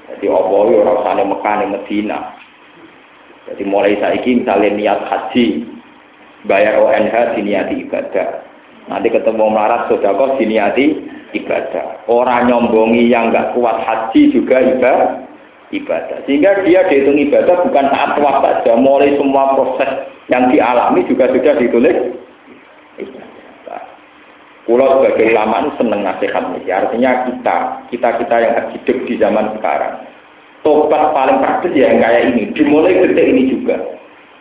Jadi 0.07 0.25
Allah 0.33 0.61
ya 0.71 0.77
ora 0.81 0.91
usah 1.03 1.13
Mekah 1.13 1.53
ning 1.61 1.69
Medina. 1.77 2.19
Jadi 3.47 3.63
mulai 3.63 3.95
saiki 4.01 4.43
misalnya 4.43 4.75
niat 4.75 4.99
haji 5.07 5.45
bayar 6.49 6.81
ONH 6.81 7.37
diniati 7.37 7.85
ibadah. 7.85 8.43
Nanti 8.89 9.07
ketemu 9.13 9.45
melarat 9.51 9.87
sodako 9.91 10.41
diniati 10.41 11.05
ibadah. 11.37 12.07
Orang 12.09 12.49
nyombongi 12.49 13.07
yang 13.07 13.29
nggak 13.29 13.53
kuat 13.53 13.83
haji 13.83 14.33
juga 14.33 14.57
ibadah 14.57 15.26
ibadah. 15.71 16.23
Sehingga 16.23 16.63
dia 16.63 16.87
dihitung 16.87 17.19
ibadah 17.19 17.55
bukan 17.67 17.85
saat 17.91 18.15
waktu 18.19 18.63
saja, 18.63 18.73
mulai 18.79 19.15
semua 19.19 19.55
proses 19.55 19.91
yang 20.31 20.47
dialami 20.51 21.03
juga 21.07 21.27
sudah 21.31 21.55
ditulis. 21.59 21.97
Pulau 24.67 24.99
sebagai 24.99 25.31
ulama 25.31 25.71
seneng 25.79 26.03
nasihat 26.03 26.43
ini. 26.59 26.67
Artinya 26.67 27.23
kita, 27.23 27.55
kita 27.87 28.09
kita 28.19 28.35
yang 28.35 28.53
hidup 28.75 28.97
di 29.07 29.15
zaman 29.15 29.55
sekarang, 29.55 30.03
tobat 30.59 31.15
paling 31.15 31.39
praktis 31.39 31.71
ya 31.71 31.95
yang 31.95 32.03
kayak 32.03 32.35
ini. 32.35 32.51
Dimulai 32.51 32.99
detik 32.99 33.31
ini 33.31 33.47
juga 33.47 33.79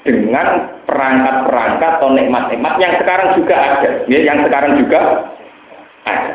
dengan 0.02 0.82
perangkat-perangkat 0.82 2.02
atau 2.02 2.10
nikmat-nikmat 2.10 2.74
yang 2.82 2.98
sekarang 2.98 3.38
juga 3.38 3.54
ada, 3.54 3.90
ya, 4.10 4.18
yang 4.18 4.42
sekarang 4.42 4.82
juga 4.82 5.30
ada. 6.10 6.34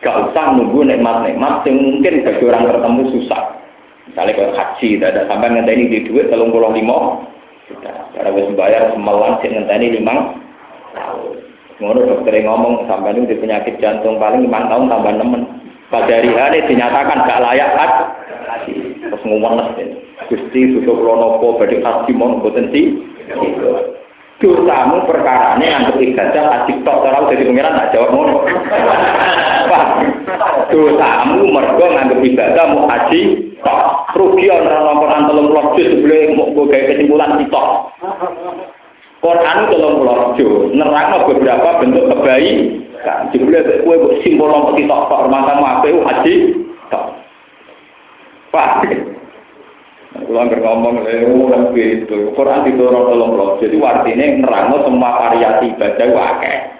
Gak 0.00 0.32
usah 0.32 0.56
nunggu 0.56 0.80
nikmat-nikmat 0.88 1.60
yang 1.68 1.76
mungkin 1.84 2.24
bagi 2.24 2.44
orang 2.48 2.64
tertentu 2.64 3.04
susah. 3.12 3.59
Misalnya 4.10 4.34
kalau 4.34 4.52
haji, 4.58 4.88
tidak 4.98 5.10
ada 5.14 5.22
sampai 5.30 5.54
ngenteni 5.54 5.86
di 5.86 5.98
duit 6.10 6.26
telung 6.34 6.50
puluh 6.50 6.74
lima 6.74 7.22
sudah. 7.70 8.10
Cara 8.10 8.34
wis 8.34 8.50
bayar 8.58 8.90
semalam 8.90 9.38
sih 9.38 9.54
ngenteni 9.54 9.94
lima 10.02 10.34
tahun. 10.98 11.38
Ngono 11.78 12.00
dokter 12.10 12.42
ngomong 12.42 12.90
sampai 12.90 13.14
ini 13.14 13.38
penyakit 13.38 13.78
jantung 13.78 14.18
paling 14.18 14.44
lima 14.44 14.66
tahun 14.66 14.90
tambah 14.90 15.14
nemen. 15.14 15.42
Pada 15.90 16.22
hari 16.22 16.30
ini 16.30 16.68
dinyatakan 16.70 17.26
gak 17.26 17.42
layak 17.42 17.70
kan? 17.74 17.90
Terus 18.66 19.22
ngomong 19.26 19.58
Gusti 20.30 20.60
sudah 20.78 20.94
kronopo 20.94 21.58
badhe 21.58 21.82
kasih 21.82 22.14
mon 22.14 22.38
potensi. 22.38 22.94
Dosamu 24.40 25.04
perkara 25.04 25.60
ini 25.60 25.68
anggap 25.68 26.00
ibadah 26.00 26.44
haji 26.48 26.80
tok 26.80 27.04
ora 27.04 27.28
jadi 27.28 27.44
pengiran 27.44 27.76
tak 27.76 27.92
jawab 27.92 28.08
ngono. 28.16 28.36
Dosamu 30.72 31.44
mergo 31.52 31.84
nganggep 31.84 32.24
ibadah 32.24 32.64
mau 32.72 32.88
haji 32.88 33.20
tok. 33.60 33.80
Rugi 34.16 34.48
ora 34.48 34.80
nomor 34.80 35.12
30 35.28 35.76
juz 35.76 35.88
sebelum 35.92 36.40
mau 36.40 36.56
gawe 36.56 36.88
kesimpulan 36.88 37.36
sitok. 37.36 37.68
Quran 39.20 39.68
pulau 39.68 40.32
jo, 40.40 40.72
nerangno 40.72 41.28
beberapa 41.28 41.76
bentuk 41.84 42.08
kebaikan. 42.08 43.28
Jebule 43.36 43.60
kowe 43.84 43.94
kok 44.08 44.16
simbol 44.24 44.48
kok 44.48 44.76
sitok 44.80 45.00
kok 45.04 45.28
mantamu 45.28 45.68
ape 45.68 45.92
haji 45.92 46.34
tok. 46.88 47.12
Pak, 48.48 48.88
Kalau 50.30 50.46
nggak 50.46 50.62
ngomong, 50.62 51.02
dan 51.02 51.74
gitu. 51.74 52.30
Quran 52.38 52.62
itu 52.70 52.86
orang 52.86 53.04
tolong 53.10 53.32
loh. 53.34 53.50
Jadi 53.58 53.74
artinya 53.82 54.26
nerangno 54.38 54.86
semua 54.86 55.18
variasi 55.26 55.74
ibadah 55.74 56.06
wakai. 56.14 56.70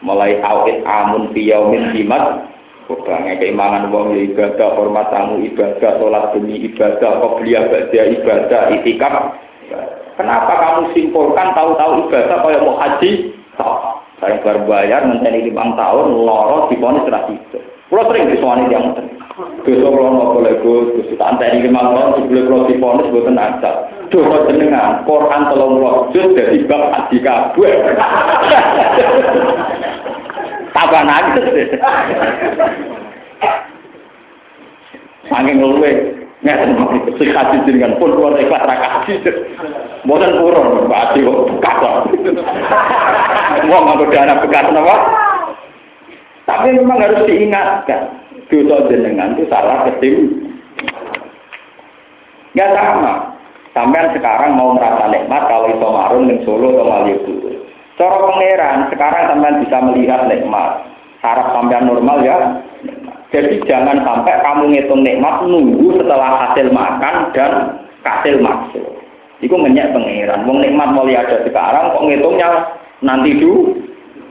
Mulai 0.00 0.40
awit 0.40 0.80
amun 0.80 1.28
fiyaumin 1.36 1.92
jimat. 1.92 2.48
Bukannya 2.88 3.36
keimangan 3.36 3.92
wong 3.92 4.16
ya 4.16 4.32
ibadah, 4.32 4.80
hormat 4.80 5.12
tamu 5.12 5.44
ibadah, 5.44 6.00
sholat 6.00 6.32
demi 6.32 6.56
ibadah, 6.72 7.20
qobliyah 7.20 7.68
baca 7.68 8.00
ibadah, 8.16 8.60
itikaf. 8.80 9.14
Kenapa 10.16 10.52
kamu 10.56 10.96
simpulkan 10.96 11.52
tahu-tahu 11.52 12.08
ibadah 12.08 12.36
kayak 12.40 12.64
mau 12.64 12.80
haji? 12.80 13.10
Tahu. 13.60 13.76
Saya 14.24 14.40
baru 14.40 14.64
bayar 14.64 15.04
ngenteni 15.04 15.52
lima 15.52 15.76
tahun, 15.76 16.24
loro 16.24 16.72
di 16.72 16.80
ponis 16.80 17.04
itu. 17.04 17.60
Kalau 17.86 18.02
sering 18.10 18.34
disuani 18.34 18.66
yang 18.66 18.98
Dosa 19.36 19.84
kalau 19.92 20.16
nopo 20.16 20.40
lego, 20.40 20.96
dosa 20.96 21.12
tak 21.20 21.36
antara 21.36 21.60
lima 21.60 21.92
tahun 21.92 22.24
sebelum 22.24 22.48
kalau 22.48 22.64
diponis 22.72 23.10
buatan 23.12 23.36
aja. 23.36 23.70
Dosa 24.08 24.48
jenengan, 24.48 25.04
Quran 25.04 25.42
telung 25.52 25.76
juz 26.08 26.32
dari 26.32 26.64
bab 26.64 26.88
haji 26.88 27.18
kabeh. 27.20 27.74
Tambah 30.72 31.02
nangis. 31.04 31.68
Saking 35.28 35.60
luwe, 35.60 35.90
ngeten 36.40 36.80
sing 37.20 37.28
haji 37.28 37.56
jenengan 37.68 38.00
pun 38.00 38.16
keluar 38.16 38.40
ikhlas 38.40 38.64
ra 38.64 38.76
kaji. 38.80 39.20
Mboten 40.08 40.40
purun, 40.40 40.88
Pak 40.88 41.12
Haji 41.12 41.28
kok. 41.28 41.38
Wong 43.68 43.82
nganggo 43.84 44.06
dana 44.08 44.40
bekas 44.40 44.70
napa? 44.72 44.96
Tapi 46.46 46.78
memang 46.78 47.02
harus 47.02 47.26
diingatkan 47.26 48.26
dosa 48.46 48.86
jenengan 48.86 49.34
itu 49.34 49.50
salah 49.50 49.90
ketim. 49.90 50.46
Ya 52.54 52.70
sama. 52.72 53.34
Sampai 53.76 54.08
sekarang 54.16 54.56
mau 54.56 54.72
merasa 54.72 55.12
nikmat 55.12 55.42
kalau 55.52 55.68
iso 55.68 55.88
marun 55.92 56.32
ning 56.32 56.40
Solo 56.48 56.72
atau 56.72 56.88
Malioboro. 56.88 57.52
Cara 58.00 58.16
pangeran 58.24 58.88
sekarang 58.88 59.24
sampean 59.28 59.60
bisa 59.60 59.76
melihat 59.84 60.24
nikmat. 60.24 60.88
Saraf 61.20 61.52
sampean 61.52 61.84
normal 61.84 62.24
ya. 62.24 62.64
Jadi 63.34 63.60
jangan 63.68 64.00
sampai 64.00 64.40
kamu 64.40 64.72
ngitung 64.72 65.04
nikmat 65.04 65.44
nunggu 65.44 66.00
setelah 66.00 66.48
hasil 66.48 66.72
makan 66.72 67.14
dan 67.36 67.52
hasil 68.00 68.40
maksud. 68.40 68.84
Itu 69.44 69.52
ngenyek 69.52 69.92
pangeran. 69.92 70.48
Wong 70.48 70.64
nikmat 70.64 70.96
mulai 70.96 71.20
ada 71.20 71.44
sekarang 71.44 71.92
kok 71.92 72.04
ngitungnya 72.08 72.48
nanti 73.04 73.36
dulu. 73.36 73.76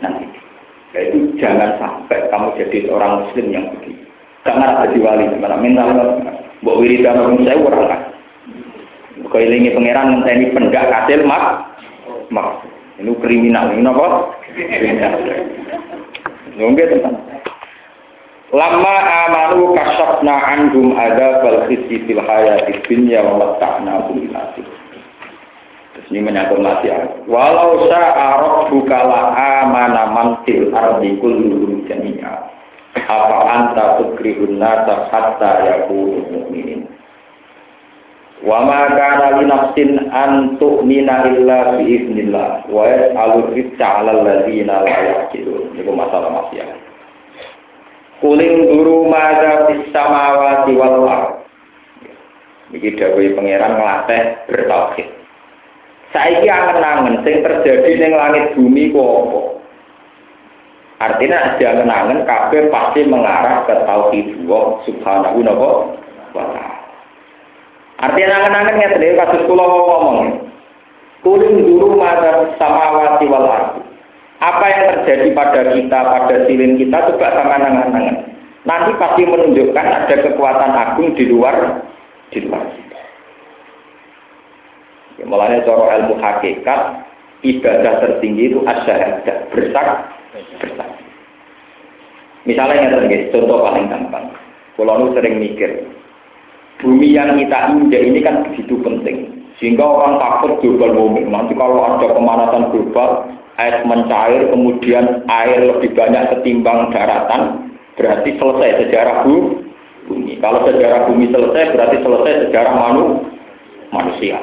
Nanti. 0.01 0.25
Ya 0.95 1.11
itu 1.11 1.35
jangan 1.35 1.75
sampai 1.75 2.31
kamu 2.31 2.55
jadi 2.55 2.87
seorang 2.87 3.27
muslim 3.27 3.45
yang 3.51 3.67
begitu. 3.75 3.99
Ngarap 4.47 4.87
jadi 4.87 4.97
wali, 5.03 5.25
malah 5.43 5.59
minta 5.59 5.83
Mbok 6.63 6.79
wiridan 6.79 7.19
orang 7.19 7.43
saya 7.43 7.59
orang 7.59 7.85
kan. 7.91 8.01
Kau 9.27 9.41
ilingi 9.43 9.75
pangeran 9.75 10.23
ini 10.23 10.55
pendak 10.55 10.87
kasil 10.87 11.27
mak, 11.27 11.75
mak. 12.31 12.63
Ini 12.95 13.11
kriminal, 13.19 13.75
ini 13.75 13.83
apa? 13.83 14.07
Kriminal. 14.55 15.13
Teman. 16.55 17.13
Lama 18.55 18.95
amanu 19.27 19.75
kasabna 19.75 20.35
anhum 20.39 20.95
ada 20.95 21.43
fil 21.67 22.21
hayati 22.23 22.79
dunya 22.87 23.19
wa 23.19 23.35
mata'na 23.35 24.07
bil 24.07 24.31
ini 26.13 26.21
menyangkut 26.21 26.61
nasihat. 26.61 27.25
Walau 27.25 27.89
sa'arok 27.89 28.69
bukala 28.69 29.33
amana 29.33 30.13
mantil 30.13 30.69
ardi 30.69 31.17
kulluhum 31.17 31.81
jami'a. 31.89 32.53
Apa 32.95 33.37
anta 33.49 33.85
tukrihun 33.99 34.61
nasa 34.61 35.09
hatta 35.09 35.65
yakunu 35.65 36.29
mu'minin? 36.29 36.85
Wa 38.45 38.61
ma 38.61 38.93
kana 38.93 39.41
li 39.41 39.49
nafsin 39.49 40.05
an 40.13 40.61
tu'mina 40.61 41.25
illa 41.33 41.73
bi 41.75 41.83
idznillah 41.97 42.69
wa 42.69 42.83
yas'alu 42.85 43.57
rizqa 43.57 44.05
'ala 44.05 44.21
alladziina 44.21 44.85
la 44.85 44.97
yaqilun. 45.09 45.73
Niku 45.73 45.89
masalah 45.89 46.29
maksiat. 46.29 46.69
Kuling 48.21 48.69
duru 48.69 49.09
madza 49.09 49.67
fis 49.67 49.89
samawati 49.89 50.71
wal 50.77 51.03
ardh 51.09 51.45
iki 52.75 52.97
pangeran 53.35 53.77
nglatih 53.77 54.23
bertauhid 54.49 55.24
saiki 56.15 56.47
angen-angen 56.47 57.19
sing 57.27 57.43
terjadi 57.43 57.91
ning 57.99 58.15
langit 58.15 58.55
bumi 58.55 58.95
ku 58.95 59.03
apa 59.03 59.39
Artinya 60.95 61.59
ada 61.59 61.83
kenangan 61.83 62.23
kabeh 62.23 62.71
pasti 62.71 63.03
mengarah 63.03 63.67
ke 63.67 63.75
tauhid 63.83 64.47
Allah 64.47 64.65
subhanahu 64.87 65.43
wa 66.31 66.45
ta'ala. 66.55 66.79
Artinya 67.99 68.47
kenangan 68.47 68.79
ya 68.79 68.89
tadi 68.95 69.19
kasus 69.19 69.43
kula 69.43 69.65
ngomong. 69.67 70.47
Kuling 71.19 71.67
dulu 71.67 71.99
mata 71.99 72.47
samawati 72.55 73.25
wal 73.27 73.43
ardi. 73.43 73.81
Apa 74.39 74.65
yang 74.71 74.83
terjadi 74.93 75.27
pada 75.35 75.61
kita, 75.73 75.99
pada 75.99 76.35
silin 76.47 76.77
kita, 76.79 76.97
coba 77.11 77.27
sama 77.33 77.55
nangan-nangan. 77.59 78.15
Nanti 78.63 78.91
pasti 78.95 79.23
menunjukkan 79.25 79.85
ada 79.85 80.15
kekuatan 80.21 80.71
agung 80.75 81.11
di 81.17 81.25
luar 81.27 81.81
di 82.31 82.39
luar 82.45 82.61
kita. 82.71 82.94
Ya, 85.15 85.23
mulanya 85.23 85.63
cara 85.63 86.03
ilmu 86.03 86.19
hakikat, 86.19 86.81
ibadah 87.45 87.93
tertinggi 88.03 88.51
itu 88.51 88.59
ada 88.67 89.23
bersak 89.51 89.87
bersaksi. 90.59 91.03
Misalnya 92.45 92.77
yang 92.77 92.91
tadi, 92.93 93.31
contoh 93.33 93.63
paling 93.63 93.89
gampang. 93.89 94.25
Kalau 94.75 95.01
lu 95.01 95.07
sering 95.17 95.41
mikir, 95.41 95.87
bumi 96.83 97.15
yang 97.15 97.39
kita 97.39 97.73
injak 97.73 98.03
ini 98.05 98.19
kan 98.21 98.45
begitu 98.45 98.75
penting. 98.83 99.47
Sehingga 99.55 99.87
orang 99.87 100.19
takut 100.19 100.59
global 100.59 100.91
warming. 100.93 101.31
Nanti 101.31 101.55
kalau 101.55 101.79
ada 101.79 102.11
pemanasan 102.11 102.75
global, 102.75 103.31
air 103.55 103.87
mencair, 103.87 104.51
kemudian 104.51 105.23
air 105.31 105.63
lebih 105.63 105.95
banyak 105.95 106.27
ketimbang 106.37 106.91
daratan, 106.91 107.71
berarti 107.95 108.35
selesai 108.35 108.83
sejarah 108.83 109.23
bumi. 109.23 110.37
Kalau 110.43 110.67
sejarah 110.67 111.07
bumi 111.07 111.31
selesai, 111.31 111.71
berarti 111.71 111.97
selesai 112.03 112.33
sejarah 112.45 112.73
manu, 112.75 113.25
manusia. 113.95 114.37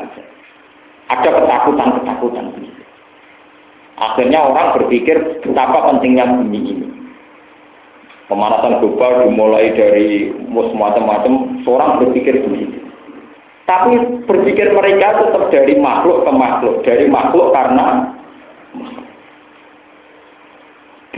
Ada 1.10 1.28
ketakutan-ketakutan. 1.32 2.46
Akhirnya 4.02 4.38
orang 4.42 4.74
berpikir 4.74 5.42
betapa 5.42 5.92
pentingnya 5.92 6.26
bumi 6.26 6.58
ini. 6.58 6.86
Pemanasan 8.26 8.80
global 8.80 9.28
dimulai 9.28 9.76
dari 9.76 10.32
macam-macam, 10.48 11.62
seorang 11.62 12.00
berpikir 12.00 12.42
begitu. 12.48 12.80
Tapi 13.68 14.24
berpikir 14.26 14.72
mereka 14.72 15.22
tetap 15.22 15.52
dari 15.52 15.76
makhluk 15.78 16.24
ke 16.26 16.32
makhluk, 16.32 16.76
dari 16.82 17.06
makhluk 17.06 17.54
karena 17.54 18.16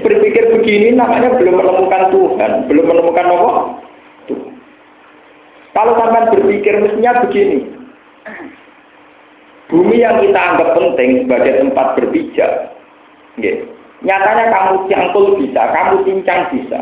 berpikir 0.02 0.52
begini 0.52 0.92
namanya 0.92 1.38
belum 1.38 1.54
menemukan 1.54 2.12
Tuhan, 2.12 2.50
belum 2.68 2.84
menemukan? 2.84 3.26
Tuhan. 4.28 4.54
Kalau 5.74 5.92
sampai 5.98 6.30
berpikir 6.34 6.74
mestinya 6.82 7.24
begini, 7.26 7.58
bumi 9.72 10.00
yang 10.00 10.20
kita 10.20 10.36
anggap 10.36 10.76
penting 10.76 11.24
sebagai 11.24 11.52
tempat 11.60 11.86
berpijak. 11.96 12.52
Nyatanya 14.04 14.46
kamu 14.52 14.74
cangkul 14.92 15.26
bisa, 15.40 15.62
kamu 15.72 16.04
cincang 16.04 16.40
bisa. 16.52 16.80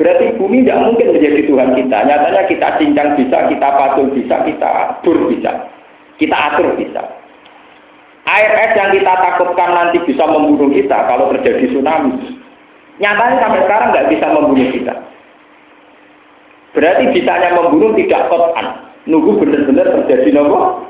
Berarti 0.00 0.32
bumi 0.40 0.64
tidak 0.64 0.80
mungkin 0.86 1.12
menjadi 1.12 1.40
Tuhan 1.44 1.70
kita. 1.76 1.98
Nyatanya 2.08 2.42
kita 2.48 2.68
cincang 2.80 3.08
bisa, 3.20 3.38
kita 3.52 3.68
patung 3.74 4.14
bisa, 4.16 4.36
kita 4.46 4.68
atur 4.68 5.28
bisa. 5.28 5.52
Kita 6.16 6.36
atur 6.36 6.72
bisa. 6.78 7.02
Air 8.30 8.52
es 8.62 8.72
yang 8.78 8.94
kita 8.94 9.12
takutkan 9.12 9.70
nanti 9.74 9.98
bisa 10.06 10.24
membunuh 10.24 10.70
kita 10.70 11.08
kalau 11.08 11.34
terjadi 11.34 11.68
tsunami. 11.72 12.38
Nyatanya 13.00 13.36
sampai 13.42 13.60
sekarang 13.64 13.88
nggak 13.90 14.08
bisa 14.12 14.26
membunuh 14.30 14.68
kita. 14.70 14.94
Berarti 16.70 17.04
bisanya 17.10 17.58
membunuh 17.58 17.90
tidak 17.98 18.30
kotan. 18.30 18.66
Nunggu 19.08 19.42
benar-benar 19.42 19.86
terjadi 20.04 20.38
nopo. 20.38 20.86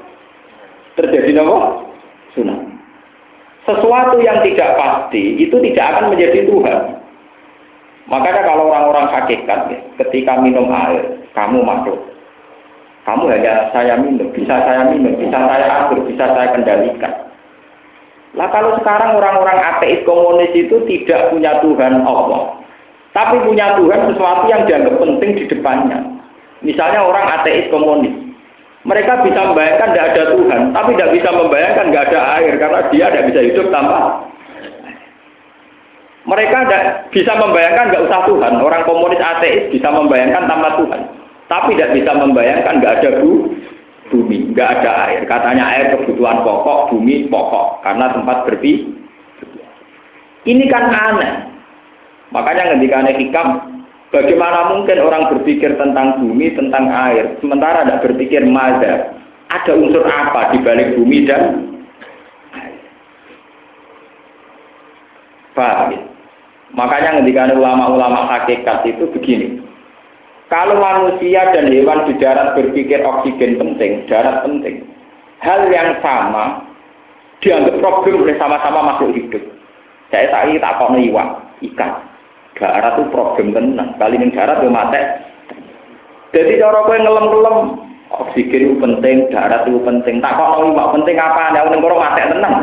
Terjadi 0.99 1.31
nopo? 1.37 1.87
Tsunami. 2.35 2.71
sesuatu 3.67 4.19
yang 4.19 4.43
tidak 4.43 4.75
pasti 4.75 5.39
itu 5.39 5.55
tidak 5.71 5.85
akan 5.95 6.05
menjadi 6.11 6.49
Tuhan. 6.49 6.79
Makanya 8.11 8.43
kalau 8.43 8.73
orang-orang 8.73 9.07
hakikat, 9.15 9.61
ya, 9.71 9.79
ketika 10.03 10.43
minum 10.43 10.67
air, 10.67 11.23
kamu 11.31 11.63
makhluk. 11.63 12.01
Kamu 13.07 13.31
hanya 13.31 13.71
saya 13.71 13.95
minum, 14.03 14.29
bisa 14.35 14.61
saya 14.67 14.91
minum, 14.91 15.15
bisa 15.15 15.39
saya 15.39 15.67
atur, 15.87 16.03
bisa 16.05 16.27
saya 16.27 16.51
kendalikan. 16.51 17.15
Lah 18.35 18.47
kalau 18.55 18.79
sekarang 18.83 19.19
orang-orang 19.19 19.59
ateis 19.59 20.07
komunis 20.07 20.55
itu 20.55 20.83
tidak 20.87 21.35
punya 21.35 21.59
Tuhan 21.63 22.03
Allah, 22.07 22.63
tapi 23.11 23.43
punya 23.43 23.75
Tuhan 23.75 24.11
sesuatu 24.11 24.47
yang 24.47 24.67
dianggap 24.71 25.03
penting 25.03 25.31
di 25.35 25.45
depannya. 25.51 25.99
Misalnya 26.63 27.03
orang 27.03 27.27
ateis 27.41 27.67
komunis, 27.75 28.15
mereka 28.81 29.21
bisa 29.21 29.41
membayangkan 29.45 29.93
tidak 29.93 30.09
ada 30.17 30.25
Tuhan, 30.33 30.61
tapi 30.73 30.91
tidak 30.97 31.13
bisa 31.13 31.31
membayangkan 31.37 31.87
nggak 31.93 32.05
ada 32.09 32.21
air 32.41 32.53
karena 32.57 32.81
dia 32.89 33.07
tidak 33.13 33.27
bisa 33.29 33.41
hidup 33.45 33.67
tanpa. 33.69 33.99
Mereka 36.25 36.57
tidak 36.65 36.85
bisa 37.13 37.33
membayangkan 37.37 37.87
nggak 37.93 38.05
usah 38.09 38.21
Tuhan. 38.25 38.53
Orang 38.61 38.83
komunis 38.89 39.21
ateis 39.21 39.69
bisa 39.69 39.89
membayangkan 39.93 40.49
tanpa 40.49 40.81
Tuhan, 40.81 41.01
tapi 41.53 41.77
tidak 41.77 41.93
bisa 41.93 42.13
membayangkan 42.17 42.75
nggak 42.81 42.95
ada 43.05 43.11
bu 43.21 43.53
bumi, 44.09 44.57
nggak 44.57 44.69
ada 44.81 44.91
air. 45.13 45.21
Katanya 45.29 45.65
air 45.77 45.85
kebutuhan 45.93 46.41
pokok, 46.41 46.97
bumi 46.97 47.29
pokok, 47.29 47.85
karena 47.85 48.17
tempat 48.17 48.49
berpi. 48.49 48.97
Ini 50.49 50.65
kan 50.73 50.89
aneh. 50.89 51.33
Makanya 52.33 52.81
ketika 52.81 52.97
aneh 53.05 53.15
hikam, 53.21 53.49
bagaimana 54.11 54.75
mungkin 54.75 54.99
orang 55.03 55.31
berpikir 55.35 55.75
tentang 55.79 56.23
bumi, 56.23 56.55
tentang 56.55 56.91
air, 56.91 57.35
sementara 57.39 57.87
tidak 57.87 58.03
berpikir 58.07 58.43
mada, 58.47 59.15
ada 59.51 59.73
unsur 59.75 60.07
apa 60.07 60.55
di 60.55 60.59
balik 60.63 60.95
bumi 60.99 61.27
dan 61.27 61.71
air. 65.59 65.91
Ya? 65.95 66.01
Makanya 66.71 67.19
ketika 67.23 67.51
ulama-ulama 67.51 68.31
hakikat 68.31 68.87
itu 68.87 69.11
begini, 69.11 69.59
kalau 70.47 70.79
manusia 70.79 71.51
dan 71.51 71.67
hewan 71.67 72.07
di 72.07 72.15
darat 72.23 72.55
berpikir 72.55 73.03
oksigen 73.03 73.59
penting, 73.59 74.07
darat 74.07 74.47
penting, 74.47 74.87
hal 75.43 75.67
yang 75.71 75.99
sama 75.99 76.63
dianggap 77.43 77.75
problem 77.83 78.23
oleh 78.23 78.37
sama-sama 78.39 78.95
makhluk 78.95 79.19
hidup. 79.19 79.43
Saya 80.11 80.27
tadi 80.31 80.59
tak 80.59 80.79
iwak, 80.79 81.29
ikan. 81.71 82.10
Darat 82.59 82.99
itu 82.99 83.05
problem 83.15 83.55
tenang. 83.55 83.95
Kali 83.97 84.19
ini 84.19 84.35
darat 84.35 84.61
itu 84.61 84.69
mati. 84.69 85.01
Jadi 86.31 86.63
cara 86.63 86.87
yang 86.87 87.03
ngelem-ngelem, 87.07 87.57
oksigen 88.11 88.63
itu 88.71 88.75
penting, 88.79 89.17
darat 89.35 89.67
itu 89.67 89.81
penting. 89.83 90.23
Tak 90.23 90.35
kok 90.39 90.63
iwak 90.63 90.91
penting 90.95 91.17
apa? 91.19 91.55
Yang 91.55 91.67
negara 91.79 91.97
mati 91.99 92.21
tenang. 92.31 92.55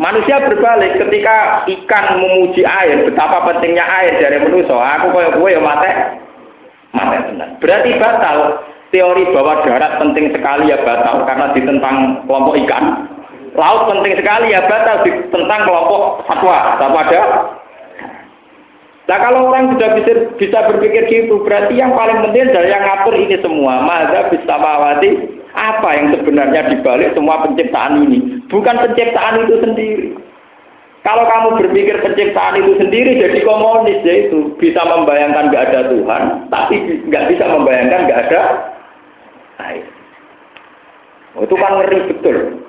Manusia 0.00 0.40
berbalik 0.40 0.96
ketika 0.96 1.68
ikan 1.68 2.04
memuji 2.16 2.64
air, 2.64 3.04
betapa 3.04 3.52
pentingnya 3.52 3.84
air 3.84 4.16
dari 4.16 4.40
manusia. 4.40 4.72
Aku 4.72 5.12
kaya 5.12 5.28
gue 5.36 5.48
ya 5.52 5.60
mate, 5.60 5.90
mate 6.96 7.16
tenang. 7.28 7.50
Berarti 7.60 8.00
batal 8.00 8.64
teori 8.96 9.28
bahwa 9.28 9.60
darat 9.60 10.00
penting 10.00 10.32
sekali 10.32 10.72
ya 10.72 10.80
batal 10.80 11.28
karena 11.28 11.52
ditentang 11.52 12.24
kelompok 12.24 12.56
ikan. 12.64 12.84
Laut 13.52 13.92
penting 13.92 14.16
sekali 14.16 14.56
ya 14.56 14.64
batal 14.64 15.04
ditentang 15.04 15.68
kelompok 15.68 16.24
satwa, 16.24 16.80
satwa 16.80 17.00
ada. 17.04 17.22
Nah 19.10 19.18
kalau 19.18 19.50
orang 19.50 19.74
sudah 19.74 19.90
bisa, 19.98 20.12
bisa 20.38 20.70
berpikir 20.70 21.02
gitu, 21.10 21.42
berarti 21.42 21.74
yang 21.74 21.98
paling 21.98 22.22
penting 22.30 22.46
adalah 22.46 22.70
yang 22.70 22.82
ngatur 22.86 23.14
ini 23.18 23.36
semua. 23.42 23.82
Mada 23.82 24.30
bisa 24.30 24.54
mawati 24.54 25.10
apa 25.50 25.88
yang 25.98 26.14
sebenarnya 26.14 26.70
dibalik 26.70 27.10
semua 27.18 27.42
penciptaan 27.42 28.06
ini? 28.06 28.38
Bukan 28.46 28.76
penciptaan 28.78 29.42
itu 29.42 29.54
sendiri. 29.66 30.08
Kalau 31.02 31.26
kamu 31.26 31.48
berpikir 31.58 31.98
penciptaan 32.06 32.62
itu 32.62 32.78
sendiri 32.78 33.18
jadi 33.18 33.42
komunis 33.42 33.98
yaitu 34.06 34.54
bisa 34.62 34.78
membayangkan 34.86 35.50
nggak 35.50 35.74
ada 35.74 35.90
Tuhan, 35.90 36.22
tapi 36.46 37.02
nggak 37.10 37.34
bisa 37.34 37.50
membayangkan 37.50 38.06
nggak 38.06 38.20
ada 38.30 38.40
air. 39.74 39.90
Oh, 41.34 41.42
itu 41.50 41.56
kan 41.58 41.82
ngeri 41.82 42.14
betul. 42.14 42.62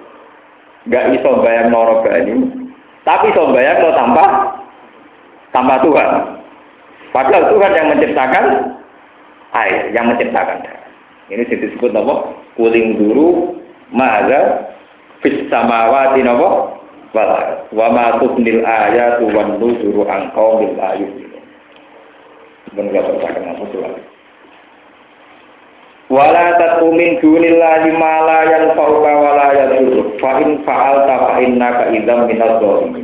Nggak 0.89 1.05
bisa 1.13 1.29
bayang 1.45 1.69
norok 1.69 2.09
ini, 2.09 2.65
tapi 3.05 3.29
bisa 3.29 3.45
bayang 3.53 3.77
no 3.77 3.89
tanpa 3.93 4.25
tanpa 5.51 5.79
Tuhan. 5.83 6.09
Padahal 7.11 7.43
Tuhan 7.51 7.71
yang 7.75 7.87
menciptakan 7.91 8.45
air, 9.51 9.91
yang 9.91 10.07
menciptakan 10.07 10.63
darah. 10.63 10.87
Ini 11.31 11.47
disebut 11.47 11.91
apa? 11.95 12.35
Kuling 12.59 12.99
dulu, 12.99 13.55
maga, 13.91 14.71
fis 15.23 15.47
samawati 15.47 16.23
napa? 16.23 16.79
Wala. 17.11 17.67
Wa 17.75 17.87
ma 17.91 18.19
tubnil 18.23 18.63
ayatu 18.63 19.27
wan 19.35 19.59
nuzuru 19.59 20.07
an 20.07 20.31
qaumil 20.31 20.75
ayun. 20.79 21.11
Ben 22.71 22.87
gak 22.95 23.03
terpakai 23.03 23.43
apa 23.43 23.63
tuh. 23.67 23.83
Wala 26.11 26.55
tatumin 26.59 27.19
dunillahi 27.19 27.91
ma 27.95 28.13
la 28.27 28.39
yanfa'uka 28.47 29.11
wa 29.11 29.31
la 29.35 29.47
yadurruk. 29.55 30.19
Fa 30.19 30.39
in 30.39 30.63
fa'alta 30.63 31.15
fa 31.19 31.39
minadh 31.39 31.91
dhalimin. 32.59 33.00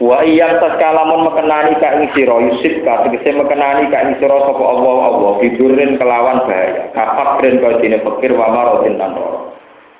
Wa 0.00 0.24
iyang 0.24 0.64
taskalamun 0.64 1.28
mekenani 1.28 1.76
ka 1.76 1.92
ing 2.00 2.08
sira 2.16 2.40
yusib 2.40 2.80
ka 2.88 3.04
tegese 3.04 3.36
mekenani 3.36 3.92
ka 3.92 4.00
ing 4.00 4.16
sira 4.16 4.32
sapa 4.48 4.64
Allah 4.64 4.96
Allah 5.12 5.32
bidurin 5.44 6.00
kelawan 6.00 6.48
bahaya. 6.48 6.88
Kapak 6.96 7.44
den 7.44 7.60
kaya 7.60 7.84
dene 7.84 8.00
pikir 8.00 8.32
wa 8.32 8.48
marotin 8.48 8.96
tanpa 8.96 9.52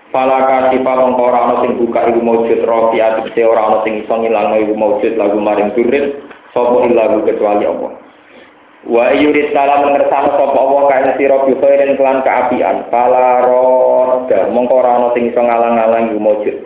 Fala 0.09 0.43
kasi 0.49 0.81
pamong 0.81 1.21
ora 1.21 1.39
ana 1.47 1.55
sing 1.63 1.77
buka 1.77 2.03
iku 2.11 2.19
maujud 2.19 2.65
rofi 2.65 2.99
atise 2.99 3.45
ora 3.45 3.69
ana 3.69 3.79
sing 3.85 4.01
iso 4.01 4.11
ngilangno 4.11 4.57
iku 4.65 4.75
maujud 4.75 5.13
lagu 5.21 5.37
maring 5.37 5.71
durin 5.77 6.17
sapa 6.57 6.81
ilagu 6.89 7.21
kecuali 7.29 7.69
Allah. 7.69 7.93
Wa 8.89 9.13
yurid 9.13 9.53
salam 9.53 9.85
ngersano 9.85 10.33
sapa 10.33 10.57
Allah 10.57 10.83
ka 10.89 10.97
ing 10.97 11.13
sira 11.21 11.45
bi 11.45 11.53
khairin 11.61 12.01
kelan 12.01 12.25
kaapian 12.25 12.89
fala 12.89 13.45
roda 13.45 14.49
mongko 14.49 14.81
ora 14.81 14.97
ana 14.97 15.09
sing 15.13 15.29
iso 15.29 15.45
ngalang-alang 15.45 16.09
iku 16.09 16.19
maujud 16.25 16.57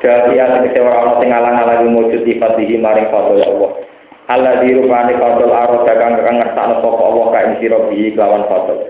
Jadi 0.00 0.40
tegese 0.40 0.80
ora 0.80 1.04
ana 1.04 1.12
sing 1.20 1.28
alang-alang 1.28 1.92
mujud 1.92 2.24
sifat 2.24 2.56
iki 2.56 2.80
maring 2.80 3.12
fadl 3.12 3.36
Allah. 3.36 3.70
Allah 4.32 4.64
dirupani 4.64 5.12
fadl 5.20 5.52
arah 5.52 5.84
dagang 5.84 6.16
kang 6.24 6.40
ngersakno 6.40 6.80
sapa 6.80 7.02
Allah 7.04 7.26
ka 7.28 7.38
ing 7.44 7.54
sira 7.60 7.78
bi 7.84 8.08
kelawan 8.16 8.48
fadl. 8.48 8.80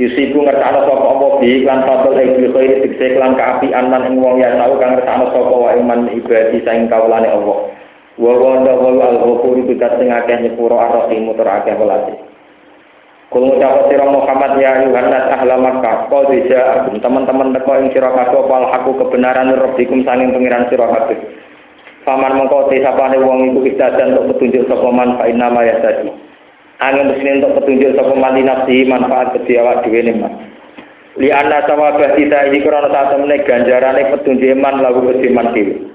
Yusiku 0.00 0.40
ngersakno 0.40 0.80
sapa 0.88 1.06
Allah 1.12 1.30
bi 1.44 1.60
lan 1.60 1.84
fadl 1.84 2.16
ing 2.16 2.30
khairi 2.56 2.76
tegese 2.88 3.06
kelan 3.20 3.36
kaapian 3.36 3.92
lan 3.92 4.08
ing 4.08 4.16
wong 4.16 4.40
ya 4.40 4.56
tau 4.56 4.80
kang 4.80 4.96
ngersakno 4.96 5.28
sapa 5.28 5.52
wa 5.52 5.70
iman 5.76 6.00
ibadi 6.08 6.64
saing 6.64 6.88
kawulane 6.88 7.28
Allah. 7.28 7.58
Wa 8.16 8.32
wa 8.32 8.64
al-ghafur 8.64 9.60
iku 9.60 9.76
sing 9.76 10.08
akeh 10.08 10.36
nyepuro 10.40 10.80
arah 10.80 11.04
mutur 11.20 11.44
akeh 11.44 11.76
welase. 11.76 12.29
Kul 13.30 13.46
ngucap 13.46 13.86
sira 13.86 14.10
Muhammad 14.10 14.58
ya 14.58 14.82
Yohanes 14.82 15.30
ahla 15.30 15.54
Makkah 15.54 16.10
bisa 16.34 16.82
teman-teman 16.98 17.54
teko 17.54 17.78
ing 17.78 17.94
sira 17.94 18.10
kabeh 18.10 18.42
wal 18.42 18.66
haku 18.74 18.98
kebenaran 18.98 19.54
rabbikum 19.54 20.02
sanging 20.02 20.34
pengiran 20.34 20.66
sira 20.66 20.90
kabeh. 20.90 21.14
Paman 22.02 22.34
mengko 22.34 22.66
te 22.66 22.82
sapane 22.82 23.22
wong 23.22 23.54
iku 23.54 23.70
dan 23.78 24.18
untuk 24.18 24.34
petunjuk 24.34 24.66
sapa 24.66 24.88
man 24.90 25.14
fa 25.14 25.30
inna 25.30 25.46
ma 25.46 25.62
yasadi. 25.62 26.10
Angin 26.82 27.06
mesti 27.06 27.38
untuk 27.38 27.54
petunjuk 27.62 27.94
sapa 27.94 28.14
man 28.18 28.34
nafsi 28.34 28.82
manfaat 28.82 29.38
kedhi 29.38 29.62
awak 29.62 29.86
dhewe 29.86 30.10
ne 30.10 30.12
man. 30.18 30.32
Li 31.14 31.30
anna 31.30 31.62
sawabah 31.70 32.18
kita 32.18 32.50
krana 32.50 32.90
sak 32.90 33.14
temene 33.14 33.46
ganjarane 33.46 34.10
petunjuk 34.10 34.58
man 34.58 34.82
lagu 34.82 35.06
kedhi 35.06 35.30
man 35.30 35.54
dhewe. 35.54 35.86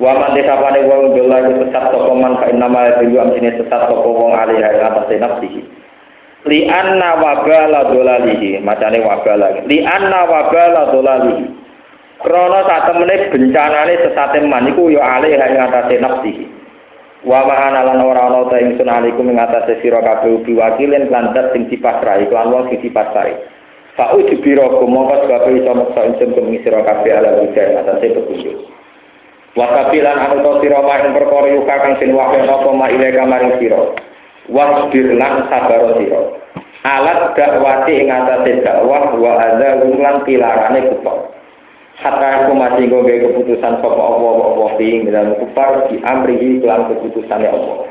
Wa 0.00 0.16
man 0.16 0.32
sapane 0.32 0.80
wong 0.88 1.12
dolar 1.12 1.44
sesat 1.60 1.92
sapa 1.92 2.12
man 2.16 2.40
fa 2.40 2.48
inna 2.48 2.72
ma 2.72 2.88
yasadi 2.88 3.20
amsine 3.20 3.52
sesat 3.60 3.84
sapa 3.84 4.00
wong 4.00 4.32
alih 4.32 4.64
atas 4.64 5.12
nafsihi 5.12 5.81
li 6.48 6.66
anna 6.66 7.18
wabala 7.18 7.90
dolalihi. 7.92 8.58
Macane 8.62 9.02
wabala. 9.02 9.62
Li 9.66 9.82
anna 9.82 10.26
wabala 10.26 10.90
dolalihi. 10.90 11.44
Krana 12.22 12.62
sak 12.70 12.80
temene 12.86 13.34
bencanane 13.34 13.94
sesate 13.98 14.38
man 14.46 14.70
iku 14.70 14.94
ya 14.94 15.18
alih 15.18 15.34
ing 15.34 15.58
atase 15.58 15.98
nafsi 15.98 16.46
wa 17.26 17.42
ma'ana 17.46 17.82
lan 17.82 17.98
ora 17.98 18.30
ana 18.30 18.46
ta 18.46 18.62
ingsun 18.62 18.86
alikum 18.86 19.26
ing 19.26 19.42
atase 19.42 19.82
sira 19.82 19.98
kabeh 19.98 20.38
biwakilin 20.46 21.10
lan 21.10 21.34
dat 21.34 21.50
sing 21.50 21.66
dipasrai 21.66 22.30
lan 22.30 22.54
wong 22.54 22.70
sing 22.70 22.78
dipasrai 22.78 23.34
fa 23.98 24.14
ujbira 24.14 24.70
kumangka 24.78 25.26
kabeh 25.26 25.66
iso 25.66 25.74
maksa 25.74 26.14
ingsun 26.14 26.30
kuming 26.30 26.62
sira 26.62 26.86
kabeh 26.86 27.10
ala 27.10 27.42
ing 27.42 27.50
atase 27.58 28.06
petunjuk. 28.14 28.70
Wa 29.58 29.66
kapilan 29.68 30.16
anu 30.16 30.62
sira 30.62 30.78
maing 30.78 31.12
perkara 31.12 31.48
yuka 31.52 31.74
kang 31.74 31.94
sin 31.98 32.14
ma 32.14 32.86
ilaika 32.86 33.26
maring 33.26 33.58
sira 33.58 33.82
wasbir 34.50 35.14
lan 35.18 35.46
sabar 35.46 35.98
sira. 35.98 36.22
Alat 36.82 37.38
dakwati 37.38 37.94
ing 38.02 38.10
atase 38.10 38.62
dakwah 38.66 39.14
wa 39.14 39.32
adza 39.38 39.78
lan 39.82 40.16
pilarane 40.26 40.80
kufar. 40.90 41.30
Hatta 42.02 42.28
aku 42.42 42.58
masih 42.58 42.90
goge 42.90 43.22
keputusan 43.22 43.78
sapa 43.78 43.94
apa 43.94 44.26
apa 44.26 44.66
ing 44.82 45.06
dalam 45.06 45.38
kufar 45.38 45.86
di 45.86 46.02
amrihi 46.02 46.58
kelan 46.58 46.90
keputusane 46.90 47.46
Allah 47.46 47.86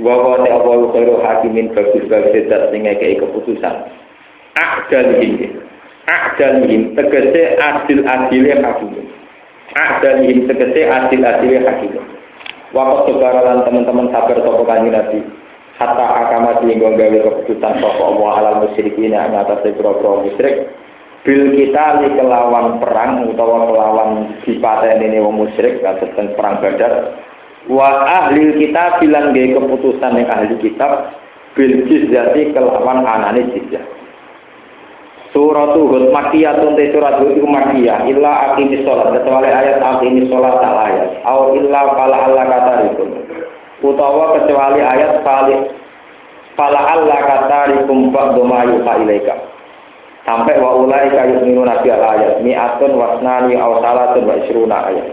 wa 0.00 0.14
wa 0.16 0.40
ta 0.40 0.48
Allah 0.48 0.88
khairu 0.96 1.20
hakimin 1.20 1.74
bagus 1.76 2.08
bagus 2.08 2.48
zat 2.48 2.72
sing 2.72 2.88
ngekeki 2.88 3.20
keputusan. 3.20 3.74
Akdal 4.56 5.20
ini 5.20 5.52
akdal 6.08 6.64
ini 6.64 6.96
tegese 6.96 7.60
adil 7.60 8.00
adile 8.08 8.54
hakim. 8.64 9.10
Adalihim 9.70 10.50
tegese 10.50 10.82
adil-adil 10.82 11.62
hakim. 11.62 11.94
Waktu 12.74 13.14
sebaralan 13.14 13.62
teman-teman 13.66 14.10
sabar 14.10 14.38
sopo 14.42 14.62
kanji 14.66 14.90
Nabi. 14.90 15.22
Hatta 15.80 16.04
akama 16.04 16.60
sehingga 16.60 16.92
gawe 16.92 17.18
keputusan 17.24 17.80
sopo 17.80 18.12
Allah 18.12 18.30
alal 18.36 18.56
musyrikin 18.68 19.16
yang 19.16 19.32
atas 19.32 19.64
pro 19.80 19.96
musyrik. 20.20 20.68
Bil 21.24 21.56
kita 21.56 22.04
li 22.04 22.20
kelawan 22.20 22.84
perang 22.84 23.24
utawa 23.32 23.64
kelawan 23.64 24.10
ini 24.44 25.18
wong 25.24 25.40
musyrik 25.40 25.80
kasus 25.80 26.12
perang 26.36 26.60
badar. 26.60 27.16
Wa 27.64 28.04
ahli 28.04 28.60
kita 28.60 29.00
bilang 29.00 29.32
gawe 29.32 29.48
keputusan 29.56 30.20
yang 30.20 30.28
ahli 30.28 30.52
kitab 30.60 31.16
bil 31.56 31.88
jizyati 31.88 32.52
kelawan 32.52 33.00
anane 33.00 33.48
jizyah. 33.48 34.00
Surat 35.30 35.78
Hud 35.78 36.10
Makiyah 36.10 36.58
tunte 36.58 36.90
surat 36.90 37.22
Hud 37.22 37.38
itu 37.38 37.46
Makiyah 37.46 38.02
illa 38.04 38.52
akimi 38.52 38.82
sholat 38.82 39.14
kecuali 39.14 39.46
ayat 39.46 39.78
akimi 39.78 40.26
sholat 40.26 40.58
tak 40.58 40.74
ayat 40.74 41.22
au 41.22 41.54
illa 41.54 41.94
pala 41.94 42.16
Allah 42.26 42.44
kata 42.50 42.72
itu 42.90 43.29
utawa 43.80 44.36
kecuali 44.40 44.80
ayat 44.80 45.24
pali 45.24 45.56
pala 46.56 46.80
Allah 46.96 47.18
kata 47.20 47.60
rikum 47.76 48.12
ba'doma 48.12 48.64
yuha 48.68 48.92
ilaika. 49.04 49.34
Sampai 50.28 50.60
wa 50.60 50.76
ulai 50.84 51.08
minu 51.40 51.64
nabi 51.64 51.88
al 51.88 52.04
ayat. 52.04 52.44
Mi'atun 52.44 52.92
wasnani 52.94 53.56
au 53.56 53.80
salatun 53.80 54.28
wa 54.28 54.34
isruna 54.36 54.78
ayat. 54.92 55.08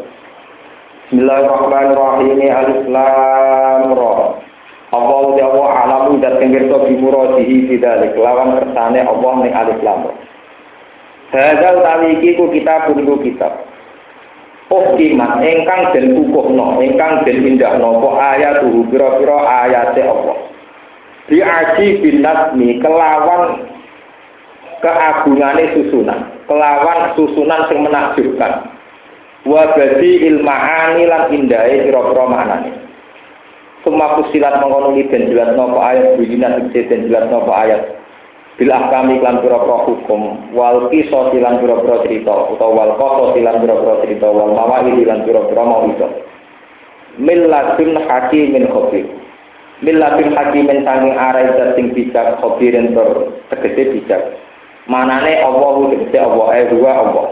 Bismillahirrahmanirrahim. 1.07 2.39
Alif 2.43 2.81
Lam 2.91 3.83
Ra. 3.95 4.15
Allah 4.87 5.17
uti 5.27 5.41
Allah 5.43 5.67
alamu 5.83 6.15
dan 6.23 6.39
pengerto 6.39 6.79
bimuradihi 6.87 7.67
bidalik 7.67 8.15
lawan 8.15 8.55
kersane 8.55 9.03
Allah 9.03 9.33
ning 9.43 9.51
alif 9.51 9.79
lam. 9.83 10.07
Hadal 11.35 11.83
utawi 11.83 12.07
iki 12.15 12.39
ku 12.39 12.47
kita 12.55 12.87
pun 12.87 13.03
kitab. 13.19 13.67
Oh 14.67 14.99
kimat 14.99 15.39
engkang 15.39 15.95
den 15.95 16.11
kukuhno, 16.11 16.83
engkang 16.83 17.23
den 17.23 17.39
indahno 17.55 18.03
apa 18.03 18.09
ayat 18.35 18.67
tuh 18.67 18.83
pira-pira 18.91 19.39
ayate 19.63 20.03
Allah. 20.03 20.37
Di 21.31 21.39
aji 21.39 22.03
bin 22.03 22.19
nasmi 22.19 22.75
kelawan 22.83 23.63
keagungane 24.83 25.71
susunan, 25.71 26.19
kelawan 26.51 27.15
susunan 27.15 27.63
sing 27.71 27.79
menakjubkan. 27.79 28.75
Wa 29.47 29.71
badi 29.71 30.27
ilmahani 30.27 31.07
lan 31.07 31.31
indahe 31.31 31.87
pira-pira 31.87 32.27
maknane. 32.27 32.71
Semua 33.87 34.19
fusilat 34.19 34.59
mengonuli 34.59 35.07
dan 35.07 35.31
jelas 35.31 35.55
nopo 35.55 35.79
ayat 35.79 36.19
bujina 36.19 36.59
tegese 36.59 36.91
dan 36.91 37.07
jelas 37.07 37.31
nopo 37.31 37.55
ayat. 37.55 37.87
Bila 38.57 38.89
kami 38.89 39.21
klan 39.21 39.45
pura-pura 39.45 39.85
hukum, 39.85 40.49
wal 40.57 40.89
kiso 40.89 41.29
silan 41.29 41.61
pura-pura 41.61 42.01
cerita, 42.01 42.33
atau 42.33 42.73
wal 42.73 42.97
koso 42.97 43.37
silan 43.37 43.61
pura-pura 43.61 44.01
cerita, 44.01 44.33
wal 44.33 44.49
mawahi 44.57 44.97
silan 44.97 45.21
pura-pura 45.29 45.61
mau 45.61 45.85
itu. 45.85 46.09
Milladun 47.21 48.01
hakimin 48.09 48.65
khobir. 48.73 49.05
Milladun 49.85 50.33
hakimin 50.33 50.81
sanging 50.81 51.13
arai 51.13 51.53
sing 51.77 51.93
bijak 51.93 52.41
khobirin 52.41 52.97
ter 52.97 53.09
tegese 53.53 53.93
bijak. 53.93 54.21
Manane 54.89 55.37
Allah 55.45 55.93
tegese 55.93 56.17
Allah 56.17 56.47
eh 56.57 56.65
dua 56.73 56.91
Allah. 56.97 57.27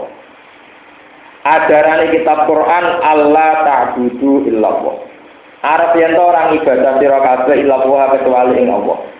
Ajarane 1.42 2.06
kitab 2.14 2.46
Quran 2.46 2.86
Allah 3.02 3.50
ta'budu 3.66 4.46
illallah. 4.46 4.94
Arab 5.66 5.98
yang 5.98 6.14
orang 6.14 6.54
ibadah 6.62 7.02
sira 7.02 7.18
kabeh 7.18 7.66
illa 7.66 7.82
wa 7.82 8.14
kecuali 8.14 8.62
ing 8.62 8.70
Allah. 8.70 9.15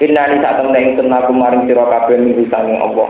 Inna 0.00 0.32
sak 0.40 0.64
temne 0.64 0.80
ing 0.80 0.96
tenaku 0.96 1.36
maring 1.36 1.68
sira 1.68 1.84
kabeh 1.84 2.16
minggu 2.16 2.48
Allah. 2.48 3.08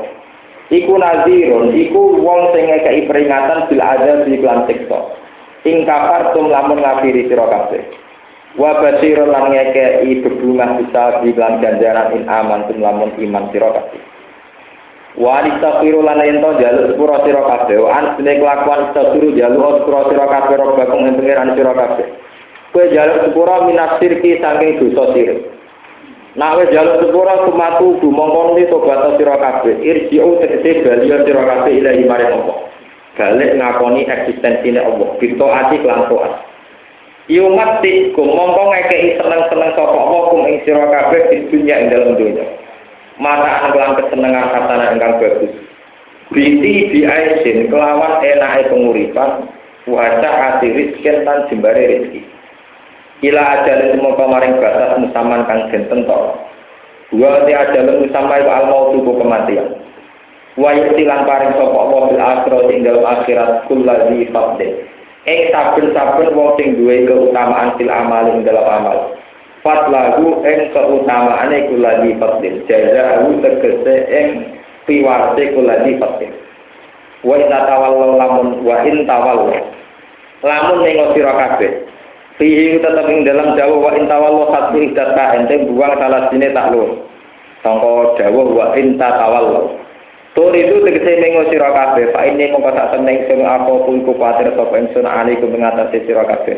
Iku 0.74 0.98
nazirun, 0.98 1.70
iku 1.74 2.18
wong 2.18 2.50
sing 2.50 2.66
ngekeki 2.66 3.06
peringatan 3.06 3.70
bil 3.70 3.82
ada 3.82 4.26
di 4.26 4.34
iklan 4.38 4.66
siksa. 4.66 4.98
Ing 5.66 5.86
kafar 5.86 6.34
tum 6.34 6.50
lamun 6.50 6.82
ngafiri 6.82 7.30
sira 7.30 7.46
kabeh. 7.46 7.82
Wa 8.58 8.82
basirun 8.82 9.30
lan 9.30 9.54
ngekeki 9.54 10.18
bisa 10.82 11.22
di 11.22 11.30
iklan 11.30 11.62
ganjaran 11.62 12.14
in 12.18 12.26
aman 12.26 12.66
tum 12.66 12.82
lamun 12.82 13.14
iman 13.18 13.44
sira 13.54 13.70
kabeh. 13.70 14.02
Wa 15.14 15.46
astaghfiru 15.46 16.02
lan 16.02 16.22
yen 16.26 16.42
to 16.42 16.50
jaluk 16.58 16.90
sepura 16.90 17.22
sira 17.22 17.42
kabeh. 17.46 17.78
An 17.86 18.18
kelakuan 18.18 18.90
astaghfiru 18.90 19.38
jaluk 19.38 19.86
sepura 19.86 20.10
sira 20.10 20.26
kabeh 20.26 20.58
robbakum 20.58 21.06
ing 21.06 21.14
pangeran 21.22 21.54
kabeh. 21.54 22.06
Kue 22.74 22.86
sepura 22.94 23.62
minasir 23.66 24.22
ki 24.22 24.42
saking 24.42 24.90
dosa 24.90 25.14
sirik. 25.14 25.59
Nah 26.38 26.54
wis 26.54 26.70
jaluk 26.70 27.02
sepura 27.02 27.42
kumatu 27.42 27.98
dumongkon 27.98 28.54
ni 28.54 28.70
tobat 28.70 29.18
sira 29.18 29.34
kabeh. 29.34 29.82
Irji'u 29.82 30.38
tegese 30.38 30.86
baliya 30.86 31.26
sira 31.26 31.42
kabeh 31.42 31.72
ilahi 31.82 32.06
maring 32.06 32.30
Allah. 32.38 32.58
Balik 33.18 33.58
ngakoni 33.58 34.06
eksistensine 34.06 34.78
Allah. 34.78 35.10
Bito 35.18 35.46
ati 35.50 35.82
kelan 35.82 36.06
toat. 36.06 36.46
Yumat 37.26 37.82
tikum 37.82 38.26
mongko 38.26 38.74
seneng-seneng 38.90 39.70
sapa 39.74 39.94
Allah 39.98 40.22
kum 40.30 40.46
ing 40.46 40.62
sira 40.62 40.86
kabeh 40.86 41.20
di 41.34 41.36
dunya 41.50 41.74
ing 41.82 41.86
dalem 41.90 42.14
dunya. 42.14 42.46
Mata 43.18 43.74
kelan 43.74 43.98
kesenengan 43.98 44.54
katana 44.54 44.94
ingkang 44.94 45.18
bagus. 45.18 45.52
Biti 46.30 46.94
di 46.94 47.00
aisin 47.10 47.66
kelawan 47.66 48.22
enake 48.22 48.70
penguripan 48.70 49.50
wajah 49.90 50.34
ati 50.54 50.70
rizkin 50.70 51.26
tan 51.26 51.50
jembare 51.50 51.90
rezeki. 51.90 52.22
Ila 53.20 53.42
ajal 53.60 53.92
semua 53.92 54.16
kemarin 54.16 54.56
batas 54.64 54.96
musaman 54.96 55.44
kang 55.44 55.68
den 55.68 55.84
tentok. 55.92 56.40
Wa 57.12 57.44
ti 57.44 57.52
ajal 57.52 58.00
musamma 58.00 58.40
iku 58.40 58.48
al 58.48 58.64
maut 58.72 58.96
kematian. 58.96 59.76
Wa 60.56 60.72
yutilan 60.72 61.28
paring 61.28 61.52
sapa 61.52 61.76
Allah 61.76 62.00
bil 62.08 62.20
akhirat 62.20 62.64
ing 62.72 62.80
dalam 62.80 63.04
akhirat 63.04 63.50
kulladzi 63.68 64.24
fadli. 64.32 64.68
Ing 65.28 65.52
saben-saben 65.52 66.32
wong 66.32 66.56
sing 66.56 66.80
duwe 66.80 67.04
keutamaan 67.04 67.76
fil 67.76 67.92
amal 67.92 68.24
ing 68.24 68.40
dalam 68.40 68.64
amal. 68.64 68.98
Fatlahu 69.60 70.40
ing 70.40 70.72
keutamaane 70.72 71.68
kulladzi 71.68 72.16
fadli. 72.16 72.64
Jazaa'u 72.64 73.36
tegese 73.44 73.94
ing 74.08 74.26
piwarte 74.88 75.44
kulladzi 75.52 76.00
fadli. 76.00 76.32
Wa 77.20 77.36
in 77.36 77.52
tawallu 77.52 78.16
lamun 78.16 78.48
wa 78.64 78.80
in 78.80 79.04
tawallu. 79.04 79.52
Lamun 80.40 80.76
ning 80.88 81.04
sira 81.12 81.36
kabeh 81.36 81.90
Fihi 82.40 82.80
tetap 82.80 83.04
ing 83.04 83.28
dalam 83.28 83.52
jauh 83.52 83.84
wa 83.84 83.92
intawallo 83.92 84.48
satu 84.48 84.80
idata 84.80 85.36
ente 85.36 85.60
buang 85.68 85.92
salah 86.00 86.32
sini 86.32 86.48
taklur. 86.56 87.04
Sangka 87.60 88.16
jauh 88.16 88.56
wa 88.56 88.72
inta 88.80 89.12
tawallo. 89.20 89.76
Tur 90.32 90.56
itu 90.56 90.80
tegese 90.80 91.20
mengo 91.20 91.44
sira 91.52 91.68
kabeh, 91.68 92.16
ini 92.16 92.48
mongko 92.48 92.72
sak 92.72 92.96
teneng 92.96 93.28
sing 93.28 93.44
apa 93.44 93.68
pun 93.84 94.00
kuwatir 94.08 94.48
sapa 94.56 94.72
ingsun 94.72 95.04
aliku 95.04 95.52
mengatasi 95.52 96.00
sira 96.08 96.24
kabeh. 96.24 96.56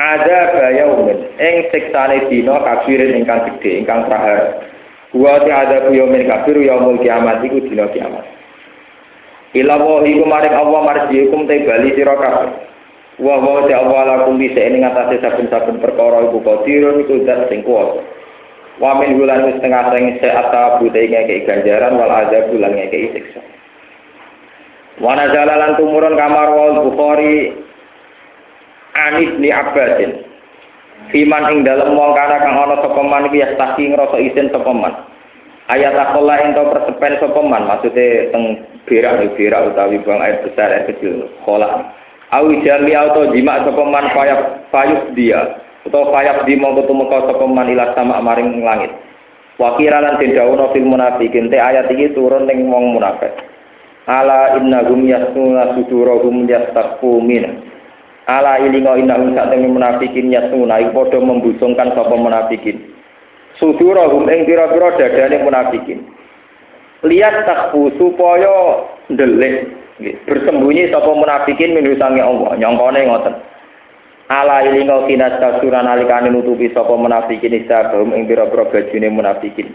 Ada 0.00 0.56
bayaumin 0.56 1.28
ing 1.44 1.68
siksane 1.68 2.32
dina 2.32 2.56
kafirin 2.64 3.20
ingkang 3.20 3.52
gedhe 3.52 3.84
ingkang 3.84 4.08
prahara. 4.08 4.64
Wa 5.12 5.44
ti 5.44 5.52
ada 5.52 5.92
yaumin 5.92 6.24
kafir 6.24 6.56
yaumul 6.56 7.04
kiamat 7.04 7.44
iku 7.44 7.60
dina 7.68 7.84
kiamat. 7.92 8.24
Ila 9.52 9.76
wa 9.76 10.00
iku 10.08 10.24
maring 10.24 10.56
Allah 10.56 10.80
marjiukum 10.88 11.44
te 11.44 11.68
bali 11.68 11.92
sira. 11.92 12.16
Wa 13.16 13.40
wa 13.40 13.64
ta 13.64 13.80
Allah 13.80 14.02
lakum 14.12 14.36
bisa 14.36 14.60
ing 14.60 14.84
ngatasi 14.84 15.24
saben-saben 15.24 15.80
perkara 15.80 16.28
iku 16.28 16.44
qadirun 16.44 17.00
iku 17.00 17.24
zat 17.24 17.48
sing 17.48 17.64
kuwasa. 17.64 18.04
Wa 18.76 19.00
min 19.00 19.16
bulan 19.16 19.48
wis 19.48 19.56
tengah 19.64 19.88
sing 19.88 20.20
seata 20.20 20.76
bute 20.76 21.00
ngeke 21.00 21.48
ganjaran 21.48 21.96
wal 21.96 22.12
azab 22.12 22.52
bulan 22.52 22.76
ngeke 22.76 23.16
siksa. 23.16 23.40
Wa 25.00 25.16
nazala 25.16 25.56
lan 25.56 25.80
tumurun 25.80 26.12
kamar 26.12 26.48
wal 26.52 26.92
Bukhari 26.92 27.56
Anis 28.96 29.32
ni 29.40 29.48
Abbasin. 29.48 30.12
Fiman 31.08 31.56
ing 31.56 31.58
dalem 31.64 31.96
wong 31.96 32.12
kana 32.12 32.36
kang 32.36 32.56
ana 32.56 32.84
sapa 32.84 33.00
man 33.00 33.32
iki 33.32 33.40
yastaki 33.40 33.96
ngrasa 33.96 34.16
isin 34.20 34.52
sapa 34.52 34.72
man. 34.76 34.92
Ayat 35.72 35.96
akola 35.96 36.36
ento 36.44 36.68
persepen 36.68 37.16
sapa 37.16 37.40
man 37.40 37.64
maksude 37.64 38.28
teng 38.28 38.60
berak 38.84 39.24
utawi 39.40 40.04
buang 40.04 40.20
air 40.20 40.44
besar 40.44 40.68
air 40.68 40.84
kecil 40.84 41.32
kolam. 41.48 41.88
Awi 42.34 42.58
jami 42.66 42.90
auto 42.90 43.30
jima 43.30 43.62
sapa 43.62 43.82
man 43.86 44.10
payus 44.74 45.02
dia 45.14 45.62
utawa 45.86 46.10
payap 46.10 46.42
di 46.42 46.58
mongko 46.58 46.90
tumeka 46.90 47.22
sapa 47.30 47.46
man 47.46 47.70
ila 47.70 47.94
sama 47.94 48.18
maring 48.18 48.66
langit. 48.66 48.90
Wakira 49.62 50.02
lan 50.02 50.18
den 50.18 50.34
dawuh 50.34 50.74
fil 50.74 50.84
munafikin 50.84 51.48
te 51.48 51.56
ayat 51.56 51.86
iki 51.86 52.12
turun 52.18 52.50
ning 52.50 52.66
wong 52.66 52.98
munafik. 52.98 53.30
Ala 54.10 54.58
innahum 54.58 55.06
yasnuna 55.06 55.78
sudurahum 55.78 56.50
yastaqu 56.50 57.22
min. 57.22 57.62
Ala 58.26 58.58
ilingo 58.58 58.98
innahum 58.98 59.30
sak 59.38 59.54
temen 59.54 59.70
munafikin 59.78 60.34
yasnuna 60.34 60.82
iku 60.82 61.06
padha 61.06 61.22
membusungkan 61.22 61.94
sapa 61.94 62.14
munafikin. 62.18 62.90
Sudurahum 63.62 64.26
ing 64.26 64.50
pira-pira 64.50 64.98
dadane 64.98 65.46
munafikin. 65.46 66.02
Lihat 67.06 67.46
takfu 67.46 67.94
supaya 67.96 68.82
ndelik 69.14 69.75
bersembunyi 70.00 70.92
sapa 70.92 71.08
munafikin 71.08 71.72
min 71.72 71.96
sange 71.96 72.20
Allah. 72.20 72.52
Nyongkone 72.56 73.00
ngoten. 73.08 73.34
Ala 74.26 74.66
ilinga 74.66 75.06
kinas 75.06 75.38
kasuran 75.38 75.86
alikane 75.86 76.34
nutupi 76.34 76.68
sapa 76.74 76.92
munafikin 76.98 77.54
isabum 77.62 78.10
ing 78.12 78.26
pira-pira 78.26 78.66
bajune 78.68 79.08
munafikin. 79.08 79.70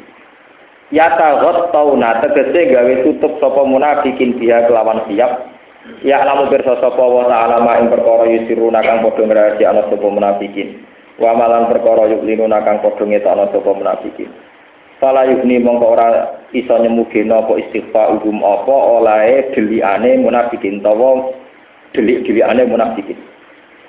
Ya 0.92 1.08
taghot 1.16 1.72
tauna 1.72 2.20
tegese 2.20 2.68
gawe 2.68 2.94
tutup 3.08 3.40
sapa 3.40 3.64
munafikin 3.64 4.36
dia 4.38 4.68
kelawan 4.68 5.08
siap. 5.08 5.48
Ya 6.04 6.22
lamu 6.22 6.52
pirsa 6.52 6.78
sapa 6.78 7.00
wa 7.02 7.26
ta'ala 7.26 7.64
ma 7.64 7.80
ing 7.80 7.90
perkara 7.90 8.28
yusiruna 8.30 8.86
kang 8.86 9.02
padha 9.02 9.24
ngrahasiakno 9.24 9.88
sapa 9.88 10.08
munafikin. 10.12 10.84
Wa 11.18 11.34
malan 11.34 11.72
perkara 11.72 12.12
yuklinuna 12.12 12.62
kang 12.68 12.84
padha 12.84 13.08
ngetokno 13.08 13.50
sapa 13.56 13.72
munafikin. 13.72 14.30
Fala 15.02 15.26
yukni 15.26 15.58
mongko 15.58 15.98
ora 15.98 16.30
iso 16.54 16.78
nyemugeno 16.78 17.42
apa 17.42 17.58
istighfar 17.58 18.22
umum 18.22 18.46
apa 18.46 18.70
olahe 18.70 19.50
delikane 19.58 20.22
munafikin 20.22 20.78
tawa 20.86 21.34
delik-delikane 21.98 22.70
munafikin. 22.70 23.18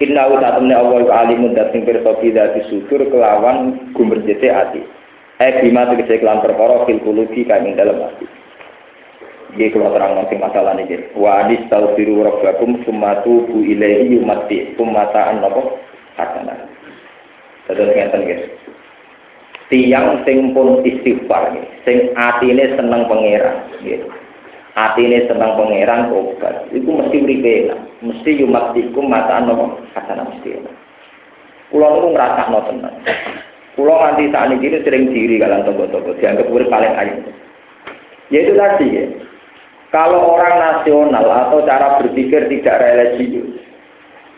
Inna 0.01 0.25
wa 0.25 0.41
ta'ala 0.41 0.65
Allah 0.73 1.05
alimun 1.13 1.53
dat 1.53 1.69
sing 1.77 1.85
pirsa 1.85 2.17
dadi 2.17 2.65
sudur 2.73 3.13
kelawan 3.13 3.93
gumberjete 3.93 4.49
ati. 4.49 4.81
Eh 5.37 5.61
bima 5.61 5.85
tegese 5.93 6.17
kelan 6.17 6.41
perkara 6.41 6.89
fil 6.89 6.97
kulubi 7.05 7.45
kang 7.45 7.69
ing 7.69 7.77
dalem 7.77 8.09
ati. 8.09 8.25
Jadi 9.53 9.69
kalau 9.69 9.93
terang 9.93 10.17
nanti 10.17 10.41
masalah 10.41 10.73
ini, 10.81 11.13
wa 11.13 11.45
biru 11.93 12.25
rabbakum 12.25 12.81
sumatu 12.89 13.45
bu 13.53 13.61
ilahi 13.61 14.17
yumati 14.17 14.73
kumataan 14.81 15.45
nopo 15.45 15.77
hasanah. 16.17 16.57
Terus 17.69 17.93
ngeten 17.93 18.25
guys. 18.25 18.62
Tiang 19.73 20.20
sing 20.29 20.53
pun 20.53 20.85
istighfar 20.85 21.57
sing 21.89 22.12
atine 22.12 22.77
seneng 22.77 23.09
pangeran, 23.09 23.57
gitu. 23.81 24.05
Atine 24.77 25.25
seneng 25.25 25.57
pangeran 25.57 26.12
obat. 26.12 26.68
Iku 26.77 26.93
mesti 26.93 27.16
uripe 27.25 27.73
mesti 28.05 28.37
yumatikum 28.37 29.09
mataan 29.09 29.49
nopo 29.49 29.81
hasanah 29.97 30.29
mesti. 30.29 30.61
Kulo 31.73 31.89
niku 31.89 32.09
ngrasakno 32.12 32.61
tenan. 32.68 32.95
Kulo 33.73 33.97
nganti 33.97 34.29
saat 34.29 34.53
ini 34.53 34.77
sering 34.85 35.09
diri 35.09 35.41
kalian 35.41 35.64
tonggo-tonggo, 35.64 36.20
dianggap 36.20 36.53
urip 36.53 36.68
paling 36.68 36.93
ayu. 36.93 37.16
Ya 38.29 38.45
itu 38.45 38.53
tadi 38.53 38.87
ya, 38.93 39.05
kalau 39.89 40.37
orang 40.37 40.61
nasional 40.61 41.25
atau 41.25 41.64
cara 41.64 41.97
berpikir 41.97 42.45
tidak 42.53 42.77
religius, 42.77 43.57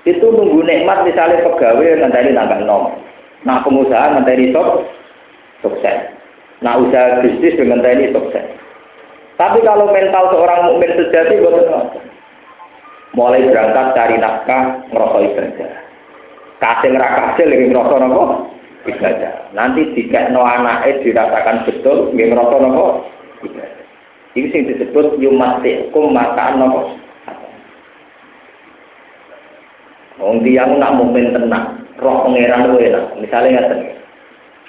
itu 0.07 0.23
nunggu 0.23 0.63
nikmat 0.63 1.03
misalnya 1.03 1.43
pegawai 1.43 2.07
nanti 2.07 2.31
nambah 2.31 2.63
nom. 2.63 3.03
Nah 3.43 3.67
pengusaha 3.67 4.15
nanti 4.15 4.55
sok 4.55 4.87
sukses. 5.65 6.13
Nah 6.61 6.77
usaha 6.77 7.25
bisnis 7.25 7.57
dengan 7.57 7.81
ini 7.81 8.13
sukses. 8.13 8.45
Tapi 9.35 9.59
kalau 9.67 9.91
mental 9.91 10.31
seorang 10.31 10.71
mukmin 10.71 10.95
sejati 10.95 11.43
betul 11.43 11.91
Mulai 13.15 13.47
berangkat 13.47 13.95
cari 13.95 14.17
nafkah 14.19 14.63
ngerokok 14.91 15.23
kerja. 15.39 15.67
Kasih 16.59 16.91
ngerak 16.91 17.15
hasil 17.15 17.47
lagi 17.47 17.71
ngerokok 17.71 17.99
nopo 18.03 18.23
bisa 18.85 19.11
Nanti 19.55 19.95
jika 19.95 20.35
no 20.35 20.43
anaknya 20.43 20.99
dirasakan 21.01 21.63
betul, 21.63 22.11
nggak 22.11 22.31
ngerokok 22.35 22.59
nopo 22.59 22.85
bisa. 23.39 23.65
Ini 24.35 24.51
sing 24.51 24.63
disebut 24.67 25.23
yumatikum 25.23 26.11
makaan 26.11 26.59
nopo. 26.59 26.99
Wong 30.19 30.43
tiang 30.47 30.79
nak 30.79 30.95
mukmin 30.99 31.35
tenang, 31.35 31.87
roh 31.99 32.27
pangeran 32.27 32.71
lu 32.71 32.83
enak. 32.83 33.15
Misalnya 33.19 33.63
ngaten. 33.63 34.04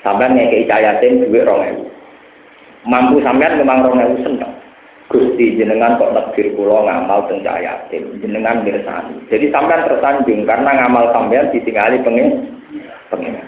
Sampeyan 0.06 0.38
ngekei 0.38 0.70
cayatin 0.70 1.26
duit 1.26 1.50
rong. 1.50 1.90
Mampu 2.86 3.18
sampean 3.26 3.58
memang 3.58 3.82
rong 3.82 3.98
ewu 3.98 4.22
seneng. 4.22 4.54
Gusti 5.10 5.58
jenengan 5.58 5.98
kok 5.98 6.14
takdir 6.14 6.54
kula 6.54 6.86
ngamal 6.86 7.26
teng 7.26 7.42
cayatin, 7.42 8.22
jenengan 8.22 8.62
mirsani. 8.62 9.18
Jadi 9.34 9.50
sampean 9.50 9.90
tersanjung 9.90 10.46
karena 10.46 10.78
ngamal 10.78 11.10
sampean 11.10 11.50
ditinggali 11.50 12.06
pengen 12.06 12.54
pengen. 13.10 13.42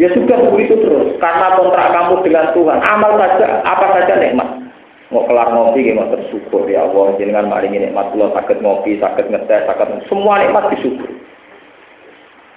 Ya 0.00 0.08
sudah 0.16 0.50
begitu 0.50 0.80
terus. 0.80 1.20
Karena 1.20 1.54
kontrak 1.54 1.92
kamu 1.92 2.24
dengan 2.26 2.50
Tuhan, 2.50 2.80
amal 2.82 3.12
saja, 3.20 3.62
apa 3.62 3.86
saja 3.94 4.18
nikmat. 4.18 4.48
Mau 5.12 5.22
kelar 5.28 5.54
ngopi, 5.54 5.94
mau 5.94 6.10
tersyukur 6.10 6.66
ya 6.66 6.82
Allah. 6.88 7.14
Jangan 7.14 7.46
maringi 7.46 7.78
nikmat 7.78 8.10
Allah, 8.16 8.34
sakit 8.34 8.58
ngopi, 8.58 8.98
sakit 8.98 9.30
ngetes, 9.30 9.68
sakit 9.68 10.08
semua 10.10 10.42
nikmat 10.42 10.72
disyukur. 10.74 11.06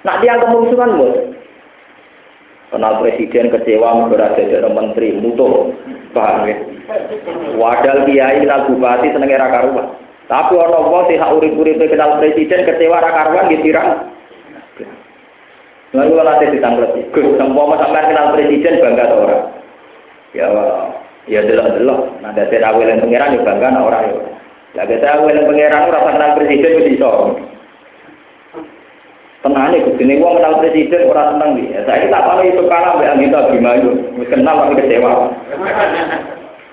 Nah, 0.02 0.18
dia 0.24 0.40
kemusuhan 0.42 0.98
bos. 0.98 1.14
Kenal 2.68 3.00
presiden 3.00 3.48
kecewa 3.48 4.12
berada 4.12 4.44
di 4.44 4.60
menteri, 4.60 5.16
mutuh, 5.16 5.72
paham 6.12 6.52
ya? 6.52 6.56
Wadal 7.56 8.04
kiai 8.04 8.44
kenal 8.44 8.68
bupati 8.68 9.08
seneng 9.16 9.32
era 9.32 9.48
karuan. 9.48 9.96
Tapi 10.28 10.52
orang 10.60 10.92
wong 10.92 11.08
sih 11.08 11.16
hak 11.16 11.32
urip-uripe 11.32 11.88
kenal 11.88 12.20
presiden 12.20 12.68
kecewa 12.68 13.00
ra 13.00 13.12
karuan 13.16 13.48
ditirang. 13.48 14.12
Lalu 15.96 16.20
nanti 16.20 16.52
ditanggapi, 16.52 17.16
Gus, 17.16 17.40
semua 17.40 17.80
sampai 17.80 18.12
kenal 18.12 18.36
presiden 18.36 18.84
bangga 18.84 19.08
atau 19.08 19.24
orang? 19.24 19.44
Ya, 20.36 20.48
ya 21.32 21.40
delok-delok. 21.48 22.20
Awal 22.28 22.92
yang 22.92 23.00
pangeran 23.00 23.36
ya 23.40 23.48
bangga 23.48 23.80
orang 23.80 24.04
ya. 24.12 24.16
Lah 24.76 24.84
kita 24.84 25.24
yang 25.24 25.48
pangeran 25.48 25.88
ora 25.88 26.00
kenal 26.12 26.36
presiden 26.36 26.76
wis 26.84 26.92
iso. 27.00 27.12
Tenang 29.46 29.70
nih, 29.70 29.86
ini 30.02 30.18
gua 30.18 30.34
kenal 30.42 30.58
presiden 30.60 31.08
orang 31.08 31.38
seneng 31.38 31.52
nih. 31.62 31.68
Saya 31.86 32.10
tak 32.10 32.26
tahu 32.26 32.42
itu 32.42 32.64
kalah 32.66 32.98
mbak 32.98 33.12
Anggita 33.14 33.40
gimana, 33.54 33.90
wis 34.18 34.30
kenal 34.34 34.56
tapi 34.66 34.82
kecewa. 34.82 35.12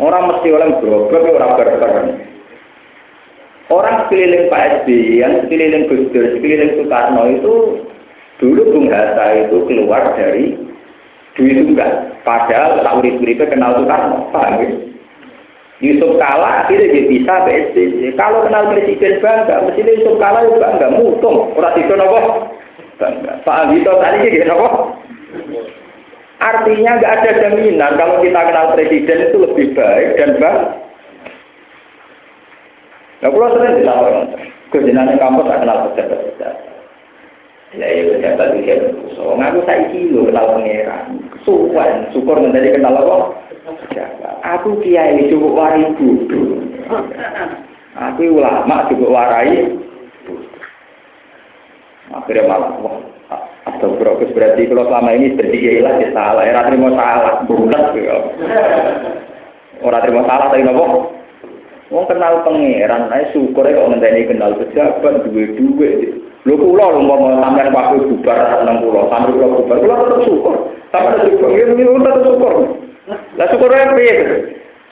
Orang 0.02 0.26
mesti 0.26 0.50
oleh 0.50 0.74
berobak, 0.82 1.22
orang 1.22 1.54
berperan. 1.54 2.06
Orang 3.70 3.96
sekeliling 4.04 4.50
Pak 4.50 4.82
SBY, 4.82 5.22
yang 5.22 5.32
sekeliling 5.46 5.86
Gus 5.86 6.10
Dur, 6.10 6.34
sekeliling 6.34 6.74
Soekarno 6.76 7.22
itu 7.30 7.54
Dulu 8.42 8.62
Bung 8.74 8.86
Hatta 8.90 9.46
itu 9.46 9.62
keluar 9.70 10.18
dari 10.18 10.58
duit 11.38 11.54
tunggal. 11.62 12.10
Padahal 12.26 12.82
tak 12.82 12.96
urip-uripnya 12.98 13.46
kenal 13.46 13.78
Soekarno. 13.78 14.28
Paham 14.34 14.58
ya? 14.60 14.68
Yusuf 15.82 16.16
Kala 16.18 16.66
akhirnya 16.66 16.90
dia 16.90 17.08
bisa 17.08 17.34
PSBY. 17.46 18.14
Kalau 18.18 18.46
kenal 18.46 18.70
presiden 18.74 19.22
bangga, 19.22 19.64
mesti 19.64 19.80
Yusuf 19.80 20.18
Kala 20.18 20.44
juga 20.44 20.74
bangga. 20.74 20.86
Mutung. 20.98 21.54
Orang 21.54 21.78
itu 21.78 21.94
nopo. 21.94 22.43
Bangga. 22.98 23.42
Pak 23.42 23.58
Agito 23.68 23.92
tadi 23.98 24.30
dia 24.30 24.46
nopo. 24.46 24.98
Artinya 26.42 27.00
nggak 27.00 27.14
ada 27.22 27.30
jaminan 27.40 27.92
kalau 27.96 28.20
kita 28.20 28.36
kenal 28.36 28.74
presiden 28.76 29.18
itu 29.30 29.36
lebih 29.40 29.66
baik 29.72 30.08
dan 30.20 30.30
bang. 30.36 30.58
Nah, 33.22 33.28
kalau 33.32 33.56
sering 33.56 33.80
dilakukan, 33.80 34.26
kejenangan 34.68 35.16
kampus 35.16 35.48
tak 35.48 35.60
kenal 35.64 35.78
pejabat-pejabat. 35.88 36.56
Ya 37.74 37.86
ya 37.90 38.02
pejabat 38.14 38.48
itu 38.54 38.70
ya 38.70 38.76
so 39.18 39.34
ngaku 39.34 39.64
saya 39.66 39.88
kilo 39.90 40.28
kenal 40.28 40.46
pangeran. 40.52 41.04
Suwan, 41.42 42.12
syukur 42.12 42.36
menjadi 42.38 42.76
kenal 42.78 42.98
apa? 43.00 43.16
Aku 44.58 44.76
kiai 44.84 45.32
cukup 45.32 45.56
warai 45.56 45.88
bodoh. 45.96 46.60
Aku 47.96 48.22
ulama 48.36 48.84
cukup 48.92 49.08
warai. 49.08 49.72
Akhirnya 52.12 52.44
malah 52.44 52.76
wah 52.84 53.00
atau 53.64 53.96
berarti 53.96 54.28
berarti 54.36 54.68
kalau 54.68 54.84
selama 54.92 55.10
ini 55.16 55.36
bertiga 55.40 55.88
lah 55.88 55.94
ya 55.96 56.08
salah, 56.12 56.44
ya 56.44 56.60
terima 56.68 56.92
salah, 56.92 57.34
bulat 57.48 57.84
ya. 57.96 58.16
Orang 59.80 60.02
terima 60.04 60.22
salah 60.28 60.52
tapi 60.52 60.64
nopo. 60.64 61.16
Wong 61.92 62.04
kenal 62.08 62.44
pangeran, 62.44 63.12
ae 63.12 63.28
syukur 63.32 63.64
kok 63.64 63.88
ngenteni 63.88 64.28
kenal 64.28 64.56
pejabat 64.56 65.24
duwe-duwe. 65.24 66.16
Lho 66.44 66.54
kula 66.60 66.92
lho 66.92 67.00
mau 67.08 67.40
sampean 67.40 67.72
waktu 67.72 68.04
bubar 68.04 68.64
nang 68.68 68.84
kula, 68.84 69.08
sampe 69.08 69.32
kula 69.32 69.46
bubar, 69.52 69.76
kula 69.80 69.94
tetep 69.96 70.20
syukur. 70.28 70.54
Sampe 70.92 71.10
syukur, 71.24 71.48
ya 71.56 71.64
tetep 71.72 72.20
syukur. 72.24 72.52
Lah 73.36 73.46
syukur 73.48 73.68
piye? 73.72 74.14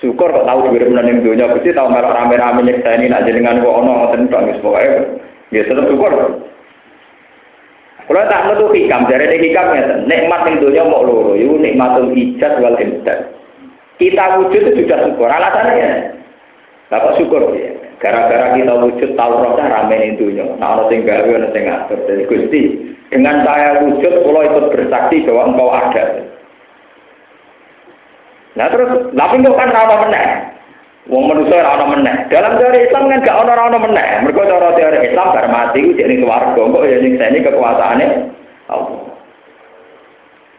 Syukur 0.00 0.28
kok 0.32 0.46
tahu 0.48 0.58
dhuwit 0.68 0.88
menan 0.88 1.04
ning 1.06 1.16
donya, 1.20 1.52
Gusti 1.52 1.76
tau 1.76 1.92
melok 1.92 2.12
rame-rame 2.12 2.64
nyekseni 2.64 3.06
nak 3.08 3.24
jenengan 3.28 3.60
kok 3.60 3.76
ana 3.84 3.92
ngoten 4.00 4.28
tok 4.32 4.44
wis 4.48 4.60
pokoke. 4.64 5.20
Ya 5.52 5.64
tetep 5.64 5.88
syukur. 5.88 6.12
Kula 8.10 8.26
tak 8.26 8.50
metu 8.50 8.66
hikam, 8.74 9.06
jare 9.06 9.30
nek 9.30 9.42
hikam 9.42 9.66
ngeten, 9.72 9.98
nikmat 10.10 10.42
ning 10.42 10.58
donya 10.58 10.82
mok 10.82 11.06
loro, 11.06 11.38
iku 11.38 11.54
nikmatul 11.54 12.10
ijaz 12.10 12.58
wal 12.58 12.74
imdad. 12.74 13.30
Kita 14.02 14.24
wujud 14.42 14.62
itu 14.66 14.82
sudah 14.82 14.98
syukur. 15.06 15.30
Alasannya 15.30 15.74
ya. 15.78 15.90
Lah 16.90 16.98
kok 16.98 17.16
syukur 17.22 17.54
ya? 17.54 17.70
Gara-gara 18.02 18.58
kita 18.58 18.74
wujud 18.82 19.14
tahu 19.14 19.32
rohnya 19.38 19.70
rame 19.70 19.94
ning 19.94 20.18
dunia. 20.18 20.42
Nah, 20.58 20.74
orang 20.74 20.90
sing 20.90 21.06
gawe, 21.06 21.22
orang 21.22 21.54
sing 21.54 21.64
ngatur. 21.70 21.98
Jadi 22.10 22.22
Gusti, 22.26 22.62
dengan 23.14 23.46
saya 23.46 23.78
wujud, 23.86 24.12
kalau 24.26 24.42
ikut 24.42 24.64
bersaksi 24.74 25.22
bahwa 25.22 25.42
engkau 25.54 25.68
ada. 25.70 26.04
Nah 28.52 28.66
terus, 28.68 28.90
tapi 29.14 29.40
kok 29.40 29.56
kan 29.56 29.70
rana 29.70 29.96
meneh. 30.04 30.28
Wong 31.10 31.26
manusia 31.26 31.66
rana 31.66 31.82
meneh. 31.82 32.30
Dalam 32.30 32.62
teori 32.62 32.86
Islam 32.86 33.10
kan 33.10 33.26
gak 33.26 33.38
ono 33.42 33.52
rana 33.58 33.74
meneh. 33.74 34.22
Mereka 34.22 34.46
cara 34.46 34.70
teori 34.78 34.98
Islam 35.02 35.34
bar 35.34 35.46
mati 35.50 35.82
ku 35.82 35.98
jadi 35.98 36.14
keluarga. 36.14 36.62
Kok 36.62 36.84
ya 36.86 36.96
ini 37.02 37.42
kekuasaannya 37.42 38.06
Allah. 38.70 39.02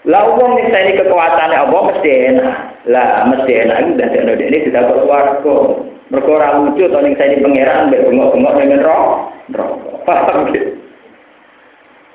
Lah 0.04 0.24
wong 0.36 0.60
ini 0.60 1.00
kekuasaannya 1.00 1.58
Allah 1.64 1.82
mesti 1.96 2.10
enak. 2.12 2.56
Lah 2.92 3.24
mesti 3.32 3.52
enak 3.56 3.78
itu 3.88 3.92
dan 3.96 4.12
ini 4.36 4.68
tidak 4.68 4.92
keluarga. 4.92 5.56
Mergo 6.12 6.32
ora 6.36 6.60
lucu 6.60 6.92
to 6.92 7.00
ning 7.00 7.16
sani 7.16 7.40
pangeran 7.40 7.88
mbek 7.88 8.04
bengok-bengok 8.04 8.54
dengan 8.60 8.84
roh. 8.84 9.06
Roh. 9.56 9.72
Gitu. 10.52 10.76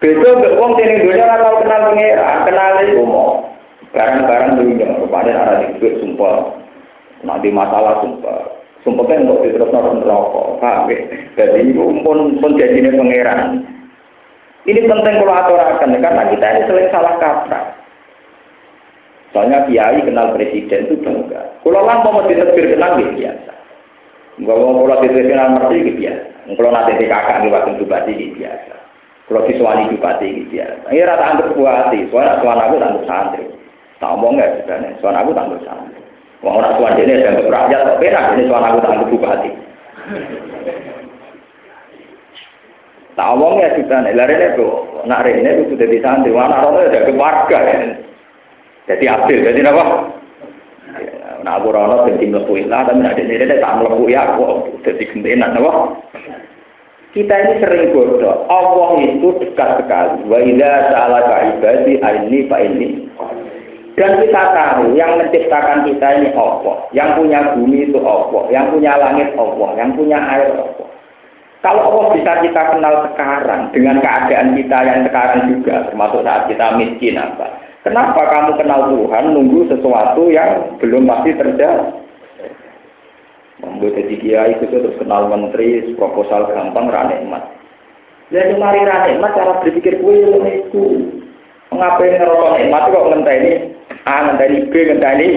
Beda 0.05 0.29
mbek 0.37 0.55
wong 0.61 0.77
dunya 0.77 1.25
ora 1.25 1.41
tau 1.41 1.65
kenal 1.65 1.81
pangeran, 1.91 2.45
kenal 2.45 2.77
iku 2.85 3.03
mau 3.09 3.29
barang-barang 3.97 4.53
dunya 4.61 4.87
rupane 5.01 5.33
ora 5.33 5.65
duit 5.81 5.97
sumpah. 6.05 6.68
Nanti 7.27 7.49
masalah 7.51 8.03
sumpah. 8.03 8.59
Sumpahnya 8.87 9.27
untuk 9.27 9.43
diterus 9.43 9.75
nonton 9.75 10.07
rokok, 10.07 10.63
paham 10.63 10.87
ya? 10.87 11.03
Jadi 11.35 11.75
itu 11.75 11.83
pun 12.07 12.39
pun 12.39 12.55
jadinya 12.55 12.95
pangeran. 12.95 13.67
Ini 14.69 14.87
penting 14.87 15.15
kalau 15.19 15.35
aturakan 15.35 15.99
karena 15.99 16.23
kita 16.31 16.47
ini 16.47 16.63
sering 16.69 16.89
salah 16.95 17.15
kaprah. 17.19 17.75
Soalnya 19.33 19.67
kiai 19.69 20.01
kenal 20.05 20.33
presiden 20.33 20.89
itu 20.89 20.95
bangga. 21.05 21.53
Kalau 21.61 21.85
lah 21.85 22.01
mau 22.01 22.25
diterbir 22.25 22.73
kenal 22.73 22.97
ya 22.97 23.09
biasa. 23.13 23.53
Mau 24.41 24.85
kalau 24.87 25.01
diterbir 25.05 25.27
kenal 25.29 25.59
merti 25.59 25.85
ya 25.85 25.93
biasa. 25.93 26.27
Kalau 26.57 26.71
nanti 26.73 26.97
di 26.97 27.07
kakak 27.11 27.45
waktu 27.45 27.77
bupati 27.77 28.13
ya 28.17 28.27
biasa. 28.33 28.75
Kalau 29.29 29.45
siswani 29.45 29.93
bupati 29.93 30.27
ya 30.33 30.45
biasa. 30.49 30.87
Ini 30.89 31.05
rata 31.05 31.25
anggap 31.29 31.49
bupati, 31.53 31.99
soalnya 32.09 32.41
suara 32.41 32.63
aku 32.69 32.77
tak 32.81 32.93
santri. 33.05 33.45
Tak 33.99 34.15
omong 34.15 34.39
ya 34.39 34.47
sebenarnya, 34.55 34.97
suara 35.03 35.19
aku 35.21 35.31
tak 35.37 35.49
santri. 35.67 35.98
Wong 36.39 36.55
ora 36.63 36.79
tuan 36.79 36.95
dene 36.95 37.19
dianggap 37.19 37.51
rakyat 37.51 37.81
kok 37.83 37.99
penak 37.99 38.25
ini 38.39 38.47
soal 38.47 38.63
aku 38.63 38.79
tak 38.79 39.11
bupati. 39.11 39.51
Tak 43.19 43.35
omong 43.35 43.59
ya 43.59 43.75
kita 43.75 44.07
nih, 44.07 44.15
lari 44.15 44.39
itu, 44.39 44.69
nak 45.03 45.27
rene 45.27 45.51
itu 45.59 45.75
sudah 45.75 45.91
di 45.91 45.99
santri, 45.99 46.31
mana 46.31 46.63
rono 46.63 46.87
ya 46.87 47.03
ke 47.03 47.11
warga 47.19 47.59
ya. 47.67 47.77
Jadi 48.87 49.05
adil, 49.11 49.43
jadi 49.43 49.67
apa? 49.67 49.85
Nah 51.43 51.59
aku 51.59 51.75
rono 51.75 52.07
jadi 52.07 52.31
melepuh 52.31 52.71
lah, 52.71 52.87
tapi 52.87 53.03
nak 53.03 53.19
dene 53.19 53.35
dene 53.43 53.59
tak 53.59 53.83
melepuh 53.83 54.07
ya 54.07 54.23
aku, 54.23 54.71
jadi 54.87 55.03
gentenan 55.11 55.59
apa? 55.59 55.99
Kita 57.11 57.35
ini 57.35 57.55
sering 57.59 57.91
bodoh. 57.91 58.47
Allah 58.47 59.01
itu 59.01 59.33
dekat 59.41 59.81
sekali. 59.81 60.29
Wa 60.29 60.39
idza 60.45 60.93
sa'alaka 60.93 61.37
ibadi 61.57 61.99
aini 62.05 62.47
fa 62.47 62.61
ini. 62.61 63.08
Dan 63.99 64.23
kita 64.23 64.43
tahu 64.55 64.95
yang 64.95 65.19
menciptakan 65.19 65.83
kita 65.83 66.23
ini 66.23 66.31
Allah, 66.39 66.87
yang 66.95 67.19
punya 67.19 67.51
bumi 67.51 67.91
itu 67.91 67.99
Allah, 67.99 68.47
yang 68.47 68.71
punya 68.71 68.95
langit 68.95 69.35
Allah, 69.35 69.75
yang 69.75 69.91
punya 69.99 70.23
air 70.23 70.55
Allah. 70.55 70.87
Kalau 71.59 71.83
Allah 71.91 72.15
bisa 72.15 72.39
kita 72.47 72.63
kenal 72.71 73.11
sekarang 73.11 73.75
dengan 73.75 73.99
keadaan 73.99 74.55
kita 74.55 74.79
yang 74.87 75.03
sekarang 75.03 75.51
juga, 75.51 75.91
termasuk 75.91 76.23
saat 76.23 76.47
kita 76.47 76.79
miskin 76.79 77.19
apa? 77.19 77.59
Kenapa 77.83 78.23
kamu 78.23 78.55
kenal 78.63 78.81
Tuhan 78.87 79.25
nunggu 79.35 79.67
sesuatu 79.67 80.31
yang 80.31 80.79
belum 80.79 81.11
pasti 81.11 81.35
terjadi? 81.35 81.91
Membuat 83.59 83.99
jadi 83.99 84.15
kiai 84.23 84.55
itu 84.55 84.71
terus 84.71 84.95
kenal 85.03 85.27
menteri, 85.27 85.83
proposal 85.99 86.47
gampang, 86.55 86.87
ranikmat. 86.87 87.43
Jadi 88.31 88.55
mari 88.55 88.87
ranikmat 88.87 89.35
cara 89.35 89.59
berpikir 89.59 89.99
gue 89.99 90.15
itu. 90.47 90.85
Mengapa 91.75 92.07
ngerokok 92.07 92.55
nikmat 92.55 92.83
kok 92.95 93.07
ngenteni 93.11 93.78
A 94.09 94.15
ngenteni 94.25 94.73
B 94.73 94.75
ngenteni 94.89 95.29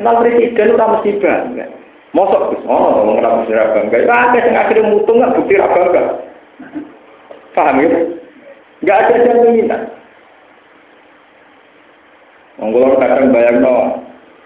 kenal 0.00 0.24
presiden 0.24 0.72
itu 0.72 0.80
mesti 0.80 1.10
bangga. 1.20 1.66
Mosok 2.12 2.56
Gus, 2.56 2.64
oh 2.64 2.80
ngomong 3.04 3.20
kenal 3.20 3.32
mesti 3.44 3.52
bangga. 3.52 3.96
Itu 4.00 4.12
ada 4.12 4.38
yang 4.40 4.56
akhirnya 4.56 4.88
mutung 4.88 5.20
nggak 5.20 5.34
bukti 5.36 5.60
bangga. 5.60 6.02
Paham 7.52 7.84
ya? 7.84 7.88
Nggak 8.80 8.98
ada 9.04 9.14
jaminan. 9.28 9.82
Monggo 12.60 12.94
kadang 13.00 13.32
bayang 13.32 13.58
no, 13.64 14.04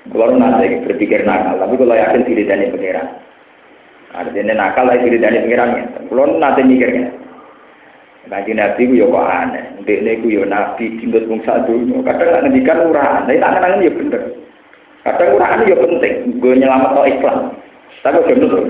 kalau 0.09 0.39
nanti 0.39 0.79
berpikir 0.87 1.27
nakal, 1.27 1.59
tapi 1.59 1.75
kalau 1.77 1.99
yakin 1.99 2.25
diri 2.25 2.49
dan 2.49 2.71
pengiran. 2.71 3.07
Artinya 4.15 4.55
nakal 4.57 4.89
lagi 4.89 5.05
diri 5.05 5.19
dan 5.21 5.37
pengiran 5.43 5.77
ya. 5.77 5.85
Nanti 6.41 6.61
mikirnya, 6.65 7.13
Nanti 8.27 8.51
nabi 8.55 8.91
ku 8.91 8.95
kok 8.99 9.29
aneh. 9.31 9.65
Ndekne 9.83 10.19
ku 10.23 10.27
yo 10.31 10.43
nabi 10.43 10.99
dinggot 10.99 11.31
wong 11.31 11.41
sak. 11.47 11.67
Kadang 11.67 12.29
nak 12.31 12.43
ngendikan 12.47 12.91
ora 12.91 13.23
aneh, 13.23 13.39
tak 13.39 13.53
kenangan 13.55 13.87
yo 13.87 13.93
bener. 13.95 14.23
Kadang 15.07 15.39
ora 15.39 15.47
aneh 15.55 15.67
yo 15.71 15.77
penting, 15.79 16.15
gue 16.43 16.59
nyelametno 16.59 17.03
Islam. 17.07 17.39
Tapi 18.03 18.23
ojo 18.23 18.35
nutut. 18.39 18.63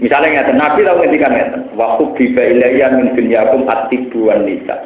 Misalnya 0.00 0.40
ngeten, 0.40 0.56
Nabi 0.56 0.88
tau 0.88 0.96
ngendikan 0.96 1.32
ngeten, 1.36 1.60
waktu 1.76 2.04
biba 2.16 2.42
ilayya 2.48 2.96
min 2.96 3.12
dunyakum 3.12 3.68
atibuan 3.68 4.48
nisa. 4.48 4.76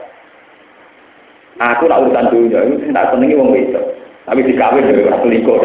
Aku 1.62 1.86
nak 1.86 2.02
urusan 2.02 2.34
dunia, 2.34 2.66
itu 2.66 2.90
tak 2.90 3.14
senengi 3.14 3.38
wong 3.38 3.54
wedok. 3.54 3.94
Tapi 4.26 4.42
dikawin 4.42 4.90
dari 4.90 5.06
orang 5.06 5.22
selingkuh, 5.22 5.58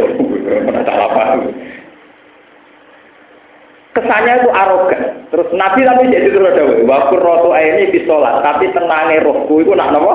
mana 0.67 0.85
salah 0.85 1.09
paham 1.15 1.49
kesannya 3.97 4.33
itu 4.43 4.49
arogan. 4.53 5.03
Terus 5.29 5.49
Nabi 5.53 5.85
tapi 5.85 6.09
jadi 6.09 6.29
terus 6.29 6.51
ada 6.53 6.63
waktu 6.85 7.15
rotu 7.21 7.49
ini 7.53 7.93
di 7.93 7.99
sholat, 8.05 8.41
tapi 8.41 8.69
tenangnya 8.73 9.25
rohku 9.25 9.61
itu 9.61 9.73
nak 9.73 9.93
nopo. 9.93 10.13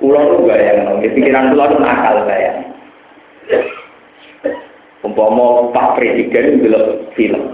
Pulau 0.00 0.40
tuh 0.40 0.48
yang 0.48 1.04
di 1.04 1.12
pikiran 1.12 1.52
pulau 1.52 1.68
itu 1.68 1.76
nakal 1.76 2.24
saya. 2.24 2.52
Umpama 5.04 5.68
Pak 5.76 6.00
Presiden 6.00 6.56
itu 6.56 6.68
belum 6.68 6.86
film. 7.12 7.44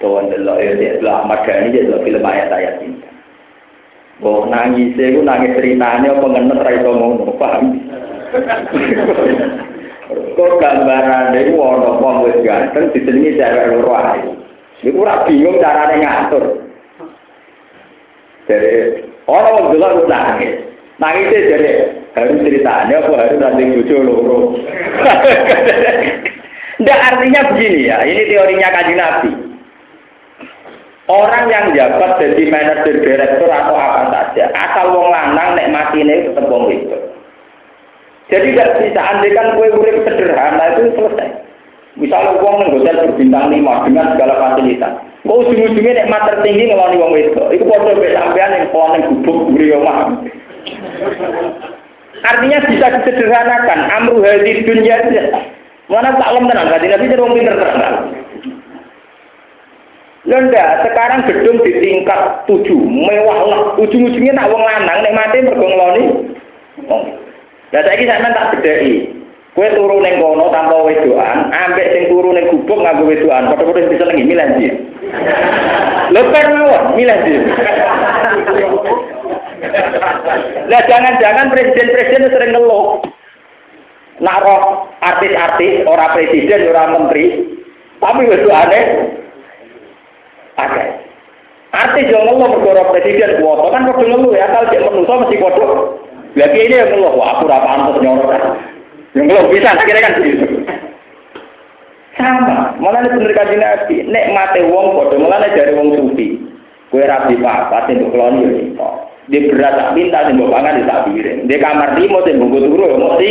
Tuhan 0.00 0.28
delok 0.28 0.60
ya 0.60 0.72
dia 0.76 1.00
delok 1.00 1.24
Ahmad 1.24 1.48
dia 1.48 1.80
delok 1.80 2.04
film 2.04 2.20
ayat 2.20 2.52
ayat 2.52 2.74
cinta. 2.84 3.08
Bahwa 4.20 4.52
nangis 4.52 4.92
itu 4.92 5.20
nangis 5.24 5.56
ceritanya 5.56 6.20
ra 6.20 6.70
iso 6.72 6.90
ngono, 6.92 7.32
paham? 7.40 7.80
Kok 10.34 10.58
gambaran 10.58 11.38
itu 11.38 11.54
ono 11.54 12.02
wong 12.02 12.26
wis 12.26 12.42
ganteng 12.42 12.90
disenengi 12.90 13.38
cewek 13.38 13.70
loro 13.70 13.94
ae. 13.94 14.22
Iku 14.82 15.02
ora 15.02 15.24
bingung 15.24 15.62
carane 15.62 16.02
ngatur. 16.02 16.44
Jadi 18.50 18.70
ono 19.30 19.48
wong 19.54 19.66
delok 19.74 20.10
nangis. 20.10 20.54
Nangis 20.98 21.30
jadi 21.30 21.72
harus 22.14 22.38
ceritanya 22.46 23.02
apa 23.02 23.14
harus 23.18 23.38
nanti 23.42 23.62
bojo 23.74 23.96
loro. 24.02 24.38
Nggak 26.74 27.02
artinya 27.06 27.54
begini 27.54 27.86
ya, 27.86 28.02
ini 28.02 28.26
teorinya 28.26 28.74
kaji 28.74 28.94
Nabi. 28.98 29.30
Orang 31.04 31.52
yang 31.52 31.76
jabat 31.76 32.16
jadi 32.16 32.48
manajer 32.48 33.04
direktur 33.04 33.52
atau 33.52 33.76
apa 33.76 34.08
saja, 34.08 34.48
asal 34.56 34.96
wong 34.96 35.12
lanang 35.12 35.52
nek 35.52 35.68
matine 35.68 36.24
tetep 36.24 36.48
wong 36.48 36.63
itu. 36.63 36.63
Jadi 38.32 38.56
tidak 38.56 38.80
bisa 38.80 39.00
andekan 39.04 39.56
kue 39.60 39.68
urip 39.68 40.00
sederhana 40.08 40.64
itu 40.72 40.96
selesai. 40.96 41.44
Misalnya 41.94 42.40
uang 42.42 42.56
neng 42.58 42.70
hotel 42.74 42.96
berbintang 43.06 43.54
lima 43.54 43.84
dengan 43.86 44.16
segala 44.16 44.34
fasilitas. 44.40 44.98
Kau 45.22 45.40
ujung-ujungnya 45.40 46.04
nek 46.04 46.10
mat 46.10 46.26
tertinggi 46.26 46.68
ngeloni 46.72 47.00
wong 47.00 47.12
itu. 47.14 47.42
Itu 47.54 47.64
foto 47.70 47.96
be 47.96 48.12
sampean 48.12 48.56
yang 48.56 48.68
pohon 48.74 48.96
yang 48.98 49.04
gubuk 49.08 49.38
buri 49.54 49.72
omah. 49.76 50.10
Artinya 52.24 52.58
bisa 52.66 52.86
disederhanakan. 52.98 53.78
Amru 53.92 54.24
hadi 54.24 54.64
dunia 54.64 54.96
Mana 55.84 56.16
tak 56.16 56.32
lem 56.32 56.48
tenan, 56.48 56.72
berarti 56.72 56.88
nabi 56.88 57.12
jadi 57.12 57.24
pinter 57.28 57.56
terkenal. 57.60 57.94
Lenda, 60.24 60.64
sekarang 60.80 61.28
gedung 61.28 61.60
di 61.60 61.72
tingkat 61.76 62.48
tujuh, 62.48 62.80
mewah. 62.80 63.76
Ujung-ujungnya 63.76 64.32
nak 64.32 64.48
wong 64.48 64.64
lanang, 64.64 65.04
nek 65.04 65.12
mati 65.12 65.44
mergo 65.44 65.68
ngeloni. 65.68 66.04
Lah 67.74 67.82
saiki 67.82 68.06
sampean 68.06 68.38
tak 68.38 68.54
bedheki. 68.54 69.10
Kowe 69.54 69.66
turu 69.70 69.98
ning 70.02 70.18
kono 70.22 70.50
tanpa 70.50 70.82
wedoan, 70.82 71.50
ambek 71.50 71.90
sing 71.94 72.10
turu 72.10 72.34
ning 72.34 72.50
gubuk 72.50 72.78
nganggo 72.78 73.06
wedoan, 73.06 73.50
padha-padha 73.50 73.86
disenengi 73.86 74.26
milih 74.26 74.46
ndi. 74.54 74.66
Lho 76.10 76.20
kan 76.34 76.54
mawon, 76.54 76.84
milih 76.98 77.18
ndi. 77.22 77.34
Lah 80.70 80.82
jangan-jangan 80.86 81.50
presiden-presiden 81.54 82.34
sering 82.34 82.50
ngeluh. 82.54 82.98
Nak 84.22 84.46
artis-artis, 85.02 85.82
ora 85.86 86.14
presiden, 86.14 86.70
ora 86.70 86.94
menteri, 86.94 87.58
tapi 87.98 88.22
wedoane 88.26 88.80
ada. 90.58 90.82
Artis 91.74 92.10
yang 92.10 92.26
ngeluh 92.26 92.58
mergo 92.58 92.90
presiden 92.90 93.38
kuwasa 93.38 93.70
kan 93.70 93.86
padha 93.86 94.02
ngeluh 94.02 94.34
ya, 94.34 94.46
kalau 94.50 94.70
cek 94.70 94.82
menungso 94.82 95.14
mesti 95.26 95.42
padha 95.42 95.66
lagi 96.34 96.58
ini 96.66 96.74
yang 96.74 96.90
ngeluh, 96.90 97.14
wah 97.14 97.38
aku 97.38 97.46
rapa 97.46 97.68
antus 97.78 98.02
nyorot. 98.02 98.58
Yang 99.14 99.24
ngeluh 99.30 99.46
bisa, 99.54 99.78
kira 99.86 100.02
kan 100.02 100.18
begitu. 100.18 100.46
Sama, 102.18 102.74
malah 102.78 103.02
ini 103.02 103.14
bener 103.14 103.34
kaji 103.34 103.56
nabi. 103.58 103.96
Nek 104.06 104.30
mate 104.34 104.60
wong 104.66 104.94
bodoh, 104.94 105.18
malah 105.18 105.46
dari 105.50 105.74
wong 105.74 105.94
sufi. 105.94 106.38
Kue 106.90 107.02
rapi 107.02 107.38
apa, 107.42 107.90
sing 107.90 108.02
mbok 108.02 108.14
keloni 108.14 108.46
yo 108.46 108.50
itu. 108.54 108.88
Dia 109.30 109.46
berat 109.50 109.74
tak 109.74 109.92
minta, 109.98 110.26
sing 110.26 110.38
mbok 110.38 110.54
pangan 110.54 110.86
tak 110.86 111.10
piring. 111.10 111.50
Dia 111.50 111.58
kamar 111.58 111.98
limo, 111.98 112.22
sing 112.22 112.38
mbok 112.38 112.62
turu 112.62 112.84
yo 112.86 112.96
mau 112.98 113.18
si 113.18 113.30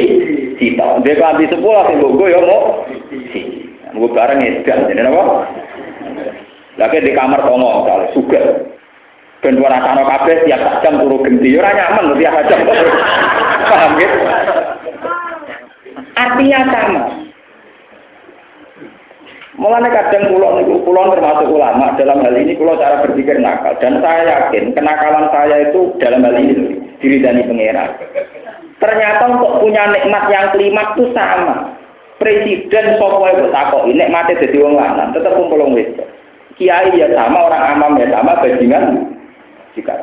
sito. 0.59 0.88
Dia 1.03 1.15
kelambi 1.15 1.47
sepuluh, 1.47 1.84
sing 1.88 1.95
mbok 1.99 2.27
yo 2.27 2.39
mau 2.43 2.88
si. 3.31 3.41
Mbok 3.95 4.11
bareng 4.15 4.43
edan, 4.43 4.88
jadi 4.88 5.07
apa? 5.07 5.23
Lagi 6.80 7.05
di 7.05 7.11
kamar 7.15 7.45
tongo, 7.45 7.88
kalau 7.88 8.07
suka. 8.11 8.72
Ben 9.43 9.59
ora 9.59 9.75
rasane 9.75 10.07
kabeh 10.07 10.35
tiap 10.47 10.79
jam 10.79 11.03
turu 11.03 11.19
genti 11.19 11.59
ora 11.59 11.75
nyaman 11.75 12.15
tiap 12.15 12.47
jam. 12.47 12.63
Paham 13.67 13.99
ya? 13.99 14.09
Artinya 16.15 16.59
sama. 16.71 17.01
Mulanya 19.59 19.91
kadang 19.91 20.33
pulau 20.33 20.63
pulau 20.81 21.13
termasuk 21.13 21.45
ulama 21.51 21.93
dalam 21.99 22.25
hal 22.25 22.33
ini 22.33 22.57
pulau 22.57 22.73
cara 22.79 23.05
berpikir 23.05 23.37
nakal 23.37 23.77
dan 23.77 24.01
saya 24.01 24.47
yakin 24.47 24.73
kenakalan 24.73 25.29
saya 25.29 25.69
itu 25.69 25.93
dalam 26.01 26.25
hal 26.25 26.33
ini 26.39 26.79
diri 27.03 27.19
dari 27.21 27.43
pangeran. 27.45 27.89
Ternyata 28.81 29.23
untuk 29.29 29.61
punya 29.61 29.91
nikmat 29.91 30.25
yang 30.31 30.55
kelima 30.55 30.95
itu 30.95 31.11
sama. 31.11 31.75
Presiden 32.17 32.95
sapa 32.95 33.25
iku 33.35 33.51
takoki 33.51 33.91
nek 33.93 34.09
mate 34.09 34.39
dadi 34.39 34.57
wong 34.57 34.79
lanang 34.79 35.11
tetep 35.11 35.35
kumpul 35.35 35.59
wong. 35.59 35.75
Kiai 36.53 36.93
ya 36.93 37.09
sama, 37.17 37.49
orang 37.49 37.77
amam 37.77 37.97
ya 37.97 38.13
sama, 38.13 38.37
bajingan 38.37 39.09
jika. 39.73 39.95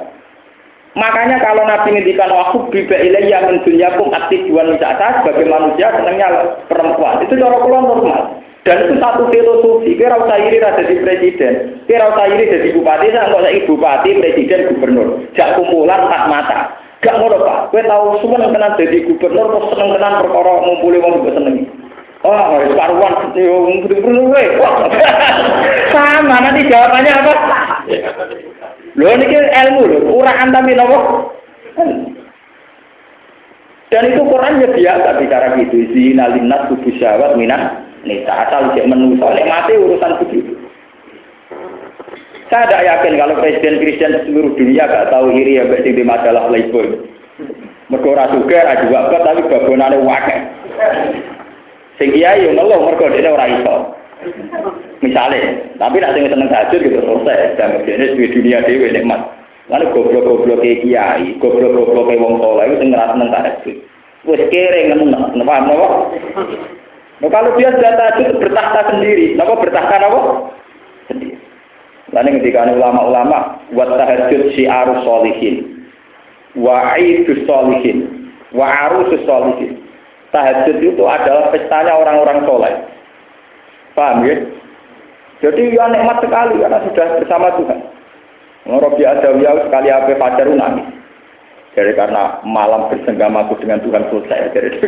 Makanya 0.99 1.39
kalau 1.39 1.63
Nabi 1.63 1.95
ngendikan 1.95 2.35
waktu 2.35 2.67
biba 2.75 2.99
ilayya 2.99 3.47
min 3.47 3.63
dunyakum 3.63 4.11
aktif 4.11 4.43
jual 4.51 4.75
wisata 4.75 5.23
sebagai 5.23 5.47
manusia 5.47 5.87
senangnya 5.95 6.59
perempuan. 6.67 7.23
Itu 7.23 7.39
cara 7.39 7.63
kula 7.63 7.79
normal. 7.79 8.43
Dan 8.67 8.77
itu 8.85 8.95
satu 8.99 9.31
filosofi. 9.31 9.95
Kira 9.95 10.19
usah 10.19 10.37
iri 10.37 10.59
rasa 10.59 10.83
jadi 10.83 11.01
presiden. 11.01 11.55
Kira 11.87 12.11
usah 12.11 12.27
iri 12.27 12.51
jadi 12.51 12.69
bupati. 12.75 13.07
Saya 13.15 13.31
nggak 13.31 13.43
usah 13.47 13.67
bupati, 13.71 14.11
presiden, 14.19 14.61
gubernur. 14.75 15.09
Jak 15.39 15.55
kumpulan 15.57 16.11
tak 16.11 16.27
mata. 16.27 16.59
Gak 17.01 17.17
ngono 17.17 17.41
pak. 17.41 17.59
Kue 17.73 17.81
tahu 17.87 18.21
semua 18.21 18.51
tenan 18.51 18.77
jadi 18.77 18.99
gubernur. 19.07 19.47
Kok 19.47 19.67
seneng 19.73 19.95
tenan 19.95 20.21
perkara 20.27 20.53
ngumpuli 20.59 20.99
wong 20.99 21.13
juga 21.23 21.31
seneng. 21.39 21.57
Oh, 22.21 22.35
harus 22.37 22.75
karuan. 22.77 23.15
Gubernur 23.33 24.27
Sama. 25.95 26.37
Nanti 26.43 26.69
jawabannya 26.69 27.13
apa? 27.15 27.35
Lho 28.99 29.11
niki 29.15 29.39
ilmu 29.39 29.83
lho, 29.87 29.99
uraan 30.19 30.51
tapi 30.51 30.75
nopo? 30.75 30.99
Dan 33.91 34.07
itu 34.07 34.23
Quran 34.23 34.63
ya 34.63 34.69
biasa 34.71 35.19
bicara 35.19 35.59
gitu. 35.59 35.91
Zina 35.91 36.31
linnas 36.31 36.71
tubuh 36.71 36.95
syahwat 37.03 37.35
minat 37.35 37.83
nisa 38.07 38.47
asal 38.47 38.71
cek 38.75 38.87
menusa. 38.87 39.35
Nek 39.35 39.51
mati 39.51 39.75
urusan 39.75 40.19
begitu. 40.23 40.55
Saya 42.51 42.67
tidak 42.67 42.83
yakin 42.87 43.15
kalau 43.15 43.39
presiden 43.39 43.79
Kristen 43.79 44.15
seluruh 44.27 44.59
dunia 44.59 44.91
gak 44.91 45.15
tahu 45.15 45.31
iri 45.39 45.63
ya 45.63 45.71
berarti 45.71 45.91
di 45.95 46.03
masalah 46.03 46.51
playboy. 46.51 46.99
Mergo 47.91 48.09
ora 48.11 48.27
suge 48.31 48.59
ora 48.59 48.75
juga 48.83 49.23
tapi 49.23 49.47
babonane 49.47 49.99
wakil. 50.03 50.39
Kiai 51.99 52.47
yo 52.47 52.51
ngeluh 52.55 52.91
mergo 52.91 53.07
dene 53.11 53.31
ora 53.31 53.47
iso. 53.51 53.75
Misalnya, 55.01 55.65
tapi 55.81 55.97
nak 55.97 56.13
sing 56.13 56.29
seneng 56.29 56.53
tahajud 56.53 56.81
gitu 56.85 57.01
selesai. 57.01 57.57
Dan 57.57 57.81
ini 57.89 58.21
di 58.21 58.27
dunia 58.37 58.61
dewi 58.69 58.93
nikmat. 58.93 59.21
Lalu 59.73 59.97
goblok-goblok 59.97 60.61
kayak 60.61 60.85
kiai, 60.85 61.41
goblok-goblok 61.41 62.05
kayak 62.13 62.21
wong 62.21 62.37
soleh 62.37 62.65
itu 62.69 62.77
sing 62.85 62.89
ngerasa 62.93 63.13
seneng 63.17 63.31
tahajud. 63.33 63.77
Wes 64.29 64.43
kere 64.53 64.81
ngemen, 64.93 65.17
napa 65.17 65.55
napa? 65.65 65.89
Nah, 67.21 67.29
kalau 67.33 67.57
dia 67.57 67.73
sudah 67.73 67.93
tahajud 67.97 68.29
bertahta 68.45 68.81
sendiri, 68.93 69.33
napa 69.41 69.57
bertahta 69.57 69.97
napa? 70.05 70.21
Sendiri. 71.09 71.37
Lalu 72.13 72.43
ketika 72.43 72.69
ulama-ulama 72.69 73.39
buat 73.73 73.89
tahajud 73.89 74.53
si 74.53 74.69
arus 74.69 75.01
solihin, 75.07 75.87
wa 76.61 76.93
solihin, 77.49 77.99
wa 78.53 78.69
solihin. 79.09 79.81
Tahajud 80.31 80.77
itu 80.79 81.03
adalah 81.09 81.49
pestanya 81.51 81.97
orang-orang 81.97 82.45
soleh. 82.45 82.75
Paham 83.99 84.23
ya? 84.29 84.60
Jadi 85.41 85.73
ya 85.73 85.89
nikmat 85.89 86.21
sekali 86.21 86.61
karena 86.61 86.85
sudah 86.85 87.07
bersama 87.17 87.49
Tuhan. 87.57 87.81
Robi 88.69 89.03
Adawiyah 89.09 89.57
sekali 89.65 89.89
apa 89.89 90.13
pacar 90.21 90.47
nangis. 90.53 90.85
Jadi 91.73 91.97
karena 91.97 92.45
malam 92.45 92.93
bersenggamaku 92.93 93.57
dengan 93.65 93.81
Tuhan 93.81 94.05
selesai. 94.13 94.53
Jadi 94.53 94.71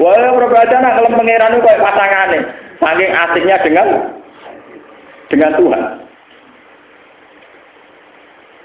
Wah, 0.00 0.16
Robi 0.16 0.56
Adawiyah 0.56 0.92
kalau 0.96 1.12
pangeran 1.12 1.54
itu 1.54 1.60
kayak 1.60 1.84
pasangannya. 1.84 2.40
Saking 2.80 3.12
asiknya 3.12 3.56
dengan 3.62 3.86
dengan 5.28 5.52
Tuhan. 5.60 5.82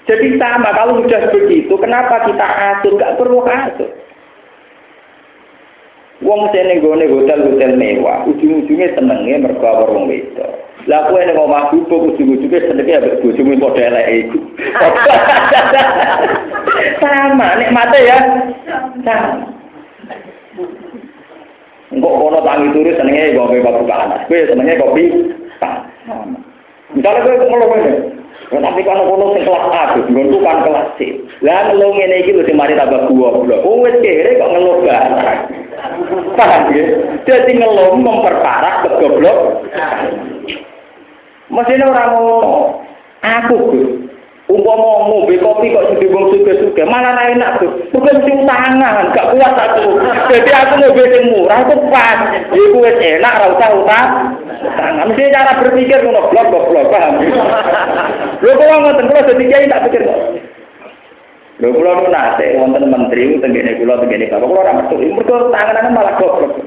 Jadi 0.08 0.26
sama, 0.42 0.74
kalau 0.74 1.06
sudah 1.06 1.22
begitu, 1.30 1.70
kenapa 1.78 2.26
kita 2.26 2.42
atur? 2.42 2.98
Gak 2.98 3.14
perlu 3.14 3.46
atur. 3.46 3.86
Wong 6.20 6.52
sing 6.52 6.68
ning 6.68 6.84
hotel-hotel 6.84 7.80
mewah, 7.80 8.28
ujung-ujungnya 8.28 8.92
senenge 8.92 9.40
mergo 9.40 9.88
wong 9.88 10.04
wedok. 10.04 10.52
Lah 10.84 11.08
kowe 11.08 11.16
ning 11.16 11.32
omah 11.32 11.72
bubuk 11.72 12.12
ujung-ujungnya 12.12 12.68
senenge 12.68 12.92
ambek 12.92 13.24
bojomu 13.24 13.56
padha 13.56 13.88
eleke 13.88 14.28
iku. 14.28 14.38
Sama, 17.00 17.56
nikmate 17.56 17.98
ya. 18.04 18.18
Sama. 19.00 19.48
Engkok 21.88 22.16
kono 22.20 22.38
tangi 22.44 22.68
turu 22.76 22.92
senenge 23.00 23.32
ngombe 23.32 23.64
kopi 23.64 23.88
panas. 23.88 24.20
Kowe 24.28 24.44
senenge 24.44 24.76
kopi 24.76 25.02
panas. 25.56 25.88
Misalnya 26.92 27.24
kowe 27.24 27.48
ngeluh 27.48 28.19
ngene. 28.50 28.66
tapi 28.66 28.80
kalau 28.82 29.04
kono 29.06 29.24
sing 29.34 29.42
kelas 29.46 29.66
A, 29.70 29.82
nggon 29.96 30.42
kan 30.42 30.58
kelas 30.66 30.86
C. 30.98 31.00
Lah 31.46 31.70
ngeluh 31.70 31.90
ngene 31.94 32.16
iki 32.20 32.34
lho 32.34 32.42
sing 32.44 32.56
mari 32.58 32.74
tambah 32.74 33.06
goblok. 33.06 33.62
Oh 33.62 33.82
wis 33.86 33.94
kere 34.02 34.38
kok 34.38 34.50
ngeluh 34.50 34.76
banget. 34.82 35.38
Paham 36.34 36.62
ya? 36.74 36.84
Jadi 37.24 37.50
ngeluh 37.56 37.94
memperparah 37.96 38.84
kegoblok. 38.84 39.38
Mestinya 41.50 41.90
orang 41.90 42.10
mau 42.14 42.28
aku 43.22 43.56
Gus. 43.74 44.09
Umpama 44.50 45.06
ngombe 45.06 45.38
kopi 45.38 45.70
kok 45.70 45.94
jadi 45.94 46.10
wong 46.10 46.34
suge-suge, 46.34 46.82
malah 46.82 47.14
ra 47.14 47.30
enak 47.30 47.62
tuh. 47.62 47.70
Bukan 47.94 48.18
mesti 48.18 48.34
utangan, 48.34 49.14
gak 49.14 49.30
kuat 49.30 49.54
aku. 49.54 49.94
Jadi 50.26 50.50
aku 50.50 50.74
ngombe 50.74 51.02
sing 51.06 51.24
murah 51.30 51.62
itu 51.62 51.74
pas. 51.86 52.18
Iku 52.50 52.82
wis 52.82 52.98
enak 52.98 53.38
ra 53.38 53.46
usah 53.54 53.70
utang. 53.78 54.08
Utangan 54.58 55.06
mesti 55.06 55.30
cara 55.30 55.54
berpikir 55.62 56.02
ngono 56.02 56.34
blok 56.34 56.50
blok 56.50 56.90
paham. 56.90 57.22
Lho 58.42 58.50
kok 58.58 58.66
ngoten 58.74 59.06
kula 59.06 59.22
dadi 59.30 59.44
kiai 59.46 59.70
tak 59.70 59.86
pikir 59.86 60.02
kok. 60.02 60.18
Lho 61.62 61.68
kula 61.70 62.10
nate 62.10 62.46
wonten 62.58 62.90
menteri 62.90 63.38
tenggene 63.38 63.78
kula 63.78 64.02
tenggene 64.02 64.34
bapak 64.34 64.50
kula 64.50 64.60
ora 64.66 64.72
metu. 64.82 64.98
Mergo 64.98 65.54
tanganan 65.54 65.94
malah 65.94 66.18
goblok. 66.18 66.58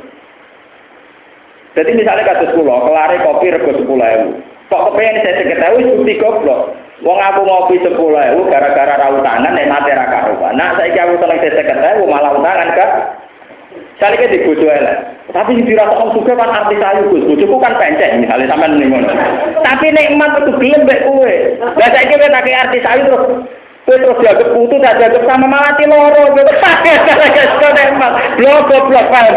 Jadi 1.75 1.91
misalnya 1.99 2.31
kasus 2.31 2.55
kula, 2.55 2.85
kelare 2.85 3.17
kopi 3.27 3.51
rego 3.51 3.75
10.000. 3.75 3.91
Kok 4.71 4.83
kepengen 4.87 5.19
saya 5.19 5.35
seketahui 5.41 5.89
bukti 5.99 6.15
goblok. 6.21 6.82
Wong 7.03 7.19
aku 7.19 7.43
ngopi 7.43 7.83
10.000 7.83 7.99
gara-gara 8.47 8.95
ra 8.95 9.07
utangan 9.11 9.51
nek 9.51 9.67
mate 9.67 9.91
ra 9.91 10.07
karuan. 10.07 10.55
Nah 10.55 10.71
saiki 10.79 10.95
aku 10.95 11.19
seneng 11.19 11.39
seketahui 11.43 12.07
malah 12.07 12.31
utangan. 12.31 12.71
Kali 13.99 14.19
ke 14.19 14.31
di 14.31 14.43
bojo 14.43 14.67
elek. 14.67 14.97
Tapi 15.31 15.55
sing 15.55 15.63
dirasa 15.63 15.95
wong 15.95 16.11
suka 16.11 16.35
kan 16.35 16.51
artis 16.51 16.79
ayu 16.79 17.07
Gus. 17.11 17.23
Bojoku 17.23 17.55
kan 17.59 17.79
pencet 17.79 18.19
misalnya 18.19 18.51
sampean 18.51 18.75
ning 18.79 18.91
ngono. 18.91 19.11
Tapi 19.63 19.91
nikmat 19.91 20.43
itu 20.43 20.51
gelem 20.59 20.83
mbek 20.83 21.03
kowe. 21.07 21.35
Lah 21.79 21.89
saiki 21.91 22.15
kowe 22.15 22.27
tak 22.27 22.47
artis 22.47 22.83
ayu 22.83 23.03
terus 23.07 23.23
Kowe 23.83 23.99
terus 23.99 24.15
dianggap 24.23 24.47
putu, 24.55 24.79
tak 24.79 24.95
dianggap 24.95 25.27
sama 25.27 25.43
mati 25.43 25.83
loro. 25.83 26.31
Blok, 28.39 28.71
blok, 28.71 29.07
paham 29.11 29.35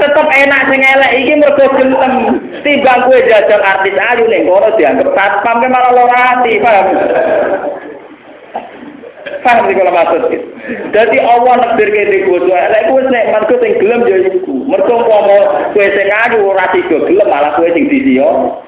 Tetep 0.00 0.28
enak 0.28 0.62
sing 0.70 0.80
elek 0.82 1.12
iki 1.22 1.34
mergo 1.38 1.66
gentem. 1.76 2.12
Timbang 2.62 3.00
kowe 3.06 3.18
jajal 3.24 3.62
artis 3.62 3.94
ayu 3.94 4.24
ning 4.26 4.48
kono 4.48 4.68
dianggap 4.74 5.08
satpam 5.14 5.62
ke 5.62 5.68
malah 5.70 5.92
loro 5.94 6.14
ati, 6.14 6.58
paham? 6.58 6.86
Paham 9.44 9.68
sih 9.68 9.76
kalau 9.76 9.92
maksud 9.92 10.22
Jadi 10.92 11.16
Allah 11.20 11.54
nekdir 11.60 11.88
ke 11.92 12.02
di 12.08 12.18
bojo 12.24 12.48
elek 12.48 12.88
kuwi 12.88 13.02
nek 13.12 13.28
mergo 13.32 13.54
sing 13.60 13.72
gelem 13.78 14.00
ya 14.08 14.16
iku. 14.32 14.54
Mergo 14.66 14.92
umpama 15.04 15.70
kowe 15.76 15.86
sing 15.92 16.08
ayu 16.08 16.38
ora 16.44 16.66
tiga 16.72 16.98
gelem 17.04 17.28
malah 17.28 17.52
kowe 17.54 17.68
sing 17.72 17.86
disiyo. 17.86 18.58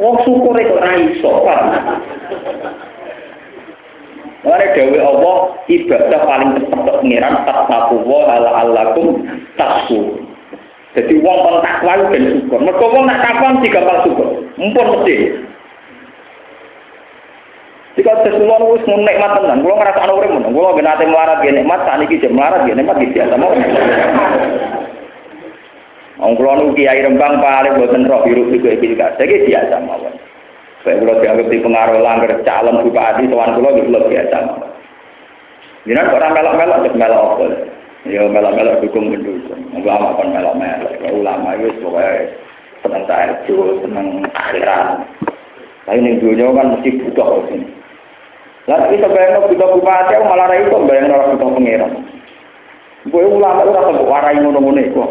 Wong 0.00 0.16
syukur 0.26 0.56
kok 0.58 0.78
ora 0.80 0.92
iso, 0.98 1.30
Pak. 1.46 1.60
Mare 4.42 4.74
dewe 4.74 4.98
Allah 4.98 5.54
ibadah 5.70 6.20
paling 6.26 6.50
tepat 6.58 6.80
tok 6.82 6.98
pengiran 6.98 7.46
taqwa 7.46 8.20
ala 8.26 8.50
alakum 8.66 9.22
tasku. 9.54 10.18
Jadi 10.98 11.14
wong 11.22 11.38
kon 11.40 11.56
takwa 11.64 12.10
ben 12.10 12.24
syukur. 12.36 12.58
Mergo 12.58 12.86
wong 12.90 13.06
nak 13.06 13.22
takwa 13.22 13.56
mesti 13.56 13.72
gampang 13.72 14.02
syukur. 14.04 14.28
Mumpun 14.58 14.86
mesti. 14.98 15.16
Jika 17.92 18.24
sesuatu 18.24 18.72
wis 18.72 18.84
nikmat 18.88 19.36
tenan, 19.36 19.60
kula 19.60 19.78
ngrasa 19.78 20.00
ana 20.04 20.16
urip 20.16 20.32
ngono. 20.32 20.48
Kula 20.50 20.76
ben 20.76 20.90
ate 20.90 21.04
melarat 21.06 21.44
ya 21.44 21.52
nikmat, 21.52 21.84
sakniki 21.84 22.20
jek 22.20 22.32
melarat 22.32 22.64
ya 22.66 22.74
nikmat 22.74 22.98
biasa 22.98 23.34
mau. 23.38 23.52
Wong 26.18 26.32
kula 26.34 26.52
nu 26.60 26.74
kiai 26.74 27.04
Rembang 27.04 27.38
paling 27.38 27.78
boten 27.78 28.10
roh 28.10 28.20
biru 28.26 28.50
juga 28.50 28.74
iki 28.74 28.98
gak. 28.98 29.22
Jadi 29.22 29.48
biasa 29.48 29.78
mawon. 29.86 30.31
Saya 30.82 30.98
kula 30.98 31.22
dianggap 31.22 31.46
di 31.46 31.62
pengaruh 31.62 31.98
langgar 32.02 32.32
calon 32.42 32.82
bupati 32.82 33.30
sowan 33.30 33.54
kula 33.54 33.68
iki 33.70 33.86
kula 33.86 34.00
biasa. 34.10 34.38
Jinak 35.86 36.14
orang 36.14 36.34
melok-melok 36.34 36.78
terus 36.86 36.98
melok 36.98 37.22
apa? 37.22 37.46
Ya 38.06 38.22
melok-melok 38.26 38.78
dukung 38.82 39.14
mendukung. 39.14 39.62
Ulama 39.78 40.18
kan 40.18 40.28
melok-melok. 40.34 40.90
Ulama 41.06 41.48
itu 41.58 41.70
pokoknya 41.82 42.34
seneng 42.82 43.02
tahajud, 43.06 43.82
seneng 43.86 44.06
akhirat. 44.34 45.06
Tapi 45.86 45.98
ini 45.98 46.18
dunia 46.18 46.50
kan 46.54 46.78
mesti 46.78 46.90
butuh 47.02 47.46
sini. 47.50 47.66
Lalu 48.70 48.94
kita 48.94 49.10
bayang 49.10 49.42
butuh 49.50 49.68
bupati, 49.74 50.14
aku 50.14 50.24
malah 50.30 50.54
itu 50.54 50.70
bayang 50.86 51.10
orang 51.10 51.34
butuh 51.34 51.50
pangeran. 51.50 51.92
Gue 53.10 53.26
ulama 53.26 53.66
itu 53.66 53.74
rasa 53.74 54.02
warai 54.06 54.38
ngono-ngono 54.38 54.78
itu. 54.78 55.02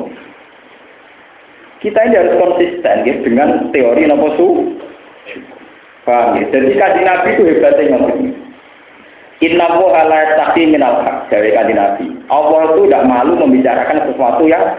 Kita 1.84 2.00
ini 2.08 2.16
harus 2.16 2.40
konsisten 2.40 3.04
ya, 3.04 3.14
dengan 3.20 3.74
teori 3.76 4.08
nopo 4.08 4.28
su. 4.40 4.48
Paham 6.02 6.42
ya? 6.42 6.50
Jadi 6.50 6.74
kaji 6.74 7.02
Nabi 7.06 7.30
itu 7.38 7.44
hebatnya 7.46 7.94
ngomong. 7.94 8.34
Inna 9.42 9.74
wa 9.74 10.06
la 10.06 10.18
yattaqi 10.22 10.70
minal 10.70 11.02
haq, 11.02 11.34
dari 11.34 11.50
kanjeng 11.50 11.78
Nabi. 11.78 12.06
Allah 12.30 12.62
itu 12.74 12.86
tidak 12.86 13.10
malu 13.10 13.34
membicarakan 13.42 14.06
sesuatu 14.06 14.46
yang 14.46 14.78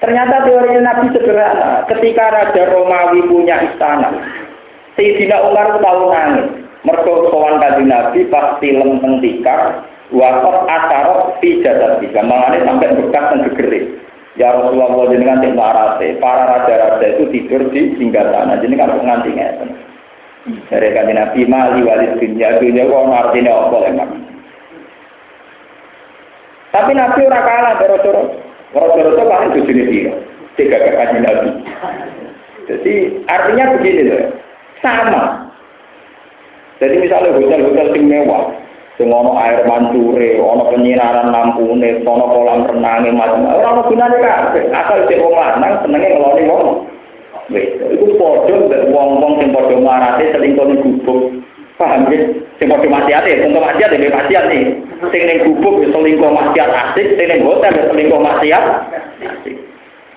ternyata 0.00 0.48
teori 0.48 0.80
Nabi 0.80 1.12
sederhana. 1.12 1.84
Ketika 1.84 2.24
Raja 2.32 2.72
Romawi 2.72 3.20
punya 3.28 3.68
istana, 3.68 4.16
Sayyidina 4.96 5.44
Umar 5.52 5.76
tahu 5.80 6.08
nangis. 6.08 6.48
Mergo 6.88 7.28
sowan 7.28 7.60
kanjeng 7.60 7.92
Nabi 7.92 8.24
pas 8.32 8.56
film 8.64 8.96
teng 9.04 9.20
tikar, 9.20 9.84
wakot 10.08 10.68
asarot 10.72 11.36
fi 11.44 11.60
jasad 11.60 12.00
tiga. 12.00 12.24
Mangane 12.24 12.64
sampai 12.64 12.96
bekas 12.96 13.24
dan 13.28 13.44
gegere. 13.52 13.80
Ya 14.36 14.52
Rasulullah 14.52 15.08
jenengan 15.08 15.40
sing 15.40 15.56
marate, 15.56 16.20
para 16.20 16.44
raja-raja 16.44 17.16
itu 17.16 17.24
tidur 17.32 17.72
di 17.72 17.96
singgah 17.96 18.28
sana. 18.32 18.60
Jenengan 18.60 18.92
kok 18.92 19.04
nganti. 19.04 19.32
Dari 20.46 20.94
kanji 20.94 21.10
Nabi 21.10 21.42
mali 21.50 21.82
walid 21.82 22.22
dunia 22.22 22.62
dunia 22.62 22.86
kok 22.86 23.10
artinya 23.10 23.52
apa 23.66 23.76
emang. 23.90 24.10
Tapi 26.70 26.92
Nabi 26.94 27.26
ora 27.26 27.40
kalah 27.42 27.74
doro-doro. 27.82 28.22
Doro-doro 28.70 29.10
itu 29.10 29.24
paling 29.26 29.50
bojone 29.58 29.84
dia. 29.90 30.12
Tiga 30.54 30.78
kanji 30.78 31.18
Nabi. 31.18 31.48
Jadi 32.70 32.94
artinya 33.26 33.74
begini 33.74 34.02
loh. 34.06 34.22
Sama. 34.78 35.50
Jadi 36.78 36.94
misalnya 37.00 37.32
hotel-hotel 37.32 37.96
sing 37.96 38.04
mewah, 38.06 38.52
sing 39.00 39.08
air 39.08 39.64
mancure, 39.64 40.30
ono 40.36 40.68
penyinaran 40.68 41.32
lampune, 41.32 42.04
ono 42.04 42.24
kolam 42.28 42.68
renange 42.68 43.10
macam 43.16 43.48
ora 43.48 43.72
ono 43.72 43.82
gunane 43.88 44.20
kabeh. 44.20 44.70
Asal 44.70 45.08
cek 45.10 45.18
wong 45.18 45.34
lanang 45.34 45.80
senenge 45.82 46.06
ngeloni. 46.14 46.94
Wis, 47.46 47.78
iku 47.78 48.18
padha 48.18 48.54
mbek 48.58 48.90
wong-wong 48.90 49.38
sing 49.38 49.54
padha 49.54 49.78
marate 49.78 50.34
selingkuh 50.34 50.66
ning 50.66 50.82
gubuk. 50.82 51.30
Paham 51.78 52.10
ya? 52.10 52.18
Sing 52.58 52.66
padha 52.66 52.90
maksiate, 52.90 53.38
contoh 53.46 53.62
maksiat 53.62 53.94
ya 53.94 54.10
maksiat 54.10 54.44
nih. 54.50 54.62
Sing 55.14 55.22
ning 55.30 55.38
gubuk 55.46 55.78
ya 55.78 55.94
selingkuh 55.94 56.26
maksiat 56.26 56.66
asik, 56.66 57.06
sing 57.14 57.26
ning 57.30 57.46
hotel 57.46 57.70
ya 57.70 57.86
selingkuh 57.86 58.18
maksiat. 58.18 58.64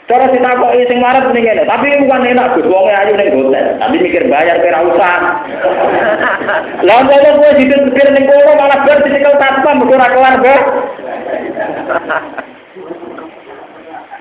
Cara 0.10 0.26
ditakoki 0.34 0.90
sing 0.90 0.98
marep 0.98 1.30
ning 1.30 1.46
ngene, 1.46 1.70
tapi 1.70 2.02
bukan 2.02 2.26
enak 2.34 2.58
Gus, 2.58 2.66
wong 2.66 2.90
ayu 2.90 3.14
ning 3.14 3.30
hotel, 3.30 3.66
tapi 3.78 3.96
mikir 4.02 4.26
bayar 4.26 4.58
kira 4.66 4.82
usah. 4.90 5.46
Lah 6.82 7.06
kok 7.06 7.34
kowe 7.38 7.52
dipikir 7.54 8.08
ning 8.10 8.26
kono 8.26 8.58
malah 8.58 8.82
bar 8.90 9.06
dicekel 9.06 9.38
tanpa 9.38 9.78
mergo 9.78 9.94
ora 9.94 10.10
kelar. 10.10 10.36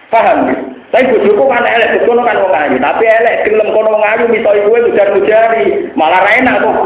Paham 0.09 0.49
ya? 0.49 0.57
Tapi 0.89 1.05
bojoku 1.13 1.45
kan 1.53 1.69
elek, 1.69 2.01
kono 2.09 2.25
kan 2.25 2.41
wong 2.41 2.55
ayu, 2.57 2.81
tapi 2.81 3.05
elek 3.05 3.45
gelem 3.45 3.77
kono 3.77 3.93
wong 3.93 4.05
ayu 4.09 4.25
miso 4.33 4.57
iku 4.57 4.89
ujar-ujari, 4.89 5.93
malah 5.93 6.25
ra 6.25 6.33
enak 6.41 6.65
kok. 6.65 6.81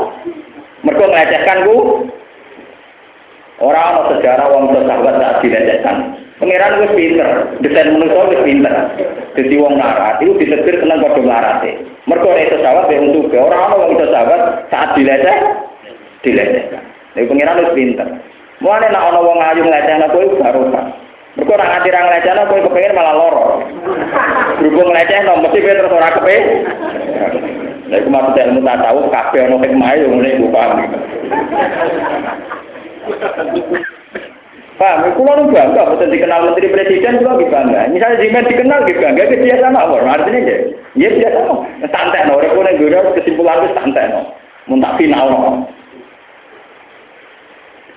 Mergo 0.83 1.07
nglecehkan 1.07 1.63
ku. 1.63 1.77
Ana 3.63 4.11
sejarah 4.11 4.47
wong 4.51 4.75
sahabat 4.75 5.15
saat 5.23 5.37
dilecehkan. 5.39 6.19
Pangeran 6.43 6.83
wis 6.83 6.93
pinter, 6.99 7.29
desain 7.63 7.95
manusia 7.95 8.27
wis 8.27 8.43
pinter. 8.43 8.75
Dadi 9.39 9.55
wong 9.55 9.79
larat 9.79 10.19
itu 10.19 10.35
ditetir 10.43 10.83
tenang 10.83 11.07
padha 11.07 11.23
larate. 11.23 11.71
Mergo 12.11 12.35
nek 12.35 12.51
iso 12.51 12.59
sahabat 12.59 12.91
ya 12.91 12.99
untuk 12.99 13.31
ora 13.31 13.71
ana 13.71 13.79
wong 13.79 13.91
iso 13.95 14.07
sahabat 14.11 14.67
saat 14.75 14.99
dileceh 14.99 15.39
dilecehkan. 16.27 16.83
Nek 17.15 17.31
pangeran 17.31 17.63
wis 17.63 17.75
pinter. 17.79 18.09
Mulane 18.59 18.91
nek 18.91 19.07
ana 19.07 19.21
wong 19.23 19.39
ayu 19.39 19.63
nglecehna 19.63 20.11
kowe 20.11 20.27
baru 20.43 20.63
Mergo 21.33 21.53
ora 21.57 21.65
nganti 21.65 21.89
ra 21.89 22.01
nglecehno 22.05 22.43
kowe 22.45 22.61
kepengin 22.61 22.93
malah 22.93 23.15
loro. 23.17 23.45
Berhubung 24.61 24.93
nglecehno 24.93 25.41
mesti 25.41 25.65
kowe 25.65 25.73
terus 25.73 25.97
ora 25.97 26.15
kepe. 26.21 26.37
Lha 27.89 27.97
iku 28.01 28.09
maksud 28.13 28.37
ilmu 28.37 28.61
tasawuf 28.61 29.07
kabeh 29.09 29.41
ana 29.49 29.57
hikmah 29.57 29.91
yo 29.97 30.07
ngene 30.13 30.29
iku 30.37 30.47
paham. 30.53 30.79
Paham, 34.77 35.15
kulo 35.17 35.33
nu 35.37 35.53
bangga, 35.53 35.89
betul 35.95 36.09
dikenal 36.09 36.49
menteri 36.49 36.73
presiden 36.73 37.21
juga 37.21 37.37
lebih 37.37 37.53
bangga. 37.53 37.93
Misalnya 37.93 38.21
Jimen 38.25 38.49
dikenal 38.49 38.79
lebih 38.83 38.97
bangga, 39.05 39.23
itu 39.29 39.37
biasa 39.45 39.67
mawar. 39.69 40.03
Artinya 40.09 40.41
ya, 40.43 40.57
ya 40.97 41.09
biasa 41.13 41.39
no. 41.45 41.55
Santai 41.93 42.25
no, 42.29 42.41
orang 42.41 42.57
kuning 42.57 42.77
gue 42.81 43.01
kesimpulan 43.21 43.63
itu 43.63 43.77
santai 43.77 44.11
no. 44.11 44.33
Muntah 44.67 44.97
final 44.97 45.29
no. 45.29 45.69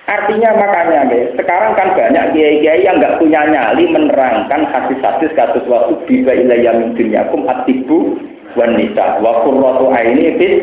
Artinya 0.06 0.54
makanya 0.54 1.10
deh, 1.10 1.34
sekarang 1.34 1.74
kan 1.74 1.98
banyak 1.98 2.30
kiai-kiai 2.30 2.86
yang 2.86 3.02
nggak 3.02 3.18
punya 3.18 3.42
nyali 3.42 3.90
menerangkan 3.90 4.70
hadis-hadis 4.70 5.34
kasus 5.34 5.66
waktu 5.66 5.98
bisa 6.06 6.30
ilayah 6.30 6.78
min 6.78 6.94
dunyakum 6.94 7.42
atibu 7.50 8.14
wanita 8.54 9.18
wa 9.18 9.42
qurratu 9.42 9.90
aini 9.90 10.38
fit 10.38 10.54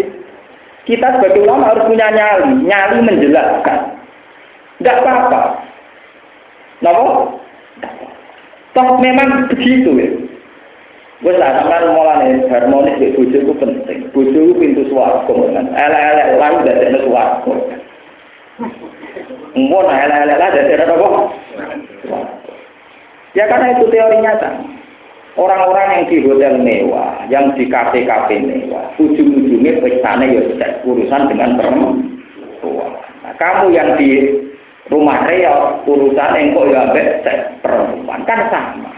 kita 0.87 1.19
sebagai 1.19 1.43
ulama 1.43 1.75
harus 1.75 1.87
punya 1.87 2.07
nyali, 2.11 2.63
nyali 2.67 2.97
menjelaskan. 3.03 3.79
Enggak 4.83 4.99
apa-apa. 4.99 5.41
Napa? 6.83 7.07
Toh 8.75 8.87
memang 8.99 9.47
begitu 9.47 9.95
ya. 9.95 10.09
Wes 11.23 11.39
sampean 11.39 11.95
mulane 11.95 12.43
harmonis 12.51 12.99
mek 12.99 13.15
bojo 13.15 13.37
itu 13.39 13.53
penting. 13.55 14.11
Itu 14.11 14.59
pintu 14.59 14.83
swarga 14.91 15.31
kan. 15.55 15.71
Elek-elek 15.71 16.27
lan 16.35 16.67
dadekne 16.67 16.99
swarga. 17.07 17.53
Mbon 19.53 19.85
elek-elek 19.85 20.37
lah 20.41 20.49
dadekne 20.49 20.85
apa? 20.89 21.09
Ya 23.33 23.49
karena 23.49 23.77
itu 23.77 23.85
teori 23.89 24.17
nyata. 24.21 24.49
Orang-orang 25.33 25.87
yang 25.89 26.05
di 26.13 26.17
hotel 26.29 26.61
mewah, 26.61 27.25
yang 27.25 27.57
di 27.57 27.65
kafe-kafe 27.65 28.37
mewah, 28.37 28.85
ujung-ujungnya 29.01 29.81
pestanya 29.81 30.29
ya 30.29 30.41
tidak 30.53 30.85
urusan 30.85 31.25
dengan 31.25 31.57
perempuan. 31.57 32.93
Nah, 33.25 33.33
kamu 33.41 33.73
yang 33.73 33.97
di 33.97 34.29
rumah 34.93 35.25
real, 35.25 35.81
urusan 35.89 36.37
yang 36.37 36.53
kok 36.53 36.69
ya 36.69 36.81
perempuan 37.65 38.21
kan 38.29 38.45
sama. 38.53 38.93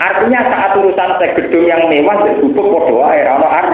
Artinya 0.00 0.40
saat 0.48 0.72
urusan 0.80 1.10
gedung 1.36 1.68
yang 1.68 1.88
mewah 1.92 2.24
bubuk 2.40 2.68
podo 2.72 3.04
air 3.12 3.28
ono 3.28 3.48
ar. 3.48 3.68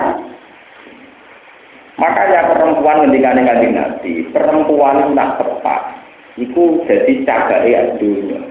Makanya 2.03 2.51
perempuan 2.51 3.07
ngendikane 3.07 3.47
kanjeng 3.47 3.79
Nabi, 3.79 4.27
perempuan 4.35 5.07
itu 5.07 5.11
nak 5.15 5.39
tepat. 5.39 5.81
Iku 6.35 6.83
jadi 6.91 7.23
cagai 7.23 7.71
ya 7.71 7.81
dunia. 7.95 8.43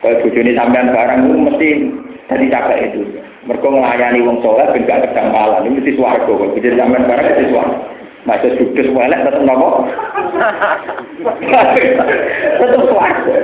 Kalau 0.00 0.20
bojone 0.24 0.56
sampean 0.56 0.88
barang 0.88 1.20
itu 1.28 1.36
mesti 1.44 1.68
jadi 2.32 2.46
cagai 2.48 2.78
itu. 2.88 3.00
Mereka 3.44 3.68
melayani 3.68 4.24
wong 4.24 4.40
soleh 4.40 4.64
ben 4.72 4.88
gak 4.88 5.12
kedampalan. 5.12 5.68
Ini 5.68 5.76
mesti 5.76 5.92
swarga 6.00 6.24
kok. 6.24 6.56
Jadi 6.56 6.80
sampean 6.80 7.04
barang 7.04 7.26
mesti 7.28 7.52
swarga. 7.52 7.78
Masa 8.24 8.48
judes 8.56 8.88
welek 8.96 9.20
tetep 9.28 9.44
nopo? 9.44 9.84
tetep 12.64 12.82
swarga. 12.88 13.36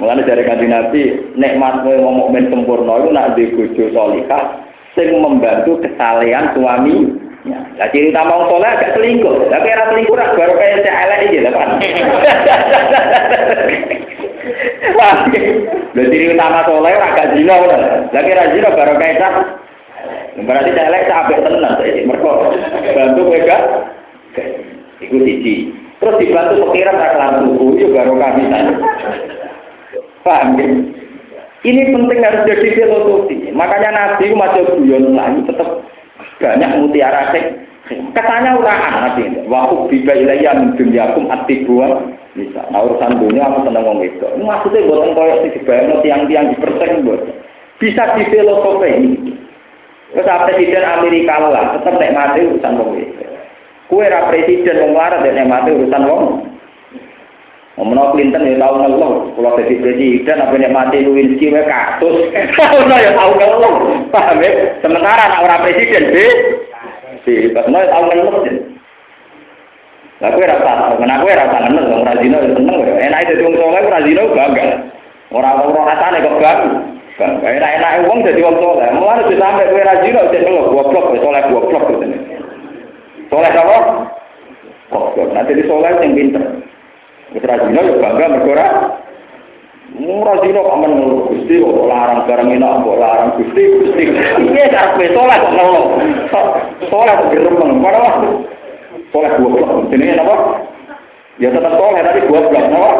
Mulane 0.00 0.24
dari 0.24 0.48
kanji 0.48 0.66
Nabi, 0.72 1.02
nikmat 1.36 1.84
wong 1.84 2.16
mukmin 2.16 2.48
sempurna 2.48 2.96
itu 3.04 3.08
nak 3.12 3.36
di 3.36 3.52
bojo 3.52 3.84
salihah 3.92 4.69
sing 4.94 5.08
membantu 5.18 5.78
kesalehan 5.82 6.54
suami. 6.56 6.96
Ya, 7.48 7.56
lah 7.88 8.24
wong 8.28 8.52
saleh 8.52 8.68
agak 8.68 8.92
selingkuh. 9.00 9.48
Lah 9.48 9.60
kira 9.64 9.88
selingkuh 9.88 10.12
baru 10.12 10.54
kaya 10.60 10.84
cek 10.84 10.92
elek 11.08 11.20
iki 11.24 11.38
lho 11.40 11.50
kan. 11.56 11.70
Lho 15.96 16.02
ciri 16.12 16.26
utama 16.36 16.60
saleh 16.68 16.92
ora 16.92 17.16
gak 17.16 17.32
zina 17.32 17.54
lho. 17.64 17.78
Lah 18.12 18.22
kira 18.28 18.52
zina 18.52 18.68
baru 18.76 18.94
kaya 19.00 19.16
cek 19.16 19.34
Berarti 20.44 20.70
cek 20.76 20.88
elek 20.92 21.06
sak 21.08 21.18
apik 21.24 21.40
tenan 21.40 21.74
saiki. 21.80 22.04
Mergo 22.04 22.32
bantu 22.92 23.22
gak 23.32 23.62
Iku 25.00 25.16
siji. 25.24 25.72
Terus 26.00 26.16
dibantu 26.16 26.72
pikiran 26.72 26.96
ra 26.96 27.12
kelan 27.12 27.44
tuku, 27.44 27.76
yo 27.76 27.92
baru 27.92 28.16
kami 28.16 28.48
Paham 30.24 30.56
ya? 30.56 30.68
Ini 31.60 31.92
penting 31.92 32.20
harus 32.24 32.48
jadi 32.48 32.68
filosofi. 32.72 33.52
Makanya 33.52 33.90
Nabi 33.92 34.32
masih 34.32 34.64
guyon 34.80 35.12
lagi 35.12 35.44
tetap 35.44 35.84
banyak 36.40 36.70
mutiara 36.80 37.28
sek. 37.36 37.68
Katanya 38.16 38.56
uraan 38.56 38.94
Nabi. 39.04 39.44
Waktu 39.44 39.76
biba 39.92 40.12
ilayah 40.16 40.56
min 40.56 40.72
dunyakum 40.80 41.28
atibuan. 41.28 42.16
Bisa. 42.32 42.62
Nah 42.70 42.86
urusan 42.86 43.18
dunia 43.20 43.44
aku 43.44 43.66
seneng 43.66 43.84
ngomong 43.84 44.06
itu. 44.06 44.26
Maksudnya 44.40 44.86
buatan 44.86 45.18
koyok 45.18 45.38
sih 45.42 45.52
dibayang 45.60 45.98
tiang-tiang 46.00 46.46
di 46.54 46.56
persen 46.62 47.02
buat. 47.02 47.20
Bisa 47.82 48.02
di 48.16 48.24
filosofi 48.30 48.88
ini. 48.88 49.34
Terus 50.10 50.26
presiden 50.26 50.84
Amerika 50.86 51.38
lah 51.38 51.76
tetap 51.76 51.94
nek 51.98 52.14
mati 52.14 52.42
urusan 52.46 52.78
wong 52.78 52.90
itu. 52.98 53.24
Kue 53.90 54.06
ra 54.06 54.30
presiden 54.30 54.78
wong 54.78 54.92
larat 54.94 55.26
nek 55.26 55.50
mati 55.50 55.70
urusan 55.74 56.06
wong. 56.06 56.24
Ngomong 57.80 58.12
Clinton 58.12 58.44
ya 58.44 58.60
tahu 58.60 58.76
ngeluh, 58.76 59.32
kalau 59.40 59.56
jadi 59.56 59.80
presiden 59.80 60.36
apa 60.36 60.52
yang 60.52 60.76
mati 60.76 61.00
Lewinsky 61.00 61.48
wae 61.48 61.64
kasus, 61.64 62.28
tahu 62.60 62.76
ya 62.92 63.16
tahu 63.16 63.32
ngeluh, 63.40 63.74
paham 64.12 64.44
ya? 64.44 64.76
Sementara 64.84 65.32
anak 65.32 65.64
presiden 65.64 66.12
B, 66.12 66.16
si 67.24 67.48
pas 67.56 67.64
mau 67.72 67.80
tahu 67.80 68.04
ngeluh 68.12 68.36
Lah 70.20 70.28
kowe 70.36 70.44
rasa, 70.44 71.00
kena 71.00 71.24
kowe 71.24 71.32
rasa 71.32 71.56
ngeluh, 71.64 71.84
wong 71.96 72.04
Razino 72.04 72.36
ya 72.44 72.52
seneng 72.52 72.78
ya. 72.84 72.92
Enak 73.08 73.24
itu 73.24 73.40
wong 73.40 73.56
soleh 73.56 73.82
Razino 73.88 74.22
bangga. 74.36 74.64
Ora 75.32 75.50
ora 75.64 75.80
rasane 75.88 76.20
kok 76.20 76.36
bang. 76.36 76.60
Bangga 77.16 77.48
enak-enak 77.48 78.04
wong 78.04 78.18
dadi 78.28 78.44
wong 78.44 78.56
soleh. 78.60 78.88
Mulane 78.92 79.24
wis 79.24 79.40
sampe 79.40 79.64
kowe 79.72 79.80
Razino 79.80 80.28
wis 80.28 80.44
ngeluh 80.44 80.68
goblok, 80.68 81.16
soleh 81.24 81.42
goblok 81.48 81.84
apa? 83.32 83.76
Goblok. 84.92 85.28
Nanti 85.32 85.56
di 85.56 85.64
soleh 85.64 85.88
yang 85.88 86.12
pinter. 86.12 86.44
Wis 87.30 87.44
ra 87.46 87.56
zina 87.62 87.80
yo 87.86 88.02
bangga 88.02 88.26
mergo 88.26 88.50
ora 88.50 88.68
Murah 89.90 90.38
zina 90.46 90.62
kok 90.62 90.78
men 90.80 90.92
Gusti 91.28 91.54
kok 91.58 91.86
larang 91.90 92.24
barang 92.26 92.48
enak 92.54 92.82
kok 92.86 93.00
larang 93.00 93.30
Gusti 93.38 93.62
Gusti. 93.74 94.04
Iya 94.50 94.64
karepe 94.70 95.14
soleh 95.14 95.36
kok 95.38 95.52
ngono. 95.54 95.82
Soleh 96.88 97.14
kok 97.14 97.30
gerem 97.34 97.82
Padahal 97.82 98.46
soleh 99.10 99.30
goblok. 99.38 99.90
Jenenge 99.90 100.22
apa? 100.22 100.36
Ya 101.42 101.50
tetap 101.50 101.74
soleh 101.74 102.00
tapi 102.06 102.20
goblok, 102.30 102.66
napa? 102.70 102.90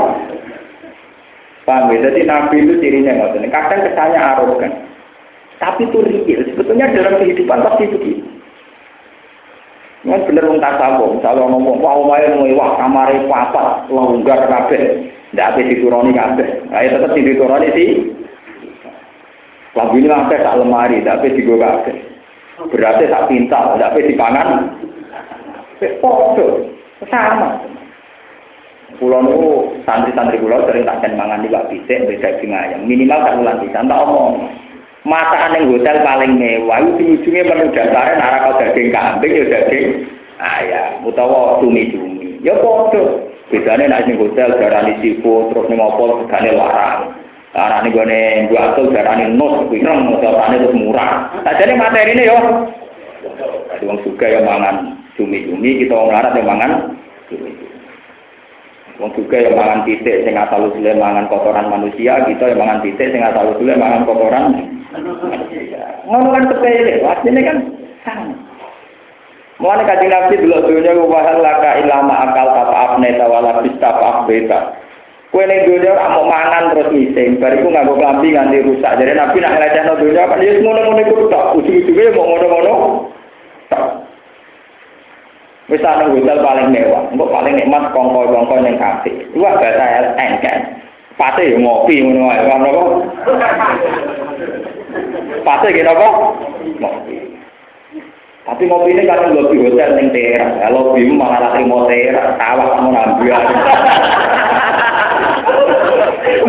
Paham 1.68 1.92
ya? 1.94 2.10
Jadi 2.10 2.26
Nabi 2.26 2.56
itu 2.66 2.74
cirinya 2.82 3.12
ngoten. 3.14 3.46
Kadang 3.52 3.86
kesannya 3.86 4.18
arogan. 4.18 4.72
Tapi 5.62 5.86
itu 5.86 5.98
real. 6.02 6.40
Sebetulnya 6.50 6.90
dalam 6.90 7.20
kehidupan 7.20 7.62
pasti 7.62 7.84
begitu. 7.86 8.24
Ini 10.00 10.16
bener 10.24 10.48
wong 10.48 10.64
tasawuf, 10.64 11.20
misalnya 11.20 11.44
ngomong, 11.44 11.76
wah 11.84 11.92
omae 12.00 12.56
wah 12.56 12.72
kamare 12.80 13.20
papat, 13.28 13.84
longgar 13.92 14.48
kabeh, 14.48 15.12
ndak 15.36 15.52
ape 15.52 15.68
dituruni 15.68 16.16
kabeh. 16.16 16.48
Ayo 16.72 16.96
tetep 16.96 17.12
dituruni 17.12 17.68
sih. 17.76 17.88
Lagu 19.76 19.92
ini 20.00 20.08
kabeh 20.08 20.40
tak 20.40 20.56
lemari, 20.56 21.04
ndak 21.04 21.20
ape 21.20 21.36
digo 21.36 21.60
kabeh. 21.60 22.00
Berarti 22.72 23.12
tak 23.12 23.28
pintal, 23.28 23.76
ndak 23.76 23.92
ape 23.92 24.08
dipangan. 24.08 24.48
Foto, 26.00 26.64
sama. 27.04 27.60
Pulau 28.96 29.20
nu 29.20 29.36
santri-santri 29.84 30.40
pulau 30.40 30.64
sering 30.68 30.84
tak 30.84 31.00
mangan 31.12 31.44
di 31.44 31.52
bak 31.52 31.68
pisik, 31.68 32.08
beda 32.08 32.40
ayam. 32.40 32.88
Minimal 32.88 33.20
tak 33.20 33.36
ulang 33.36 33.60
bisa, 33.64 33.80
tak 33.84 34.00
omong. 34.00 34.48
Masakan 35.10 35.58
yang 35.58 35.74
hotel 35.74 35.96
paling 36.06 36.38
mewah 36.38 36.78
itu 36.86 37.18
ujungnya 37.18 37.50
penuh 37.50 37.74
dasarnya 37.74 38.14
nara 38.22 38.38
kau 38.46 38.62
daging 38.62 38.94
kambing 38.94 39.34
ya 39.34 39.44
daging 39.50 40.06
ayam 40.38 41.02
utawa 41.02 41.58
cumi-cumi. 41.58 42.38
Ya 42.46 42.54
bodoh 42.62 43.26
bedanya 43.50 43.90
nak 43.90 44.06
sing 44.06 44.14
hotel 44.22 44.54
di 44.54 44.94
sifu 45.02 45.50
terus 45.50 45.66
nih 45.66 45.76
ngopo 45.82 46.22
segane 46.22 46.54
larang. 46.54 47.18
Asal 47.50 48.94
darah 48.94 49.18
nih 49.18 49.34
nus 49.34 49.66
pirang 49.74 50.06
darah 50.22 50.46
terus 50.54 50.78
murah. 50.78 51.42
Nah 51.42 51.54
jadi 51.58 51.74
materi 51.74 52.14
ini 52.14 52.30
yo 52.30 52.38
jadi 53.74 53.82
orang 53.90 54.00
suka 54.06 54.26
yang 54.30 54.46
mangan 54.46 54.76
cumi-cumi 55.18 55.82
kita 55.82 55.92
orang 55.98 56.22
larat 56.22 56.32
yang 56.38 56.46
mangan 56.46 56.72
cumi-cumi. 57.26 57.70
Wong 59.02 59.10
juga 59.16 59.40
yang 59.40 59.56
mangan 59.56 59.88
titik 59.88 60.28
sing 60.28 60.36
asal 60.36 60.68
usule 60.68 60.92
mangan 60.94 61.24
kotoran 61.32 61.72
manusia, 61.72 62.20
kita 62.28 62.52
yang 62.52 62.60
mangan 62.60 62.84
titik 62.84 63.10
sing 63.10 63.24
asal 63.24 63.56
usule 63.56 63.72
mangan 63.74 64.04
kotoran. 64.04 64.69
Ngono 64.90 66.28
kan 66.34 66.44
sepele, 66.50 66.94
asline 67.06 67.40
kan. 67.46 67.58
Mulane 69.60 69.84
kaji 69.84 70.08
nabi 70.08 70.40
dulu 70.40 70.56
dunia 70.64 70.96
wahal 71.04 71.44
laka 71.44 71.84
ilama 71.84 72.32
akal 72.32 72.48
tapa 72.48 72.74
apne 72.74 73.12
tawala 73.20 73.60
bista 73.60 73.92
apa 73.92 74.24
beta. 74.24 74.72
Kue 75.30 75.44
ning 75.44 75.68
dunia 75.68 75.94
mau 75.94 76.24
mangan 76.24 76.72
terus 76.72 76.88
ngising, 76.90 77.36
bariku 77.38 77.68
nganggo 77.68 78.00
klambi 78.00 78.32
nganti 78.32 78.64
rusak. 78.64 78.96
Jadi 78.96 79.12
nabi 79.12 79.36
nak 79.38 79.52
ngelecehno 79.60 80.00
dunia 80.00 80.26
kan 80.32 80.40
ya 80.42 80.52
ngono-ngono 80.64 81.00
iku 81.04 81.28
tok, 81.28 81.60
ujung-ujunge 81.60 82.04
mau 82.16 82.24
ngono-ngono. 82.24 82.72
Wis 85.70 85.86
ana 85.86 86.10
hotel 86.10 86.42
paling 86.42 86.74
mewah, 86.74 87.06
engko 87.14 87.30
paling 87.30 87.54
nikmat 87.54 87.94
kongko-kongko 87.94 88.56
ning 88.64 88.74
kafe. 88.80 89.12
Dua 89.36 89.54
bahasa 89.54 90.18
engken. 90.18 90.58
Pate 91.20 91.52
yo 91.52 91.60
ngopi 91.60 92.00
ngono 92.00 92.32
kan 92.32 92.64
apa? 92.64 92.82
Pate 95.44 95.68
ki 95.72 95.82
apa? 95.86 96.08
Ngopi. 96.80 97.16
Tapi 98.46 98.62
ngopi 98.66 98.90
ini 98.96 99.06
kan 99.06 99.30
lebih 99.30 99.68
hotel 99.68 99.90
ning 99.94 100.08
teras. 100.10 100.58
Kalau 100.58 100.96
bim 100.96 101.14
malah 101.14 101.38
lagi 101.52 101.64
mau 101.68 101.86
teras, 101.86 102.34
sawah 102.40 102.66
kamu 102.74 102.90
nambiar. 102.90 103.42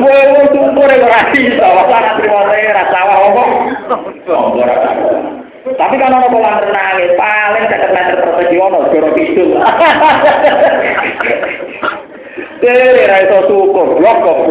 Mau 0.01 0.07
mau 0.07 0.43
syukur 0.49 0.89
ya 0.89 0.97
ora 1.03 1.21
iso, 1.35 1.61
ora 1.61 2.17
terima 2.17 2.41
teras, 2.49 2.87
sawah 2.89 3.17
apa? 3.21 3.43
Ora. 4.31 4.75
Tapi 5.61 5.95
kan 6.01 6.17
ono 6.17 6.27
kolam 6.33 6.57
renang 6.57 6.97
paling 7.21 7.65
dekat 7.69 7.91
meter 7.93 8.17
persegi 8.17 8.57
ono 8.57 8.79
joro 8.89 9.09
kidul. 9.13 9.61
Dere 12.65 13.05
ra 13.05 13.17
iso 13.29 13.37
syukur, 13.45 13.87
blok 14.01 14.17
blok. 14.25 14.41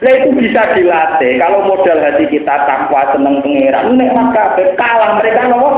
Lah 0.00 0.12
itu 0.16 0.28
bisa 0.32 0.62
dilatih. 0.72 1.36
Kalau 1.36 1.68
modal 1.68 2.00
hati 2.00 2.24
kita 2.32 2.54
takwa 2.64 3.04
seneng 3.12 3.44
pangeran, 3.44 4.00
nikmat 4.00 4.32
kabeh 4.32 4.72
kalah 4.80 5.20
mereka 5.20 5.44
nopo? 5.52 5.70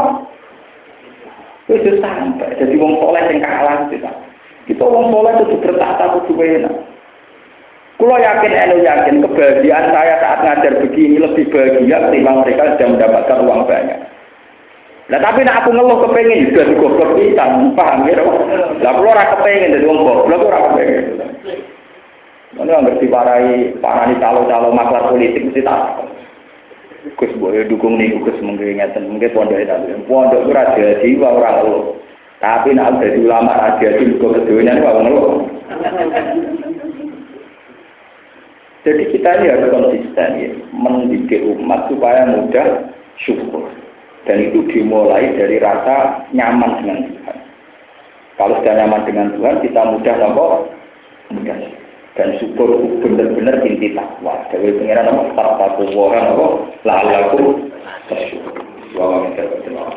Itu 1.66 1.98
sampai. 1.98 2.54
Jadi 2.54 2.74
wong 2.78 3.02
soleh 3.02 3.22
yang 3.34 3.42
kalah 3.42 3.90
kita. 3.90 4.10
Kita 4.70 4.84
wong 4.86 5.10
soleh 5.10 5.32
itu 5.42 5.58
bertata 5.58 6.04
kudu 6.14 6.38
enak. 6.38 6.74
Kulo 7.98 8.18
yakin, 8.18 8.50
elu 8.50 8.82
yakin 8.82 9.22
kebahagiaan 9.22 9.94
saya 9.94 10.14
saat 10.18 10.38
ngajar 10.42 10.74
begini 10.82 11.22
lebih 11.22 11.46
bahagia 11.54 12.02
ketimbang 12.02 12.42
mereka 12.42 12.74
sudah 12.74 12.88
mendapatkan 12.98 13.38
uang 13.46 13.62
banyak. 13.66 14.00
Nah 15.10 15.18
tapi 15.18 15.42
nak 15.42 15.66
aku 15.66 15.70
ngeluh 15.70 15.98
kepengen 16.08 16.50
juga 16.50 16.62
di 16.66 16.74
goblok 16.78 17.14
kita, 17.18 17.42
paham 17.74 18.06
ya? 18.06 18.22
Lah 18.82 18.92
kulo 18.94 19.10
ora 19.10 19.34
kepengen 19.34 19.74
jadi 19.78 19.86
wong 19.86 19.98
goblok 20.02 20.46
ora 20.46 20.58
kepengen. 20.70 21.04
Mana 22.52 22.84
ngerti 22.84 23.08
parai 23.08 23.72
parani 23.80 24.20
calo-calo 24.20 24.76
maklar 24.76 25.08
politik 25.08 25.48
mesti 25.48 25.64
tak. 25.64 26.04
Gus 27.16 27.32
boleh 27.40 27.66
dukung 27.66 27.98
nih 27.98 28.14
Gus 28.20 28.38
mungkin 28.44 28.78
ngeten 28.78 29.10
mungkin 29.10 29.34
pondok 29.34 29.58
itu 29.58 29.74
pondok 30.06 30.44
itu 30.46 30.50
raja 30.54 30.86
jiwa 31.00 31.28
orang 31.32 31.58
lo. 31.64 31.76
Tapi 32.38 32.74
nak 32.74 33.00
jadi 33.00 33.18
ulama 33.24 33.56
raja 33.56 33.88
jiwa 33.98 34.26
keduanya 34.36 34.78
itu 34.78 34.86
orang 34.86 35.08
lo. 35.10 35.24
Jadi 38.82 39.02
kita 39.14 39.30
ini 39.38 39.46
harus 39.46 39.70
konsisten 39.70 40.30
ya, 40.42 40.50
mendidik 40.74 41.38
umat 41.54 41.86
supaya 41.86 42.26
mudah 42.26 42.90
syukur. 43.22 43.70
Dan 44.26 44.50
itu 44.50 44.66
dimulai 44.70 45.34
dari 45.38 45.62
rasa 45.62 46.26
nyaman 46.34 46.82
dengan 46.82 46.98
Tuhan. 47.06 47.36
Kalau 48.38 48.54
sudah 48.58 48.74
nyaman 48.74 49.02
dengan 49.06 49.26
Tuhan, 49.38 49.62
kita 49.62 49.82
mudah 49.86 50.14
nopo 50.18 50.46
mudah 51.30 51.81
dan 52.12 52.36
syukur 52.36 52.76
benar-benar 53.00 53.64
inti 53.64 53.96
takwa. 53.96 54.44
Jadi 54.52 54.76
pengiran 54.76 55.08
apa? 55.08 55.32
Takwa 55.32 55.88
kuwaran 55.88 56.32
apa? 56.36 56.46
La'alaku 56.84 57.72
tersyukur. 58.08 58.56
Wa 58.92 59.24
minta 59.24 59.48
berjemaah. 59.48 59.96